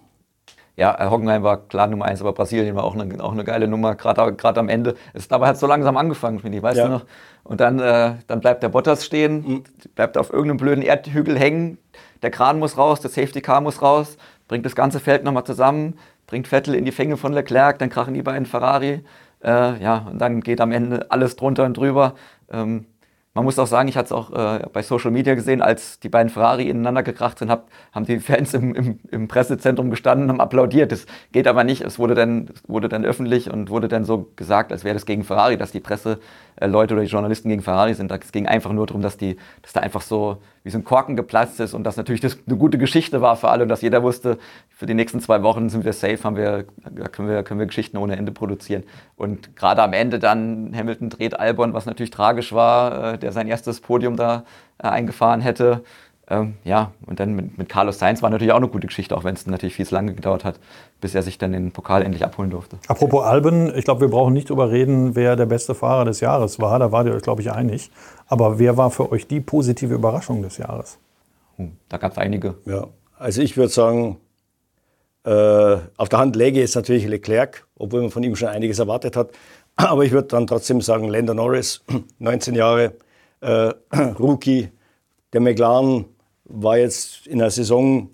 Ja, 0.75 0.99
äh, 0.99 1.09
Hockenheim 1.09 1.43
war 1.43 1.57
klar 1.57 1.87
Nummer 1.87 2.05
eins, 2.05 2.21
aber 2.21 2.33
Brasilien 2.33 2.75
war 2.75 2.83
auch 2.83 2.95
eine, 2.95 3.23
auch 3.23 3.33
eine 3.33 3.43
geile 3.43 3.67
Nummer, 3.67 3.95
gerade 3.95 4.59
am 4.59 4.69
Ende. 4.69 4.95
Es 5.13 5.27
dabei 5.27 5.47
hat 5.47 5.57
so 5.57 5.67
langsam 5.67 5.97
angefangen, 5.97 6.39
finde 6.39 6.57
ich, 6.57 6.63
weißt 6.63 6.77
ja. 6.77 6.85
du 6.85 6.91
noch? 6.93 7.05
Und 7.43 7.59
dann, 7.59 7.79
äh, 7.79 8.15
dann 8.27 8.39
bleibt 8.39 8.63
der 8.63 8.69
Bottas 8.69 9.05
stehen, 9.05 9.45
mhm. 9.45 9.63
bleibt 9.95 10.17
auf 10.17 10.31
irgendeinem 10.31 10.57
blöden 10.57 10.83
Erdhügel 10.83 11.37
hängen, 11.37 11.77
der 12.21 12.31
Kran 12.31 12.57
muss 12.57 12.77
raus, 12.77 13.01
der 13.01 13.11
Safety 13.11 13.41
Car 13.41 13.61
muss 13.61 13.81
raus, 13.81 14.17
bringt 14.47 14.65
das 14.65 14.75
ganze 14.75 14.99
Feld 14.99 15.23
nochmal 15.23 15.43
zusammen, 15.43 15.99
bringt 16.25 16.47
Vettel 16.47 16.73
in 16.73 16.85
die 16.85 16.91
Fänge 16.91 17.17
von 17.17 17.33
Leclerc, 17.33 17.79
dann 17.79 17.89
krachen 17.89 18.13
die 18.13 18.21
beiden 18.21 18.45
Ferrari. 18.45 19.03
Äh, 19.43 19.83
ja, 19.83 20.07
und 20.09 20.19
dann 20.19 20.39
geht 20.39 20.61
am 20.61 20.71
Ende 20.71 21.11
alles 21.11 21.35
drunter 21.35 21.65
und 21.65 21.75
drüber. 21.75 22.15
Ähm, 22.49 22.85
man 23.33 23.45
muss 23.45 23.57
auch 23.57 23.67
sagen, 23.67 23.89
ich 23.89 23.97
hatte 23.97 24.05
es 24.05 24.11
auch 24.11 24.31
äh, 24.31 24.67
bei 24.71 24.83
Social 24.83 25.09
Media 25.09 25.33
gesehen, 25.33 25.61
als 25.61 25.99
die 25.99 26.09
beiden 26.09 26.29
Ferrari 26.29 26.69
ineinander 26.69 27.01
gekracht 27.01 27.39
sind, 27.39 27.49
hab, 27.49 27.67
haben 27.91 28.05
die 28.05 28.19
Fans 28.19 28.53
im, 28.53 28.75
im, 28.75 28.99
im 29.09 29.27
Pressezentrum 29.27 29.89
gestanden 29.89 30.25
und 30.25 30.33
haben 30.33 30.41
applaudiert. 30.41 30.91
Das 30.91 31.07
geht 31.31 31.47
aber 31.47 31.63
nicht. 31.63 31.81
Es 31.81 31.97
wurde 31.97 32.13
dann, 32.13 32.51
wurde 32.67 32.89
dann 32.89 33.03
öffentlich 33.05 33.51
und 33.51 33.69
wurde 33.69 33.87
dann 33.87 34.05
so 34.05 34.29
gesagt, 34.35 34.71
als 34.71 34.83
wäre 34.83 34.93
das 34.93 35.07
gegen 35.07 35.23
Ferrari, 35.23 35.57
dass 35.57 35.71
die 35.71 35.79
Presseleute 35.79 36.93
oder 36.93 37.01
die 37.01 37.09
Journalisten 37.09 37.49
gegen 37.49 37.63
Ferrari 37.63 37.95
sind. 37.95 38.11
Es 38.11 38.31
ging 38.31 38.45
einfach 38.47 38.71
nur 38.71 38.85
darum, 38.85 39.01
dass, 39.01 39.17
die, 39.17 39.37
dass 39.63 39.73
da 39.73 39.79
einfach 39.79 40.01
so 40.01 40.37
wie 40.63 40.69
so 40.69 40.77
ein 40.77 40.83
Korken 40.83 41.15
geplatzt 41.15 41.59
ist 41.59 41.73
und 41.73 41.83
dass 41.83 41.97
natürlich 41.97 42.21
das 42.21 42.37
eine 42.47 42.57
gute 42.57 42.77
Geschichte 42.77 43.21
war 43.21 43.35
für 43.35 43.49
alle 43.49 43.63
und 43.63 43.69
dass 43.69 43.81
jeder 43.81 44.01
wusste, 44.01 44.37
für 44.69 44.85
die 44.85 44.93
nächsten 44.93 45.19
zwei 45.19 45.43
Wochen 45.43 45.69
sind 45.69 45.83
wir 45.83 45.93
safe, 45.93 46.23
haben 46.23 46.37
wir, 46.37 46.65
können, 47.11 47.27
wir, 47.27 47.43
können 47.43 47.59
wir 47.59 47.67
Geschichten 47.67 47.97
ohne 47.97 48.15
Ende 48.15 48.31
produzieren. 48.31 48.83
Und 49.15 49.55
gerade 49.55 49.83
am 49.83 49.93
Ende 49.93 50.19
dann 50.19 50.73
Hamilton 50.75 51.09
dreht 51.09 51.39
Albon, 51.39 51.73
was 51.73 51.85
natürlich 51.85 52.11
tragisch 52.11 52.53
war, 52.53 53.13
äh, 53.13 53.17
der 53.17 53.31
sein 53.33 53.47
erstes 53.47 53.81
Podium 53.81 54.15
da 54.15 54.45
äh, 54.77 54.87
eingefahren 54.87 55.41
hätte. 55.41 55.83
Ähm, 56.29 56.55
ja, 56.63 56.93
und 57.05 57.19
dann 57.19 57.33
mit, 57.33 57.57
mit, 57.57 57.67
Carlos 57.67 57.99
Sainz 57.99 58.21
war 58.21 58.29
natürlich 58.29 58.53
auch 58.53 58.57
eine 58.57 58.69
gute 58.69 58.87
Geschichte, 58.87 59.15
auch 59.17 59.25
wenn 59.25 59.35
es 59.35 59.45
natürlich 59.45 59.75
viel 59.75 59.85
zu 59.85 59.93
lange 59.93 60.13
gedauert 60.13 60.45
hat, 60.45 60.59
bis 61.01 61.13
er 61.15 61.21
sich 61.21 61.37
dann 61.37 61.51
den 61.51 61.71
Pokal 61.71 62.01
endlich 62.01 62.23
abholen 62.23 62.49
durfte. 62.49 62.77
Apropos 62.87 63.25
Alben, 63.25 63.75
ich 63.75 63.83
glaube, 63.83 64.01
wir 64.01 64.07
brauchen 64.07 64.33
nicht 64.33 64.49
darüber 64.49 64.71
reden, 64.71 65.15
wer 65.15 65.35
der 65.35 65.45
beste 65.45 65.75
Fahrer 65.75 66.05
des 66.05 66.21
Jahres 66.21 66.61
war. 66.61 66.79
Da 66.79 66.93
wart 66.93 67.07
ihr 67.07 67.13
euch, 67.13 67.23
glaube 67.23 67.41
ich, 67.41 67.51
einig. 67.51 67.91
Aber 68.27 68.57
wer 68.57 68.77
war 68.77 68.89
für 68.89 69.11
euch 69.11 69.27
die 69.27 69.41
positive 69.41 69.93
Überraschung 69.93 70.41
des 70.41 70.57
Jahres? 70.57 70.97
Hm, 71.57 71.73
da 71.89 71.97
gab 71.97 72.13
es 72.13 72.17
einige. 72.17 72.55
Ja, 72.65 72.87
also 73.17 73.41
ich 73.41 73.57
würde 73.57 73.73
sagen, 73.73 74.17
äh, 75.25 75.77
auf 75.97 76.09
der 76.09 76.19
Hand 76.19 76.37
läge 76.37 76.59
jetzt 76.59 76.75
natürlich 76.75 77.05
Leclerc, 77.05 77.65
obwohl 77.77 78.01
man 78.01 78.11
von 78.11 78.23
ihm 78.23 78.35
schon 78.35 78.47
einiges 78.47 78.79
erwartet 78.79 79.17
hat. 79.17 79.31
Aber 79.75 80.05
ich 80.05 80.11
würde 80.11 80.29
dann 80.29 80.47
trotzdem 80.47 80.79
sagen, 80.79 81.09
Lando 81.09 81.33
Norris, 81.33 81.83
19 82.19 82.55
Jahre, 82.55 82.93
äh, 83.41 83.73
Rookie, 84.19 84.69
der 85.33 85.41
McLaren 85.41 86.05
war 86.45 86.77
jetzt 86.77 87.27
in 87.27 87.39
der 87.39 87.51
Saison, 87.51 88.09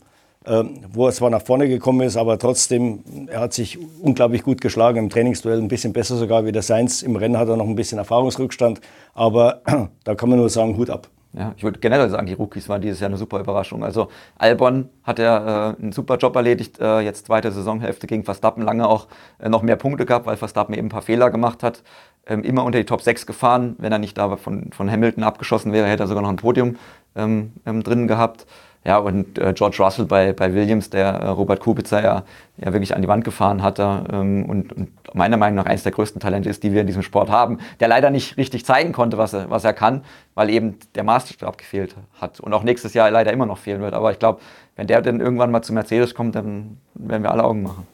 äh, 0.45 0.63
wo 0.91 1.07
er 1.07 1.11
zwar 1.11 1.29
nach 1.29 1.41
vorne 1.41 1.67
gekommen 1.67 2.01
ist, 2.01 2.17
aber 2.17 2.39
trotzdem, 2.39 3.03
er 3.27 3.41
hat 3.41 3.53
sich 3.53 3.77
unglaublich 4.01 4.43
gut 4.43 4.61
geschlagen 4.61 4.97
im 4.97 5.09
Trainingsduell, 5.09 5.59
ein 5.59 5.67
bisschen 5.67 5.93
besser 5.93 6.15
sogar 6.15 6.45
wie 6.45 6.51
der 6.51 6.61
Seins. 6.61 7.03
Im 7.03 7.15
Rennen 7.15 7.37
hat 7.37 7.49
er 7.49 7.57
noch 7.57 7.67
ein 7.67 7.75
bisschen 7.75 7.97
Erfahrungsrückstand, 7.97 8.81
aber 9.13 9.61
da 10.03 10.15
kann 10.15 10.29
man 10.29 10.39
nur 10.39 10.49
sagen, 10.49 10.77
Hut 10.77 10.89
ab. 10.89 11.09
Ja, 11.33 11.53
ich 11.55 11.63
würde 11.63 11.79
generell 11.79 12.09
sagen, 12.09 12.25
die 12.25 12.33
Rookies 12.33 12.69
waren 12.69 12.81
dieses 12.81 12.99
Jahr 13.01 13.09
eine 13.09 13.17
super 13.17 13.39
Überraschung. 13.39 13.83
Also 13.83 14.07
Albon 14.39 14.89
hat 15.03 15.19
ja 15.19 15.73
äh, 15.73 15.75
einen 15.79 15.91
super 15.91 16.17
Job 16.17 16.35
erledigt, 16.35 16.79
äh, 16.79 17.01
jetzt 17.01 17.27
zweite 17.27 17.51
Saisonhälfte 17.51 18.07
gegen 18.07 18.23
Verstappen 18.23 18.63
lange 18.63 18.87
auch 18.87 19.07
äh, 19.37 19.47
noch 19.47 19.61
mehr 19.61 19.75
Punkte 19.75 20.07
gehabt, 20.07 20.25
weil 20.25 20.37
Verstappen 20.37 20.73
eben 20.73 20.87
ein 20.87 20.89
paar 20.89 21.03
Fehler 21.03 21.29
gemacht 21.29 21.61
hat. 21.61 21.83
Ähm, 22.25 22.43
immer 22.43 22.63
unter 22.63 22.79
die 22.79 22.85
Top 22.85 23.03
6 23.03 23.27
gefahren. 23.27 23.75
Wenn 23.77 23.91
er 23.91 23.99
nicht 23.99 24.17
da 24.17 24.37
von, 24.37 24.71
von 24.71 24.89
Hamilton 24.89 25.23
abgeschossen 25.23 25.71
wäre, 25.71 25.87
hätte 25.87 26.03
er 26.03 26.07
sogar 26.07 26.23
noch 26.23 26.29
ein 26.29 26.37
Podium 26.37 26.77
ähm, 27.15 27.53
ähm, 27.65 27.83
drin 27.83 28.07
gehabt. 28.07 28.45
Ja, 28.85 28.97
und 28.97 29.37
äh, 29.37 29.53
George 29.53 29.77
Russell 29.79 30.05
bei, 30.05 30.31
bei 30.31 30.53
Williams, 30.53 30.89
der 30.89 31.07
äh, 31.07 31.27
Robert 31.27 31.59
Kubica 31.59 32.01
ja, 32.01 32.23
ja 32.57 32.73
wirklich 32.73 32.95
an 32.95 33.01
die 33.01 33.09
Wand 33.09 33.25
gefahren 33.25 33.61
hatte 33.61 34.05
ähm, 34.11 34.45
und, 34.45 34.71
und, 34.71 34.89
meiner 35.13 35.37
Meinung 35.37 35.57
nach 35.57 35.65
eines 35.65 35.83
der 35.83 35.91
größten 35.91 36.21
Talente 36.21 36.49
ist, 36.49 36.63
die 36.63 36.71
wir 36.71 36.81
in 36.81 36.87
diesem 36.87 37.01
Sport 37.01 37.29
haben, 37.29 37.59
der 37.81 37.89
leider 37.89 38.09
nicht 38.09 38.37
richtig 38.37 38.65
zeigen 38.65 38.93
konnte, 38.93 39.17
was 39.17 39.33
er, 39.33 39.49
was 39.49 39.65
er 39.65 39.73
kann, 39.73 40.03
weil 40.33 40.49
eben 40.49 40.77
der 40.95 41.03
Masterstab 41.03 41.57
gefehlt 41.57 41.95
hat 42.21 42.39
und 42.39 42.53
auch 42.53 42.63
nächstes 42.63 42.93
Jahr 42.93 43.11
leider 43.11 43.33
immer 43.33 43.45
noch 43.45 43.57
fehlen 43.57 43.81
wird. 43.81 43.93
Aber 43.93 44.11
ich 44.11 44.19
glaube, 44.19 44.39
wenn 44.77 44.87
der 44.87 45.01
dann 45.01 45.19
irgendwann 45.19 45.51
mal 45.51 45.61
zu 45.61 45.73
Mercedes 45.73 46.15
kommt, 46.15 46.35
dann 46.35 46.77
werden 46.93 47.23
wir 47.23 47.31
alle 47.31 47.43
Augen 47.43 47.63
machen. 47.63 47.85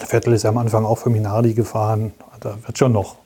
Der 0.00 0.08
Vettel 0.08 0.32
ist 0.32 0.42
ja 0.42 0.50
am 0.50 0.58
Anfang 0.58 0.84
auch 0.84 0.98
für 0.98 1.10
Minardi 1.10 1.54
gefahren. 1.54 2.12
Da 2.40 2.56
wird 2.66 2.76
schon 2.76 2.92
noch. 2.92 3.16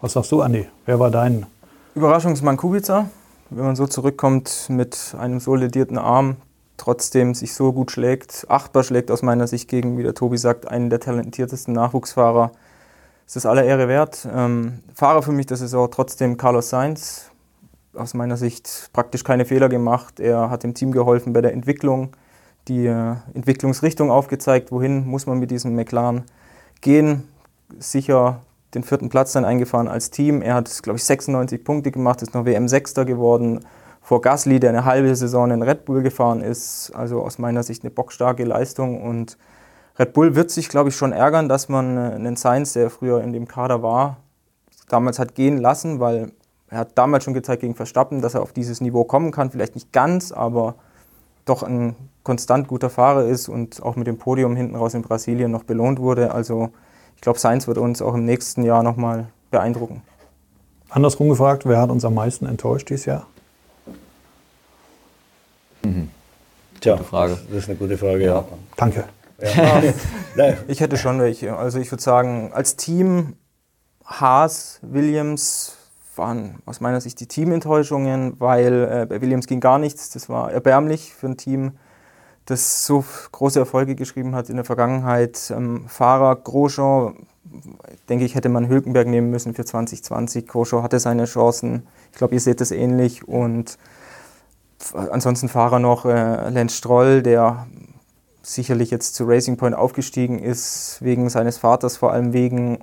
Was 0.00 0.14
sagst 0.14 0.32
du, 0.32 0.42
Andi? 0.42 0.66
Wer 0.86 0.98
war 0.98 1.10
dein? 1.10 1.46
Überraschungsmann 1.94 2.56
Kubica 2.56 3.08
wenn 3.56 3.64
man 3.64 3.76
so 3.76 3.86
zurückkommt 3.86 4.66
mit 4.68 5.14
einem 5.18 5.38
so 5.38 5.54
ledierten 5.54 5.98
Arm, 5.98 6.36
trotzdem 6.76 7.34
sich 7.34 7.54
so 7.54 7.72
gut 7.72 7.92
schlägt, 7.92 8.46
achtbar 8.48 8.82
schlägt 8.82 9.10
aus 9.10 9.22
meiner 9.22 9.46
Sicht 9.46 9.68
gegen, 9.68 9.96
wie 9.96 10.02
der 10.02 10.14
Tobi 10.14 10.38
sagt, 10.38 10.66
einen 10.66 10.90
der 10.90 11.00
talentiertesten 11.00 11.72
Nachwuchsfahrer. 11.72 12.50
ist 13.26 13.36
das 13.36 13.46
aller 13.46 13.64
Ehre 13.64 13.86
wert. 13.86 14.26
Ähm, 14.32 14.80
Fahrer 14.92 15.22
für 15.22 15.32
mich 15.32 15.46
der 15.46 15.56
Saison 15.56 15.88
trotzdem 15.90 16.36
Carlos 16.36 16.70
Sainz. 16.70 17.30
Aus 17.94 18.12
meiner 18.12 18.36
Sicht 18.36 18.90
praktisch 18.92 19.22
keine 19.22 19.44
Fehler 19.44 19.68
gemacht. 19.68 20.18
Er 20.18 20.50
hat 20.50 20.64
dem 20.64 20.74
Team 20.74 20.90
geholfen 20.90 21.32
bei 21.32 21.40
der 21.40 21.52
Entwicklung, 21.52 22.10
die 22.66 22.86
äh, 22.86 23.14
Entwicklungsrichtung 23.34 24.10
aufgezeigt, 24.10 24.72
wohin 24.72 25.06
muss 25.06 25.26
man 25.26 25.38
mit 25.38 25.52
diesem 25.52 25.76
McLaren 25.76 26.24
gehen. 26.80 27.28
Sicher 27.78 28.40
den 28.74 28.82
vierten 28.82 29.08
Platz 29.08 29.32
dann 29.32 29.44
eingefahren 29.44 29.88
als 29.88 30.10
Team. 30.10 30.42
Er 30.42 30.54
hat, 30.54 30.82
glaube 30.82 30.98
ich, 30.98 31.04
96 31.04 31.64
Punkte 31.64 31.90
gemacht, 31.90 32.22
ist 32.22 32.34
noch 32.34 32.44
WM-Sechster 32.44 33.04
geworden 33.04 33.60
vor 34.00 34.20
Gasly, 34.20 34.60
der 34.60 34.70
eine 34.70 34.84
halbe 34.84 35.14
Saison 35.16 35.50
in 35.50 35.62
Red 35.62 35.84
Bull 35.86 36.02
gefahren 36.02 36.42
ist. 36.42 36.92
Also 36.94 37.22
aus 37.22 37.38
meiner 37.38 37.62
Sicht 37.62 37.82
eine 37.82 37.90
bockstarke 37.90 38.44
Leistung. 38.44 39.02
Und 39.02 39.38
Red 39.98 40.12
Bull 40.12 40.34
wird 40.34 40.50
sich, 40.50 40.68
glaube 40.68 40.90
ich, 40.90 40.96
schon 40.96 41.12
ärgern, 41.12 41.48
dass 41.48 41.68
man 41.68 41.96
äh, 41.96 42.14
einen 42.14 42.36
Sainz, 42.36 42.74
der 42.74 42.90
früher 42.90 43.22
in 43.22 43.32
dem 43.32 43.48
Kader 43.48 43.82
war, 43.82 44.18
damals 44.88 45.18
hat 45.18 45.34
gehen 45.34 45.56
lassen, 45.58 46.00
weil 46.00 46.32
er 46.68 46.78
hat 46.78 46.98
damals 46.98 47.24
schon 47.24 47.34
gezeigt 47.34 47.60
gegen 47.60 47.74
Verstappen, 47.74 48.20
dass 48.20 48.34
er 48.34 48.42
auf 48.42 48.52
dieses 48.52 48.80
Niveau 48.80 49.04
kommen 49.04 49.30
kann. 49.30 49.50
Vielleicht 49.50 49.74
nicht 49.74 49.92
ganz, 49.92 50.32
aber 50.32 50.74
doch 51.44 51.62
ein 51.62 51.94
konstant 52.24 52.68
guter 52.68 52.90
Fahrer 52.90 53.24
ist 53.24 53.48
und 53.48 53.82
auch 53.82 53.96
mit 53.96 54.06
dem 54.06 54.18
Podium 54.18 54.56
hinten 54.56 54.74
raus 54.74 54.94
in 54.94 55.02
Brasilien 55.02 55.50
noch 55.50 55.64
belohnt 55.64 56.00
wurde. 56.00 56.32
Also 56.32 56.70
glaube, 57.24 57.38
Science 57.38 57.66
wird 57.66 57.78
uns 57.78 58.00
auch 58.00 58.14
im 58.14 58.24
nächsten 58.24 58.62
Jahr 58.62 58.82
nochmal 58.82 59.26
beeindrucken. 59.50 60.02
Andersrum 60.88 61.28
gefragt, 61.28 61.66
wer 61.66 61.80
hat 61.80 61.90
uns 61.90 62.04
am 62.04 62.14
meisten 62.14 62.46
enttäuscht 62.46 62.88
dieses 62.88 63.06
Jahr? 63.06 63.26
Mhm. 65.82 66.10
Tja, 66.80 66.96
Frage. 66.98 67.38
Das 67.48 67.58
ist 67.58 67.68
eine 67.68 67.78
gute 67.78 67.98
Frage, 67.98 68.24
ja. 68.24 68.34
ja. 68.34 68.44
Danke. 68.76 69.04
Ja. 69.40 69.82
ich 70.68 70.80
hätte 70.80 70.96
schon 70.96 71.20
welche. 71.20 71.56
Also 71.56 71.78
ich 71.78 71.90
würde 71.90 72.02
sagen, 72.02 72.52
als 72.52 72.76
Team 72.76 73.34
Haas, 74.04 74.78
Williams 74.82 75.76
waren 76.16 76.56
aus 76.66 76.80
meiner 76.80 77.00
Sicht 77.00 77.18
die 77.20 77.26
Teamenttäuschungen, 77.26 78.38
weil 78.38 78.88
äh, 79.02 79.06
bei 79.06 79.20
Williams 79.20 79.46
ging 79.46 79.60
gar 79.60 79.78
nichts. 79.78 80.10
Das 80.10 80.28
war 80.28 80.52
erbärmlich 80.52 81.14
für 81.14 81.26
ein 81.26 81.36
Team, 81.36 81.72
das 82.46 82.84
so 82.84 83.04
große 83.32 83.58
Erfolge 83.58 83.94
geschrieben 83.94 84.34
hat 84.34 84.50
in 84.50 84.56
der 84.56 84.64
Vergangenheit. 84.64 85.52
Ähm, 85.54 85.86
Fahrer 85.88 86.36
Grosjean, 86.36 87.26
denke 88.08 88.24
ich, 88.24 88.34
hätte 88.34 88.48
man 88.48 88.68
Hülkenberg 88.68 89.06
nehmen 89.06 89.30
müssen 89.30 89.54
für 89.54 89.64
2020. 89.64 90.46
Grosjean 90.46 90.82
hatte 90.82 91.00
seine 91.00 91.24
Chancen. 91.24 91.86
Ich 92.12 92.18
glaube, 92.18 92.34
ihr 92.34 92.40
seht 92.40 92.60
das 92.60 92.70
ähnlich. 92.70 93.26
Und 93.26 93.78
ansonsten 94.92 95.48
Fahrer 95.48 95.78
noch 95.78 96.04
äh, 96.04 96.50
Lenz 96.50 96.74
Stroll, 96.74 97.22
der 97.22 97.66
sicherlich 98.42 98.90
jetzt 98.90 99.14
zu 99.14 99.24
Racing 99.24 99.56
Point 99.56 99.74
aufgestiegen 99.74 100.38
ist, 100.38 100.98
wegen 101.00 101.28
seines 101.30 101.58
Vaters, 101.58 101.96
vor 101.96 102.12
allem 102.12 102.34
wegen, 102.34 102.78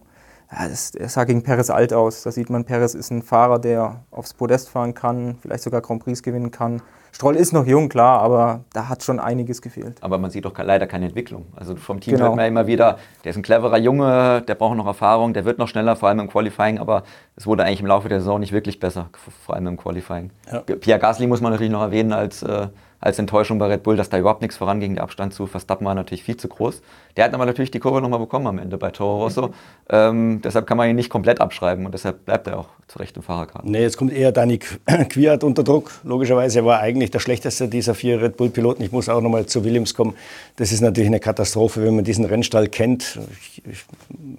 er 0.50 1.08
sah 1.08 1.24
gegen 1.24 1.44
Perez 1.44 1.70
alt 1.70 1.94
aus. 1.94 2.24
Da 2.24 2.32
sieht 2.32 2.50
man, 2.50 2.66
Perez 2.66 2.96
ist 2.96 3.12
ein 3.12 3.22
Fahrer, 3.22 3.60
der 3.60 4.04
aufs 4.10 4.34
Podest 4.34 4.70
fahren 4.70 4.96
kann, 4.96 5.38
vielleicht 5.42 5.64
sogar 5.64 5.82
Grand 5.82 6.04
Prix 6.04 6.24
gewinnen 6.24 6.50
kann. 6.52 6.82
Stroll 7.12 7.36
ist 7.36 7.52
noch 7.52 7.66
jung, 7.66 7.90
klar, 7.90 8.22
aber 8.22 8.62
da 8.74 8.88
hat 8.88 9.04
schon 9.04 9.20
einiges 9.20 9.62
gefehlt. 9.62 10.02
Aber 10.02 10.18
man 10.18 10.32
sieht 10.32 10.46
doch 10.46 10.58
leider 10.58 10.88
keine 10.88 11.06
Entwicklung. 11.06 11.46
Also 11.56 11.76
vom 11.76 12.00
Team 12.00 12.14
genau. 12.14 12.28
hört 12.28 12.36
man 12.38 12.46
immer 12.46 12.68
wieder, 12.68 12.98
der 13.24 13.32
ist 13.32 13.38
ein 13.38 13.44
cleverer 13.44 13.78
Junge, 13.78 14.42
der 14.48 14.56
braucht 14.56 14.78
noch 14.78 14.88
Erfahrung, 14.88 15.34
der 15.34 15.46
wird 15.46 15.58
noch 15.58 15.68
schneller, 15.68 15.96
vor 15.96 16.10
allem 16.10 16.20
im 16.20 16.30
Qualifying, 16.30 16.80
aber 16.80 17.04
es 17.36 17.46
wurde 17.46 17.64
eigentlich 17.64 17.82
im 17.82 17.88
Laufe 17.88 18.10
der 18.10 18.20
Saison 18.20 18.40
nicht 18.40 18.54
wirklich 18.54 18.80
besser, 18.80 19.10
vor 19.46 19.56
allem 19.56 19.68
im 19.68 19.78
Qualifying. 19.78 20.32
Ja. 20.52 20.60
Pierre 20.60 21.00
Gasly 21.00 21.28
muss 21.28 21.42
man 21.42 21.52
natürlich 21.52 21.72
noch 21.72 21.82
erwähnen 21.82 22.14
als 22.14 22.44
äh, 22.44 22.68
als 23.02 23.18
Enttäuschung 23.18 23.58
bei 23.58 23.66
Red 23.66 23.82
Bull, 23.82 23.98
dass 23.98 24.10
da 24.10 24.20
überhaupt 24.20 24.42
nichts 24.42 24.58
voranging. 24.58 24.94
Der 24.94 25.04
Abstand 25.04 25.34
zu 25.34 25.48
Verstappen 25.48 25.86
war 25.86 25.96
natürlich 25.96 26.24
viel 26.24 26.38
zu 26.38 26.48
groß. 26.48 26.82
Der 27.18 27.26
hat 27.26 27.34
aber 27.34 27.48
natürlich 27.48 27.72
die 27.72 27.80
Kurve 27.80 28.00
nochmal 28.00 28.20
bekommen 28.20 28.46
am 28.46 28.60
Ende 28.60 28.78
bei 28.78 28.92
Toro 28.92 29.24
Rosso. 29.24 29.54
Ähm, 29.90 30.42
deshalb 30.44 30.68
kann 30.68 30.78
man 30.78 30.88
ihn 30.88 30.96
nicht 30.96 31.10
komplett 31.10 31.42
abschreiben 31.42 31.86
und 31.86 31.94
deshalb 31.94 32.26
bleibt 32.26 32.46
er 32.46 32.60
auch 32.60 32.68
zu 32.88 33.00
Recht 33.00 33.18
im 33.18 33.24
Fahrerkarten. 33.24 33.72
Nee, 33.72 33.82
jetzt 33.82 33.98
kommt 33.98 34.14
eher 34.14 34.32
Dani 34.32 34.60
Quiert 35.10 35.44
unter 35.44 35.64
Druck. 35.64 35.92
Logischerweise 36.04 36.60
er 36.60 36.66
war 36.66 36.80
eigentlich 36.80 37.10
der 37.10 37.20
schlechteste 37.20 37.68
dieser 37.68 37.96
vier 37.96 38.22
Red 38.22 38.38
Bull-Piloten. 38.38 38.84
Ich 38.84 38.92
muss 38.92 39.10
auch 39.10 39.22
nochmal 39.22 39.48
zu 39.48 39.66
Williams 39.66 39.96
kommen. 39.96 40.14
Das 40.58 40.72
ist 40.72 40.82
natürlich 40.82 41.10
eine 41.10 41.20
Katastrophe, 41.20 41.84
wenn 41.84 41.96
man 41.96 42.04
diesen 42.04 42.26
Rennstall 42.26 42.68
kennt. 42.68 43.20
Ich, 43.42 43.64
ich 43.66 43.86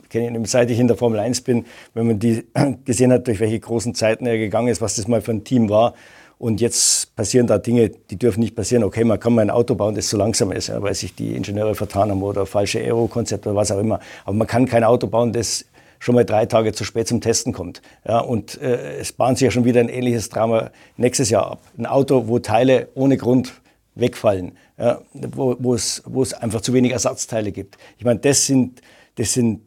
kenne 0.09 0.39
ihn, 0.39 0.45
seit 0.45 0.71
ich 0.71 0.79
in 0.79 0.87
der 0.87 0.97
Formel 0.97 1.19
1 1.19 1.41
bin, 1.41 1.65
wenn 1.95 2.07
man 2.07 2.19
die 2.21 2.45
gesehen 2.85 3.13
hat, 3.13 3.27
durch 3.27 3.41
welche 3.41 3.59
großen 3.59 3.97
Zeiten 3.97 4.25
er 4.25 4.39
gegangen 4.39 4.69
ist, 4.69 4.81
was 4.81 4.95
das 4.95 5.09
mal 5.09 5.21
für 5.21 5.33
ein 5.33 5.43
Team 5.43 5.69
war 5.69 5.95
und 6.43 6.61
jetzt 6.61 7.15
passieren 7.15 7.47
da 7.47 7.57
Dinge, 7.57 7.91
die 7.91 8.19
dürfen 8.19 8.41
nicht 8.41 8.57
passieren. 8.57 8.83
Okay, 8.83 9.05
man 9.05 9.21
kann 9.21 9.33
mal 9.33 9.43
ein 9.43 9.51
Auto 9.51 9.77
bauen, 9.77 9.95
das 9.95 10.09
zu 10.09 10.17
langsam 10.17 10.51
ist, 10.51 10.73
weil 10.75 10.93
sich 10.93 11.15
die 11.15 11.37
Ingenieure 11.37 11.77
vertan 11.77 12.11
haben 12.11 12.21
oder 12.21 12.47
falsche 12.47 12.81
Aero-Konzepte 12.81 13.51
oder 13.51 13.57
was 13.57 13.71
auch 13.71 13.79
immer. 13.79 14.01
Aber 14.25 14.35
man 14.35 14.49
kann 14.49 14.67
kein 14.67 14.83
Auto 14.83 15.07
bauen, 15.07 15.33
das 15.33 15.67
schon 16.01 16.17
mal 16.17 16.25
drei 16.25 16.47
Tage 16.47 16.73
zu 16.73 16.83
spät 16.83 17.07
zum 17.07 17.21
Testen 17.21 17.53
kommt. 17.53 17.81
Ja, 18.05 18.19
und 18.19 18.61
äh, 18.61 18.97
es 18.97 19.13
bahnt 19.13 19.39
sich 19.39 19.45
ja 19.45 19.51
schon 19.53 19.65
wieder 19.65 19.79
ein 19.79 19.89
ähnliches 19.89 20.31
Drama 20.31 20.73
nächstes 20.97 21.31
Jahr 21.31 21.49
ab. 21.49 21.61
Ein 21.79 21.87
Auto, 21.87 22.27
wo 22.27 22.41
Teile 22.41 22.89
ohne 22.97 23.17
Grund 23.19 23.53
wegfallen, 23.95 24.59
ja, 24.79 25.01
wo, 25.13 25.55
wo, 25.61 25.75
es, 25.75 26.03
wo 26.07 26.23
es 26.23 26.35
einfach 26.35 26.61
zu 26.61 26.73
wenig 26.73 26.91
Ersatzteile 26.91 27.53
gibt. 27.53 27.79
Ich 27.99 28.05
meine, 28.05 28.19
das 28.19 28.47
sind, 28.47 28.83
das 29.15 29.33
sind 29.33 29.61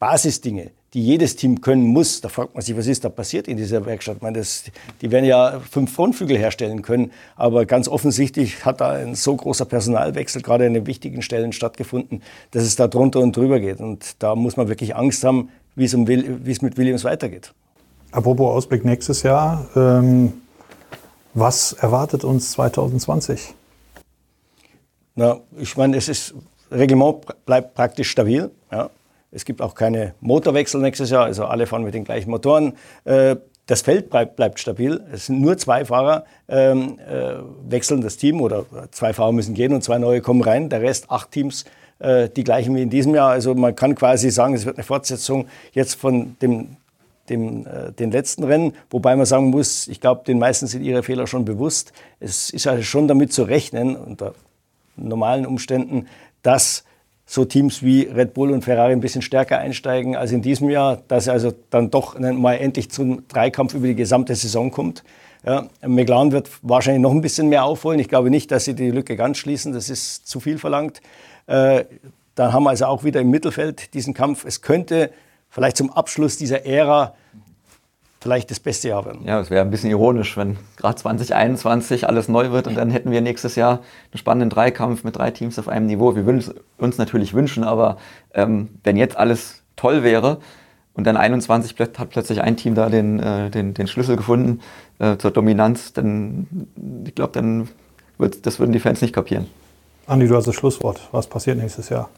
Basisdinge, 0.00 0.72
die 0.94 1.04
jedes 1.04 1.36
Team 1.36 1.60
können 1.60 1.82
muss. 1.82 2.20
Da 2.20 2.28
fragt 2.28 2.54
man 2.54 2.62
sich, 2.62 2.76
was 2.76 2.86
ist 2.86 3.04
da 3.04 3.08
passiert 3.08 3.46
in 3.48 3.56
dieser 3.56 3.84
Werkstatt? 3.84 4.16
Ich 4.16 4.22
meine, 4.22 4.38
das, 4.38 4.64
die 5.02 5.10
werden 5.10 5.24
ja 5.24 5.60
fünf 5.60 5.92
Frontflügel 5.92 6.38
herstellen 6.38 6.82
können, 6.82 7.12
aber 7.36 7.66
ganz 7.66 7.88
offensichtlich 7.88 8.64
hat 8.64 8.80
da 8.80 8.92
ein 8.92 9.14
so 9.14 9.36
großer 9.36 9.64
Personalwechsel 9.64 10.42
gerade 10.42 10.66
an 10.66 10.74
den 10.74 10.86
wichtigen 10.86 11.22
Stellen 11.22 11.52
stattgefunden, 11.52 12.22
dass 12.52 12.62
es 12.62 12.76
da 12.76 12.88
drunter 12.88 13.20
und 13.20 13.36
drüber 13.36 13.60
geht. 13.60 13.80
Und 13.80 14.22
da 14.22 14.34
muss 14.34 14.56
man 14.56 14.68
wirklich 14.68 14.96
Angst 14.96 15.24
haben, 15.24 15.50
wie 15.74 15.84
es, 15.84 15.94
um, 15.94 16.08
wie 16.08 16.50
es 16.50 16.62
mit 16.62 16.76
Williams 16.76 17.04
weitergeht. 17.04 17.52
Apropos 18.10 18.56
Ausblick 18.56 18.84
nächstes 18.84 19.22
Jahr, 19.22 19.68
ähm, 19.76 20.32
was 21.34 21.74
erwartet 21.74 22.24
uns 22.24 22.52
2020? 22.52 23.54
Na, 25.14 25.40
ich 25.58 25.76
meine, 25.76 25.96
es 25.96 26.08
ist 26.08 26.34
Reglement 26.70 27.26
bleibt 27.44 27.74
praktisch 27.74 28.10
stabil. 28.10 28.50
Ja. 28.70 28.90
Es 29.30 29.44
gibt 29.44 29.60
auch 29.60 29.74
keine 29.74 30.14
Motorwechsel 30.20 30.80
nächstes 30.80 31.10
Jahr, 31.10 31.24
also 31.24 31.44
alle 31.44 31.66
fahren 31.66 31.84
mit 31.84 31.94
den 31.94 32.04
gleichen 32.04 32.30
Motoren. 32.30 32.74
Äh, 33.04 33.36
das 33.66 33.82
Feld 33.82 34.08
bleibt, 34.08 34.58
stabil. 34.58 35.04
Es 35.12 35.26
sind 35.26 35.42
nur 35.42 35.58
zwei 35.58 35.84
Fahrer 35.84 36.24
ähm, 36.48 36.98
äh, 36.98 37.34
wechseln 37.68 38.00
das 38.00 38.16
Team 38.16 38.40
oder 38.40 38.64
zwei 38.92 39.12
Fahrer 39.12 39.32
müssen 39.32 39.52
gehen 39.52 39.74
und 39.74 39.84
zwei 39.84 39.98
neue 39.98 40.22
kommen 40.22 40.40
rein. 40.40 40.70
Der 40.70 40.80
Rest, 40.80 41.10
acht 41.10 41.32
Teams, 41.32 41.66
äh, 41.98 42.30
die 42.30 42.44
gleichen 42.44 42.74
wie 42.74 42.80
in 42.80 42.88
diesem 42.88 43.14
Jahr. 43.14 43.30
Also 43.30 43.54
man 43.54 43.76
kann 43.76 43.94
quasi 43.94 44.30
sagen, 44.30 44.54
es 44.54 44.64
wird 44.64 44.78
eine 44.78 44.84
Fortsetzung 44.84 45.48
jetzt 45.72 45.96
von 45.96 46.36
dem, 46.40 46.76
dem, 47.28 47.66
den 47.98 48.10
letzten 48.10 48.44
Rennen. 48.44 48.72
Wobei 48.88 49.14
man 49.16 49.26
sagen 49.26 49.50
muss, 49.50 49.86
ich 49.86 50.00
glaube, 50.00 50.22
den 50.26 50.38
meisten 50.38 50.66
sind 50.66 50.82
ihre 50.82 51.02
Fehler 51.02 51.26
schon 51.26 51.44
bewusst. 51.44 51.92
Es 52.20 52.48
ist 52.48 52.66
also 52.66 52.82
schon 52.82 53.06
damit 53.06 53.34
zu 53.34 53.42
rechnen, 53.42 53.96
unter 53.96 54.32
normalen 54.96 55.44
Umständen, 55.44 56.06
dass 56.40 56.84
so 57.30 57.44
Teams 57.44 57.82
wie 57.82 58.04
Red 58.04 58.32
Bull 58.32 58.50
und 58.52 58.64
Ferrari 58.64 58.92
ein 58.92 59.00
bisschen 59.00 59.20
stärker 59.20 59.58
einsteigen 59.58 60.16
als 60.16 60.32
in 60.32 60.40
diesem 60.40 60.70
Jahr, 60.70 61.02
dass 61.08 61.28
also 61.28 61.52
dann 61.68 61.90
doch 61.90 62.18
mal 62.18 62.54
endlich 62.54 62.90
zum 62.90 63.28
Dreikampf 63.28 63.74
über 63.74 63.86
die 63.86 63.94
gesamte 63.94 64.34
Saison 64.34 64.70
kommt. 64.70 65.04
Ja, 65.44 65.68
McLaren 65.86 66.32
wird 66.32 66.48
wahrscheinlich 66.62 67.02
noch 67.02 67.12
ein 67.12 67.20
bisschen 67.20 67.50
mehr 67.50 67.64
aufholen. 67.64 68.00
Ich 68.00 68.08
glaube 68.08 68.30
nicht, 68.30 68.50
dass 68.50 68.64
sie 68.64 68.74
die 68.74 68.90
Lücke 68.90 69.14
ganz 69.14 69.36
schließen. 69.36 69.74
Das 69.74 69.90
ist 69.90 70.26
zu 70.26 70.40
viel 70.40 70.56
verlangt. 70.56 71.02
Äh, 71.46 71.84
dann 72.34 72.54
haben 72.54 72.64
wir 72.64 72.70
also 72.70 72.86
auch 72.86 73.04
wieder 73.04 73.20
im 73.20 73.28
Mittelfeld 73.28 73.92
diesen 73.92 74.14
Kampf. 74.14 74.46
Es 74.46 74.62
könnte 74.62 75.10
vielleicht 75.50 75.76
zum 75.76 75.92
Abschluss 75.92 76.38
dieser 76.38 76.64
Ära 76.64 77.14
vielleicht 78.20 78.50
das 78.50 78.60
beste 78.60 78.88
Jahr 78.88 79.04
werden. 79.04 79.24
Ja, 79.24 79.40
es 79.40 79.50
wäre 79.50 79.64
ein 79.64 79.70
bisschen 79.70 79.90
ironisch, 79.90 80.36
wenn 80.36 80.56
gerade 80.76 80.96
2021 80.96 82.08
alles 82.08 82.28
neu 82.28 82.50
wird 82.50 82.66
und 82.66 82.76
dann 82.76 82.90
hätten 82.90 83.10
wir 83.10 83.20
nächstes 83.20 83.54
Jahr 83.54 83.80
einen 84.12 84.18
spannenden 84.18 84.50
Dreikampf 84.50 85.04
mit 85.04 85.16
drei 85.16 85.30
Teams 85.30 85.58
auf 85.58 85.68
einem 85.68 85.86
Niveau. 85.86 86.16
Wir 86.16 86.26
würden 86.26 86.38
es 86.38 86.54
uns 86.78 86.98
natürlich 86.98 87.34
wünschen, 87.34 87.64
aber 87.64 87.98
ähm, 88.34 88.68
wenn 88.82 88.96
jetzt 88.96 89.16
alles 89.16 89.62
toll 89.76 90.02
wäre 90.02 90.38
und 90.94 91.06
dann 91.06 91.16
21 91.16 91.78
hat 91.78 92.10
plötzlich 92.10 92.42
ein 92.42 92.56
Team 92.56 92.74
da 92.74 92.88
den, 92.88 93.20
äh, 93.20 93.50
den, 93.50 93.74
den 93.74 93.86
Schlüssel 93.86 94.16
gefunden 94.16 94.60
äh, 94.98 95.16
zur 95.16 95.30
Dominanz, 95.30 95.92
dann 95.92 96.48
ich 97.06 97.14
glaube, 97.14 97.32
dann 97.34 97.68
wird, 98.18 98.46
das 98.46 98.58
würden 98.58 98.72
die 98.72 98.80
Fans 98.80 99.00
nicht 99.00 99.14
kapieren. 99.14 99.46
Andi, 100.06 100.26
du 100.26 100.34
hast 100.34 100.46
das 100.46 100.56
Schlusswort. 100.56 101.08
Was 101.12 101.28
passiert 101.28 101.58
nächstes 101.58 101.90
Jahr? 101.90 102.08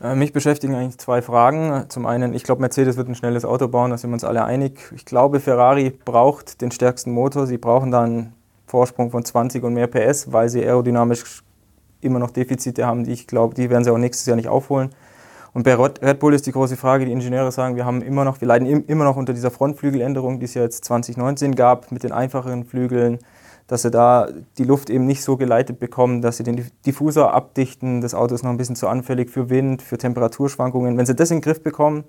Äh, 0.00 0.14
mich 0.14 0.32
beschäftigen 0.32 0.74
eigentlich 0.74 0.98
zwei 0.98 1.22
Fragen. 1.22 1.86
Zum 1.88 2.06
einen, 2.06 2.32
ich 2.32 2.44
glaube, 2.44 2.60
Mercedes 2.60 2.96
wird 2.96 3.08
ein 3.08 3.14
schnelles 3.14 3.44
Auto 3.44 3.68
bauen, 3.68 3.90
da 3.90 3.98
sind 3.98 4.10
wir 4.10 4.14
uns 4.14 4.24
alle 4.24 4.44
einig. 4.44 4.92
Ich 4.94 5.04
glaube, 5.04 5.40
Ferrari 5.40 5.90
braucht 5.90 6.60
den 6.60 6.70
stärksten 6.70 7.10
Motor. 7.10 7.46
Sie 7.46 7.58
brauchen 7.58 7.90
dann 7.90 8.04
einen 8.04 8.32
Vorsprung 8.66 9.10
von 9.10 9.24
20 9.24 9.64
und 9.64 9.74
mehr 9.74 9.88
PS, 9.88 10.32
weil 10.32 10.48
sie 10.48 10.64
aerodynamisch 10.64 11.42
immer 12.00 12.20
noch 12.20 12.30
Defizite 12.30 12.86
haben, 12.86 13.04
die 13.04 13.12
ich 13.12 13.26
glaube, 13.26 13.54
die 13.54 13.70
werden 13.70 13.82
sie 13.82 13.90
auch 13.90 13.98
nächstes 13.98 14.26
Jahr 14.26 14.36
nicht 14.36 14.48
aufholen. 14.48 14.90
Und 15.52 15.64
bei 15.64 15.74
Red 15.74 16.20
Bull 16.20 16.34
ist 16.34 16.46
die 16.46 16.52
große 16.52 16.76
Frage, 16.76 17.04
die 17.04 17.10
Ingenieure 17.10 17.50
sagen, 17.50 17.74
wir 17.74 17.84
haben 17.84 18.02
immer 18.02 18.24
noch, 18.24 18.40
wir 18.40 18.46
leiden 18.46 18.84
immer 18.84 19.04
noch 19.04 19.16
unter 19.16 19.32
dieser 19.32 19.50
Frontflügeländerung, 19.50 20.38
die 20.38 20.44
es 20.44 20.54
ja 20.54 20.62
jetzt 20.62 20.84
2019 20.84 21.56
gab, 21.56 21.90
mit 21.90 22.04
den 22.04 22.12
einfacheren 22.12 22.64
Flügeln 22.64 23.18
dass 23.68 23.82
sie 23.82 23.90
da 23.90 24.28
die 24.56 24.64
Luft 24.64 24.90
eben 24.90 25.06
nicht 25.06 25.22
so 25.22 25.36
geleitet 25.36 25.78
bekommen, 25.78 26.22
dass 26.22 26.38
sie 26.38 26.42
den 26.42 26.66
Diffusor 26.86 27.34
abdichten. 27.34 28.00
Das 28.00 28.14
Auto 28.14 28.34
ist 28.34 28.42
noch 28.42 28.50
ein 28.50 28.56
bisschen 28.56 28.76
zu 28.76 28.88
anfällig 28.88 29.30
für 29.30 29.50
Wind, 29.50 29.82
für 29.82 29.98
Temperaturschwankungen. 29.98 30.96
Wenn 30.96 31.06
sie 31.06 31.14
das 31.14 31.30
in 31.30 31.36
den 31.36 31.42
Griff 31.42 31.62
bekommen, 31.62 32.04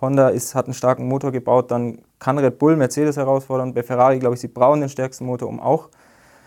Honda 0.00 0.28
ist, 0.28 0.56
hat 0.56 0.66
einen 0.66 0.74
starken 0.74 1.06
Motor 1.06 1.30
gebaut, 1.30 1.70
dann 1.70 2.00
kann 2.18 2.36
Red 2.38 2.58
Bull 2.58 2.76
Mercedes 2.76 3.16
herausfordern. 3.16 3.74
Bei 3.74 3.84
Ferrari, 3.84 4.18
glaube 4.18 4.34
ich, 4.34 4.40
sie 4.40 4.48
brauchen 4.48 4.80
den 4.80 4.88
stärksten 4.88 5.24
Motor, 5.24 5.48
um 5.48 5.60
auch 5.60 5.88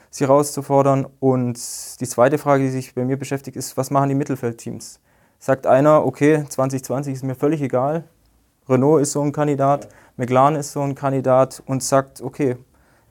sie 0.09 0.25
herauszufordern. 0.25 1.07
Und 1.21 1.57
die 2.01 2.07
zweite 2.07 2.37
Frage, 2.37 2.63
die 2.63 2.69
sich 2.69 2.93
bei 2.93 3.05
mir 3.05 3.17
beschäftigt, 3.17 3.55
ist, 3.55 3.77
was 3.77 3.89
machen 3.89 4.09
die 4.09 4.15
Mittelfeldteams? 4.15 4.99
Sagt 5.39 5.65
einer, 5.65 6.05
okay, 6.05 6.43
2020 6.47 7.13
ist 7.13 7.23
mir 7.23 7.35
völlig 7.35 7.61
egal. 7.61 8.03
Renault 8.67 9.01
ist 9.01 9.13
so 9.13 9.21
ein 9.21 9.31
Kandidat, 9.31 9.87
McLaren 10.17 10.55
ist 10.55 10.73
so 10.73 10.81
ein 10.81 10.93
Kandidat 10.93 11.63
und 11.67 11.81
sagt, 11.81 12.21
okay, 12.21 12.57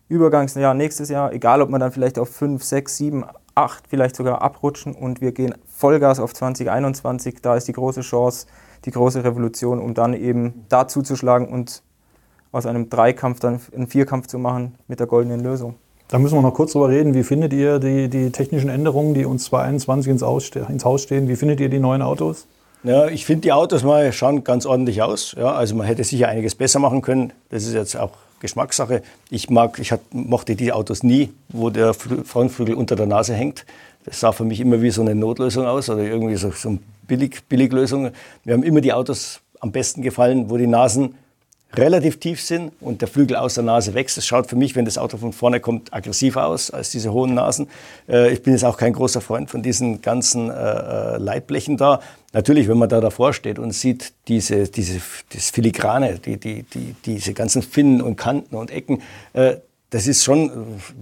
Übergangsjahr 0.08 0.74
nächstes 0.74 1.08
Jahr, 1.08 1.32
egal 1.32 1.62
ob 1.62 1.70
wir 1.70 1.78
dann 1.78 1.92
vielleicht 1.92 2.18
auf 2.18 2.28
5, 2.28 2.62
6, 2.62 2.96
7, 2.96 3.24
8 3.54 3.84
vielleicht 3.88 4.14
sogar 4.14 4.42
abrutschen 4.42 4.94
und 4.94 5.20
wir 5.20 5.32
gehen 5.32 5.54
Vollgas 5.66 6.20
auf 6.20 6.32
2021, 6.32 7.36
da 7.42 7.56
ist 7.56 7.66
die 7.66 7.72
große 7.72 8.02
Chance, 8.02 8.46
die 8.84 8.90
große 8.90 9.24
Revolution, 9.24 9.80
um 9.80 9.94
dann 9.94 10.14
eben 10.14 10.64
da 10.68 10.86
zuzuschlagen 10.86 11.48
und 11.48 11.82
aus 12.52 12.66
einem 12.66 12.88
Dreikampf 12.88 13.40
dann 13.40 13.60
einen 13.74 13.88
Vierkampf 13.88 14.28
zu 14.28 14.38
machen 14.38 14.76
mit 14.86 15.00
der 15.00 15.06
goldenen 15.06 15.40
Lösung. 15.40 15.74
Da 16.08 16.18
müssen 16.18 16.36
wir 16.36 16.42
noch 16.42 16.54
kurz 16.54 16.72
drüber 16.72 16.88
reden. 16.88 17.14
Wie 17.14 17.24
findet 17.24 17.52
ihr 17.52 17.80
die, 17.80 18.08
die 18.08 18.30
technischen 18.30 18.70
Änderungen, 18.70 19.12
die 19.14 19.24
uns 19.24 19.44
2021 19.46 20.12
ins, 20.12 20.22
ins 20.68 20.84
Haus 20.84 21.02
stehen? 21.02 21.26
Wie 21.28 21.34
findet 21.34 21.58
ihr 21.58 21.68
die 21.68 21.80
neuen 21.80 22.00
Autos? 22.00 22.46
Ja, 22.84 23.08
ich 23.08 23.26
finde 23.26 23.42
die 23.42 23.52
Autos 23.52 23.82
mal 23.82 24.12
schauen 24.12 24.44
ganz 24.44 24.66
ordentlich 24.66 25.02
aus. 25.02 25.34
Ja, 25.36 25.52
also 25.52 25.74
man 25.74 25.86
hätte 25.86 26.04
sicher 26.04 26.28
einiges 26.28 26.54
besser 26.54 26.78
machen 26.78 27.02
können. 27.02 27.32
Das 27.48 27.64
ist 27.64 27.74
jetzt 27.74 27.96
auch 27.96 28.12
Geschmackssache. 28.40 29.02
Ich, 29.30 29.50
mag, 29.50 29.78
ich 29.78 29.92
hat, 29.92 30.00
mochte 30.12 30.56
die 30.56 30.72
Autos 30.72 31.02
nie, 31.02 31.32
wo 31.48 31.70
der 31.70 31.94
Frontflügel 31.94 32.74
unter 32.74 32.96
der 32.96 33.06
Nase 33.06 33.34
hängt. 33.34 33.64
Das 34.04 34.20
sah 34.20 34.32
für 34.32 34.44
mich 34.44 34.60
immer 34.60 34.82
wie 34.82 34.90
so 34.90 35.02
eine 35.02 35.14
Notlösung 35.14 35.66
aus 35.66 35.90
oder 35.90 36.02
irgendwie 36.02 36.36
so, 36.36 36.50
so 36.50 36.70
eine 36.70 36.78
Billig, 37.06 37.48
Billiglösung. 37.48 38.10
Mir 38.44 38.54
haben 38.54 38.62
immer 38.62 38.80
die 38.80 38.92
Autos 38.92 39.40
am 39.60 39.72
besten 39.72 40.02
gefallen, 40.02 40.50
wo 40.50 40.56
die 40.56 40.66
Nasen 40.66 41.14
relativ 41.74 42.18
tief 42.20 42.40
sind 42.40 42.72
und 42.80 43.00
der 43.00 43.08
Flügel 43.08 43.36
aus 43.36 43.54
der 43.54 43.64
Nase 43.64 43.94
wächst. 43.94 44.16
Es 44.16 44.26
schaut 44.26 44.46
für 44.46 44.56
mich, 44.56 44.76
wenn 44.76 44.84
das 44.84 44.98
Auto 44.98 45.16
von 45.16 45.32
vorne 45.32 45.60
kommt, 45.60 45.92
aggressiver 45.92 46.46
aus 46.46 46.70
als 46.70 46.90
diese 46.90 47.12
hohen 47.12 47.34
Nasen. 47.34 47.68
Äh, 48.08 48.32
ich 48.32 48.42
bin 48.42 48.52
jetzt 48.52 48.64
auch 48.64 48.76
kein 48.76 48.92
großer 48.92 49.20
Freund 49.20 49.50
von 49.50 49.62
diesen 49.62 50.00
ganzen 50.00 50.50
äh, 50.50 50.54
äh, 50.54 51.16
Leitblechen 51.18 51.76
da. 51.76 52.00
Natürlich, 52.32 52.68
wenn 52.68 52.78
man 52.78 52.88
da 52.88 53.00
davor 53.00 53.32
steht 53.32 53.58
und 53.58 53.72
sieht 53.72 54.12
diese, 54.28 54.68
diese, 54.68 55.00
das 55.32 55.50
Filigrane, 55.50 56.18
die, 56.18 56.38
die, 56.38 56.62
die, 56.62 56.94
diese 57.04 57.34
ganzen 57.34 57.62
Finnen 57.62 58.02
und 58.02 58.16
Kanten 58.16 58.56
und 58.56 58.70
Ecken, 58.70 59.00
das 59.88 60.06
ist 60.06 60.22
schon 60.22 60.50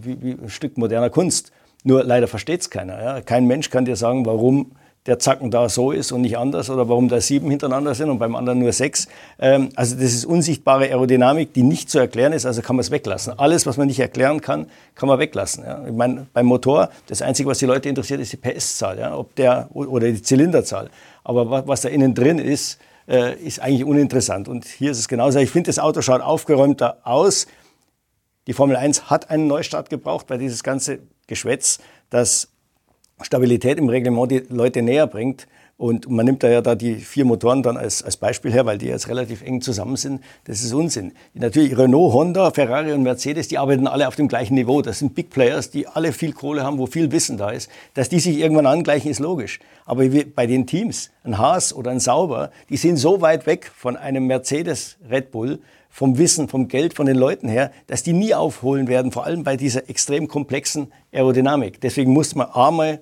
wie, 0.01 0.23
wie 0.23 0.33
ein 0.33 0.49
Stück 0.49 0.79
moderner 0.79 1.11
Kunst. 1.11 1.51
Nur 1.83 2.05
leider 2.05 2.29
versteht 2.29 2.61
es 2.61 2.71
keiner. 2.71 3.03
Ja? 3.03 3.21
Kein 3.21 3.47
Mensch 3.47 3.71
kann 3.71 3.85
dir 3.85 3.97
sagen, 3.97 4.25
warum 4.27 4.77
der 5.07 5.19
Zacken 5.19 5.51
da 5.51 5.69
so 5.69 5.93
ist 5.93 6.13
und 6.13 6.23
nicht 6.23 6.39
anders 6.39 6.71
oder 6.71 6.89
warum 6.89 7.09
da 7.09 7.21
sieben 7.21 7.51
hintereinander 7.51 7.95
sind 7.95 8.09
und 8.09 8.19
beim 8.19 8.35
anderen 8.35 8.61
nur 8.61 8.73
sechs. 8.73 9.07
Ähm, 9.39 9.69
also 9.77 9.97
das 9.97 10.15
ist 10.15 10.25
unsichtbare 10.25 10.85
Aerodynamik, 10.85 11.53
die 11.53 11.63
nicht 11.63 11.91
zu 11.91 11.99
erklären 11.99 12.33
ist, 12.33 12.47
also 12.47 12.63
kann 12.63 12.77
man 12.77 12.81
es 12.81 12.91
weglassen. 12.91 13.39
Alles, 13.39 13.67
was 13.67 13.77
man 13.77 13.87
nicht 13.87 14.01
erklären 14.01 14.41
kann, 14.41 14.67
kann 14.95 15.09
man 15.09 15.19
weglassen. 15.19 15.65
Ja. 15.65 15.87
Ich 15.87 15.93
meine, 15.93 16.27
beim 16.33 16.47
Motor, 16.47 16.89
das 17.07 17.21
Einzige, 17.21 17.49
was 17.51 17.59
die 17.59 17.67
Leute 17.67 17.89
interessiert, 17.89 18.21
ist 18.21 18.33
die 18.33 18.39
PS-Zahl 18.39 18.99
ja, 18.99 19.17
ob 19.17 19.35
der, 19.35 19.69
oder 19.75 20.11
die 20.11 20.23
Zylinderzahl. 20.23 20.89
Aber 21.23 21.67
was 21.67 21.83
da 21.83 21.91
innen 21.91 22.15
drin 22.15 22.39
ist, 22.39 22.79
äh, 23.07 23.35
ist 23.37 23.61
eigentlich 23.61 23.85
uninteressant. 23.85 24.49
Und 24.49 24.65
hier 24.65 24.91
ist 24.91 24.99
es 24.99 25.09
genauso. 25.09 25.39
Ich 25.39 25.51
finde, 25.51 25.69
das 25.69 25.79
Auto 25.79 26.01
schaut 26.01 26.23
aufgeräumter 26.23 26.99
aus. 27.05 27.47
Die 28.47 28.55
Formel 28.55 28.77
1 28.77 29.11
hat 29.11 29.31
einen 29.31 29.47
Neustart 29.47 29.91
gebraucht, 29.91 30.27
weil 30.29 30.39
dieses 30.39 30.63
ganze 30.63 31.01
Geschwätz, 31.27 31.79
das 32.11 32.49
Stabilität 33.25 33.79
im 33.79 33.89
Reglement 33.89 34.31
die 34.31 34.43
Leute 34.49 34.83
näher 34.83 35.07
bringt. 35.07 35.47
Und 35.77 36.09
man 36.09 36.25
nimmt 36.25 36.45
da 36.45 36.49
ja 36.49 36.61
da 36.61 36.77
die 36.77 36.95
vier 36.95 37.25
Motoren 37.25 37.65
dann 37.65 37.77
als, 37.77 38.01
als 38.01 38.17
Beispiel 38.17 38.53
her, 38.53 38.65
weil 38.65 38.79
die 38.79 38.87
jetzt 38.87 39.09
relativ 39.09 39.43
eng 39.43 39.61
zusammen 39.61 39.97
sind. 39.97 40.23
Das 40.45 40.63
ist 40.63 40.73
Unsinn. 40.73 41.13
Natürlich 41.35 41.77
Renault, 41.77 42.13
Honda, 42.15 42.53
Ferrari 42.53 42.93
und 42.93 43.03
Mercedes, 43.03 43.49
die 43.49 43.59
arbeiten 43.59 43.89
alle 43.89 44.07
auf 44.07 44.15
dem 44.15 44.29
gleichen 44.29 44.55
Niveau. 44.55 44.83
Das 44.83 45.01
sind 45.01 45.17
Big 45.17 45.31
Players, 45.31 45.71
die 45.71 45.89
alle 45.89 46.13
viel 46.13 46.33
Kohle 46.33 46.63
haben, 46.63 46.79
wo 46.79 46.87
viel 46.87 47.11
Wissen 47.11 47.39
da 47.39 47.51
ist. 47.51 47.69
Dass 47.95 48.09
die 48.09 48.21
sich 48.21 48.39
irgendwann 48.39 48.67
angleichen, 48.67 49.11
ist 49.11 49.19
logisch. 49.19 49.59
Aber 49.85 50.05
bei 50.37 50.47
den 50.47 50.69
Teams, 50.69 51.11
ein 51.25 51.39
Haas 51.39 51.75
oder 51.75 51.91
ein 51.91 51.99
Sauber, 51.99 52.53
die 52.69 52.77
sind 52.77 52.97
so 52.97 53.21
weit 53.21 53.47
weg 53.47 53.73
von 53.75 53.97
einem 53.97 54.29
Mercedes 54.29 54.97
Red 55.11 55.33
Bull, 55.33 55.59
vom 55.91 56.19
Wissen, 56.19 56.49
vom 56.49 56.69
Geld, 56.69 56.95
von 56.95 57.07
den 57.07 57.17
Leuten 57.17 57.49
her, 57.49 57.73
dass 57.89 58.05
die 58.05 58.13
nie 58.13 58.35
aufholen 58.35 58.87
werden, 58.87 59.11
vor 59.11 59.25
allem 59.27 59.43
bei 59.43 59.57
dieser 59.57 59.89
extrem 59.89 60.29
komplexen 60.29 60.93
Aerodynamik. 61.13 61.81
Deswegen 61.81 62.13
muss 62.13 62.35
man 62.35 62.49
einmal, 62.51 63.01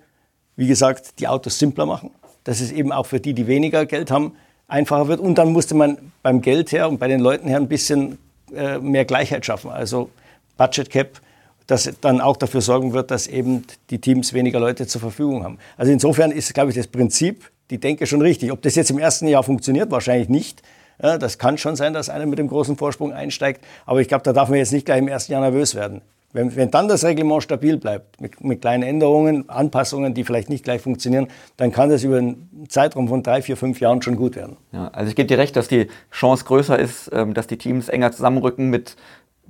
wie 0.63 0.69
gesagt, 0.69 1.19
die 1.19 1.27
Autos 1.27 1.59
simpler 1.59 1.87
machen, 1.87 2.11
dass 2.45 2.61
es 2.61 2.71
eben 2.71 2.93
auch 2.93 3.07
für 3.07 3.19
die, 3.19 3.35
die 3.35 3.49
weniger 3.49 3.85
Geld 3.85 4.13
haben, 4.13 4.37
einfacher 4.69 5.09
wird. 5.09 5.19
Und 5.19 5.37
dann 5.37 5.53
musste 5.53 5.75
man 5.75 5.99
beim 6.23 6.41
Geld 6.41 6.71
her 6.71 6.89
und 6.89 6.99
bei 6.99 7.09
den 7.09 7.19
Leuten 7.19 7.49
her 7.49 7.57
ein 7.57 7.67
bisschen 7.67 8.19
äh, 8.55 8.79
mehr 8.79 9.05
Gleichheit 9.05 9.45
schaffen. 9.45 9.73
Also 9.73 10.11
Budget 10.57 10.89
Cap, 10.89 11.21
das 11.67 11.91
dann 12.01 12.21
auch 12.21 12.37
dafür 12.37 12.61
sorgen 12.61 12.93
wird, 12.93 13.11
dass 13.11 13.27
eben 13.27 13.65
die 13.91 14.01
Teams 14.01 14.35
weniger 14.35 14.61
Leute 14.61 14.87
zur 14.87 15.01
Verfügung 15.01 15.43
haben. 15.43 15.59
Also 15.77 15.91
insofern 15.91 16.31
ist, 16.31 16.55
glaube 16.55 16.71
ich, 16.71 16.77
das 16.77 16.87
Prinzip, 16.87 17.51
die 17.71 17.79
Denke 17.79 18.07
schon 18.07 18.23
richtig. 18.23 18.53
Ob 18.53 18.63
das 18.63 18.77
jetzt 18.77 18.91
im 18.91 18.99
ersten 18.99 19.27
Jahr 19.27 19.43
funktioniert, 19.43 19.91
wahrscheinlich 19.91 20.29
nicht. 20.29 20.63
Ja, 21.03 21.19
das 21.19 21.39
kann 21.39 21.59
schon 21.59 21.75
sein, 21.75 21.93
dass 21.93 22.09
einer 22.09 22.27
mit 22.27 22.39
dem 22.39 22.47
großen 22.47 22.77
Vorsprung 22.77 23.13
einsteigt. 23.13 23.65
Aber 23.85 24.01
ich 24.01 24.07
glaube, 24.07 24.23
da 24.23 24.33
darf 24.33 24.49
man 24.49 24.59
jetzt 24.59 24.73
nicht 24.73 24.87
gleich 24.87 24.99
im 24.99 25.09
ersten 25.09 25.33
Jahr 25.33 25.41
nervös 25.41 25.75
werden. 25.75 26.03
Wenn, 26.33 26.57
wenn 26.57 26.71
dann 26.71 26.89
das 26.89 27.05
Reglement 27.05 27.43
stabil 27.43 27.77
bleibt, 27.77 28.21
mit, 28.21 28.43
mit, 28.43 28.61
kleinen 28.63 28.83
Änderungen, 28.83 29.49
Anpassungen, 29.51 30.15
die 30.15 30.25
vielleicht 30.25 30.49
nicht 30.49 30.65
gleich 30.65 30.81
funktionieren, 30.81 31.29
dann 31.57 31.73
kann 31.73 31.91
das 31.91 32.05
über 32.05 32.19
einen 32.19 32.67
Zeitraum 32.69 33.09
von 33.09 33.23
drei, 33.23 33.43
vier, 33.43 33.57
fünf 33.57 33.81
Jahren 33.81 34.01
schon 34.01 34.17
gut 34.17 34.37
werden. 34.37 34.57
Ja, 34.73 34.89
also 34.89 35.11
ich 35.11 35.17
gebe 35.17 35.27
dir 35.27 35.39
recht, 35.39 35.57
dass 35.57 35.69
die 35.69 35.89
Chance 36.11 36.45
größer 36.45 36.79
ist, 36.79 37.11
ähm, 37.13 37.35
dass 37.35 37.47
die 37.47 37.59
Teams 37.59 37.89
enger 37.89 38.13
zusammenrücken 38.13 38.71
mit 38.71 38.97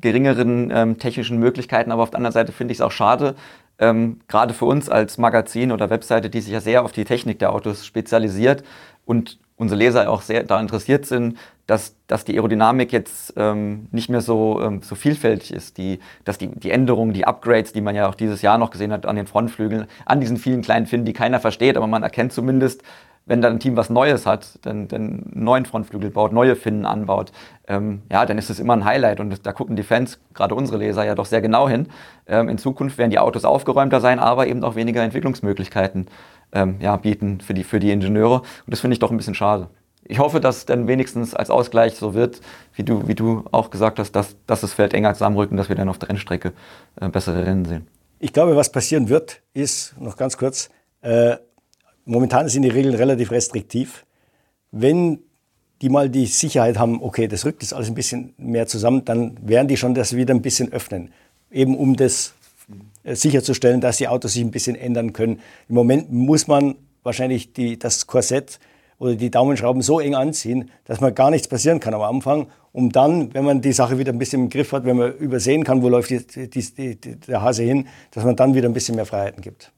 geringeren 0.01 0.72
ähm, 0.74 0.99
technischen 0.99 1.39
Möglichkeiten. 1.39 1.93
Aber 1.93 2.03
auf 2.03 2.11
der 2.11 2.18
anderen 2.18 2.33
Seite 2.33 2.53
finde 2.53 2.72
ich 2.72 2.78
es 2.78 2.83
auch 2.83 2.91
schade, 2.91 3.37
ähm, 3.78 4.20
gerade 4.28 4.55
für 4.55 4.64
uns 4.64 4.89
als 4.89 5.18
Magazin 5.18 5.72
oder 5.72 5.91
Webseite, 5.91 6.30
die 6.30 6.41
sich 6.41 6.53
ja 6.53 6.61
sehr 6.61 6.85
auf 6.85 6.93
die 6.93 7.05
Technik 7.05 7.39
der 7.39 7.53
Autos 7.53 7.87
spezialisiert 7.87 8.64
und 9.05 9.39
unsere 9.62 9.78
Leser 9.78 10.10
auch 10.10 10.20
sehr 10.20 10.42
daran 10.42 10.64
interessiert 10.64 11.06
sind, 11.06 11.38
dass, 11.66 11.96
dass 12.06 12.24
die 12.24 12.34
Aerodynamik 12.34 12.92
jetzt 12.92 13.32
ähm, 13.36 13.86
nicht 13.92 14.10
mehr 14.10 14.20
so, 14.20 14.60
ähm, 14.60 14.82
so 14.82 14.94
vielfältig 14.94 15.52
ist, 15.52 15.78
die, 15.78 16.00
dass 16.24 16.36
die, 16.36 16.48
die 16.48 16.70
Änderungen, 16.70 17.14
die 17.14 17.26
Upgrades, 17.26 17.72
die 17.72 17.80
man 17.80 17.94
ja 17.94 18.08
auch 18.08 18.14
dieses 18.14 18.42
Jahr 18.42 18.58
noch 18.58 18.70
gesehen 18.70 18.92
hat 18.92 19.06
an 19.06 19.16
den 19.16 19.26
Frontflügeln, 19.26 19.86
an 20.04 20.20
diesen 20.20 20.36
vielen 20.36 20.60
kleinen 20.60 20.86
Finnen, 20.86 21.06
die 21.06 21.14
keiner 21.14 21.40
versteht, 21.40 21.76
aber 21.76 21.86
man 21.86 22.02
erkennt 22.02 22.32
zumindest, 22.32 22.82
wenn 23.24 23.40
dann 23.40 23.54
ein 23.54 23.60
Team 23.60 23.76
was 23.76 23.88
Neues 23.88 24.26
hat, 24.26 24.58
dann, 24.62 24.88
einen 24.92 25.30
neuen 25.32 25.64
Frontflügel 25.64 26.10
baut, 26.10 26.32
neue 26.32 26.56
Finnen 26.56 26.84
anbaut, 26.84 27.30
ähm, 27.68 28.02
ja, 28.10 28.26
dann 28.26 28.36
ist 28.36 28.50
es 28.50 28.58
immer 28.58 28.72
ein 28.72 28.84
Highlight. 28.84 29.20
Und 29.20 29.46
da 29.46 29.52
gucken 29.52 29.76
die 29.76 29.84
Fans, 29.84 30.18
gerade 30.34 30.54
unsere 30.54 30.78
Leser, 30.78 31.04
ja 31.04 31.14
doch 31.14 31.26
sehr 31.26 31.40
genau 31.40 31.68
hin. 31.68 31.86
Ähm, 32.26 32.48
in 32.48 32.58
Zukunft 32.58 32.98
werden 32.98 33.10
die 33.10 33.20
Autos 33.20 33.44
aufgeräumter 33.44 34.00
sein, 34.00 34.18
aber 34.18 34.48
eben 34.48 34.64
auch 34.64 34.74
weniger 34.74 35.02
Entwicklungsmöglichkeiten 35.02 36.08
ähm, 36.53 36.76
ja, 36.80 36.96
bieten 36.96 37.40
für 37.40 37.55
die, 37.55 37.64
für 37.64 37.80
die 37.80 37.90
Ingenieure. 37.90 38.40
Und 38.40 38.68
das 38.68 38.80
finde 38.80 38.94
ich 38.94 38.98
doch 38.98 39.11
ein 39.11 39.16
bisschen 39.16 39.34
schade. 39.34 39.68
Ich 40.05 40.18
hoffe, 40.18 40.40
dass 40.40 40.66
dann 40.66 40.88
wenigstens 40.88 41.34
als 41.34 41.50
Ausgleich 41.50 41.94
so 41.94 42.14
wird, 42.14 42.40
wie 42.74 42.82
du, 42.82 43.07
wie 43.07 43.14
du 43.14 43.44
auch 43.53 43.70
gesagt 43.70 43.98
hast, 43.98 44.12
dass, 44.12 44.36
dass 44.46 44.61
das 44.61 44.72
Feld 44.72 44.94
enger 44.94 45.14
zusammenrücken, 45.14 45.57
dass 45.57 45.68
wir 45.68 45.76
dann 45.76 45.88
auf 45.88 45.98
der 45.98 46.09
Rennstrecke 46.09 46.53
äh, 47.00 47.09
bessere 47.09 47.46
Rennen 47.46 47.64
sehen. 47.64 47.86
Ich 48.18 48.32
glaube, 48.32 48.57
was 48.57 48.70
passieren 48.70 49.09
wird, 49.09 49.42
ist, 49.55 49.98
noch 49.98 50.16
ganz 50.16 50.36
kurz, 50.36 50.70
äh, 51.03 51.36
momentan 52.05 52.48
sind 52.48 52.62
die 52.62 52.68
Regeln 52.68 52.94
relativ 52.94 53.30
restriktiv. 53.30 54.05
Wenn 54.70 55.20
die 55.82 55.88
mal 55.88 56.09
die 56.09 56.26
Sicherheit 56.26 56.78
haben, 56.78 57.03
okay, 57.03 57.26
das 57.26 57.44
rückt 57.44 57.62
jetzt 57.62 57.74
alles 57.74 57.88
ein 57.88 57.94
bisschen 57.94 58.34
mehr 58.36 58.66
zusammen, 58.66 59.05
dann 59.05 59.36
werden 59.42 59.68
die 59.68 59.76
schon 59.76 59.94
das 59.94 60.14
wieder 60.14 60.34
ein 60.34 60.42
bisschen 60.42 60.72
öffnen. 60.72 61.12
Eben 61.50 61.76
um 61.76 61.96
das 61.96 62.34
sicherzustellen, 63.05 63.80
dass 63.80 63.96
die 63.96 64.09
Autos 64.09 64.34
sich 64.34 64.42
ein 64.42 64.50
bisschen 64.50 64.76
ändern 64.76 65.12
können. 65.12 65.40
Im 65.68 65.74
Moment 65.74 66.12
muss 66.12 66.46
man 66.46 66.76
wahrscheinlich 67.03 67.53
die, 67.53 67.78
das 67.78 68.07
Korsett 68.07 68.59
oder 68.98 69.16
die 69.16 69.30
Daumenschrauben 69.30 69.82
so 69.82 69.98
eng 69.98 70.14
anziehen, 70.14 70.70
dass 70.84 71.00
man 71.00 71.14
gar 71.14 71.30
nichts 71.30 71.48
passieren 71.48 71.80
kann 71.80 71.94
am 71.94 72.03
Anfang, 72.03 72.46
um 72.70 72.90
dann, 72.90 73.34
wenn 73.34 73.44
man 73.44 73.61
die 73.61 73.72
Sache 73.72 73.98
wieder 73.98 74.12
ein 74.12 74.18
bisschen 74.18 74.44
im 74.44 74.48
Griff 74.48 74.72
hat, 74.72 74.84
wenn 74.84 74.96
man 74.96 75.12
übersehen 75.14 75.64
kann, 75.64 75.82
wo 75.82 75.88
läuft 75.88 76.11
die, 76.11 76.55
die, 76.55 76.96
der 76.96 77.42
Hase 77.42 77.64
hin, 77.64 77.88
dass 78.12 78.24
man 78.24 78.36
dann 78.36 78.55
wieder 78.55 78.68
ein 78.68 78.72
bisschen 78.72 78.94
mehr 78.94 79.07
Freiheiten 79.07 79.42
gibt. 79.42 79.72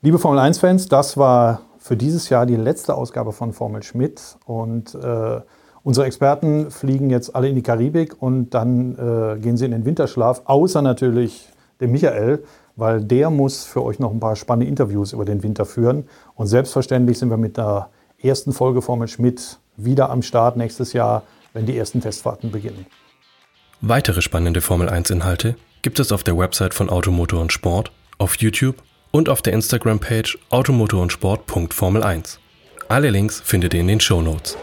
Liebe 0.00 0.18
Formel 0.18 0.40
1-Fans, 0.40 0.88
das 0.88 1.16
war 1.16 1.62
für 1.78 1.96
dieses 1.96 2.28
Jahr 2.30 2.46
die 2.46 2.56
letzte 2.56 2.94
Ausgabe 2.94 3.32
von 3.32 3.52
Formel 3.52 3.82
Schmidt 3.82 4.36
und 4.46 4.94
äh, 4.94 5.40
Unsere 5.84 6.06
Experten 6.06 6.70
fliegen 6.70 7.10
jetzt 7.10 7.34
alle 7.34 7.48
in 7.48 7.56
die 7.56 7.62
Karibik 7.62 8.22
und 8.22 8.50
dann 8.50 8.92
äh, 8.92 9.40
gehen 9.40 9.56
sie 9.56 9.64
in 9.64 9.72
den 9.72 9.84
Winterschlaf, 9.84 10.42
außer 10.44 10.80
natürlich 10.80 11.48
dem 11.80 11.90
Michael, 11.90 12.44
weil 12.82 13.00
der 13.00 13.30
muss 13.30 13.62
für 13.62 13.84
euch 13.84 14.00
noch 14.00 14.10
ein 14.10 14.18
paar 14.18 14.34
spannende 14.34 14.66
Interviews 14.66 15.12
über 15.12 15.24
den 15.24 15.44
Winter 15.44 15.64
führen. 15.64 16.08
Und 16.34 16.48
selbstverständlich 16.48 17.16
sind 17.16 17.30
wir 17.30 17.36
mit 17.36 17.56
der 17.56 17.90
ersten 18.20 18.52
Folge 18.52 18.82
Formel 18.82 19.06
Schmidt 19.06 19.60
wieder 19.76 20.10
am 20.10 20.20
Start 20.20 20.56
nächstes 20.56 20.92
Jahr, 20.92 21.22
wenn 21.52 21.64
die 21.64 21.78
ersten 21.78 22.00
Testfahrten 22.00 22.50
beginnen. 22.50 22.86
Weitere 23.82 24.20
spannende 24.20 24.60
Formel 24.60 24.88
1 24.88 25.10
Inhalte 25.10 25.54
gibt 25.82 26.00
es 26.00 26.10
auf 26.10 26.24
der 26.24 26.36
Website 26.36 26.74
von 26.74 26.90
Automotor 26.90 27.40
und 27.40 27.52
Sport, 27.52 27.92
auf 28.18 28.34
YouTube 28.38 28.82
und 29.12 29.28
auf 29.28 29.42
der 29.42 29.52
Instagram-Page 29.52 30.36
automotor 30.50 31.02
und 31.02 31.12
Sport.formel1. 31.12 32.38
Alle 32.88 33.10
Links 33.10 33.40
findet 33.40 33.74
ihr 33.74 33.80
in 33.80 33.86
den 33.86 34.00
Show 34.00 34.22
Notes. 34.22 34.56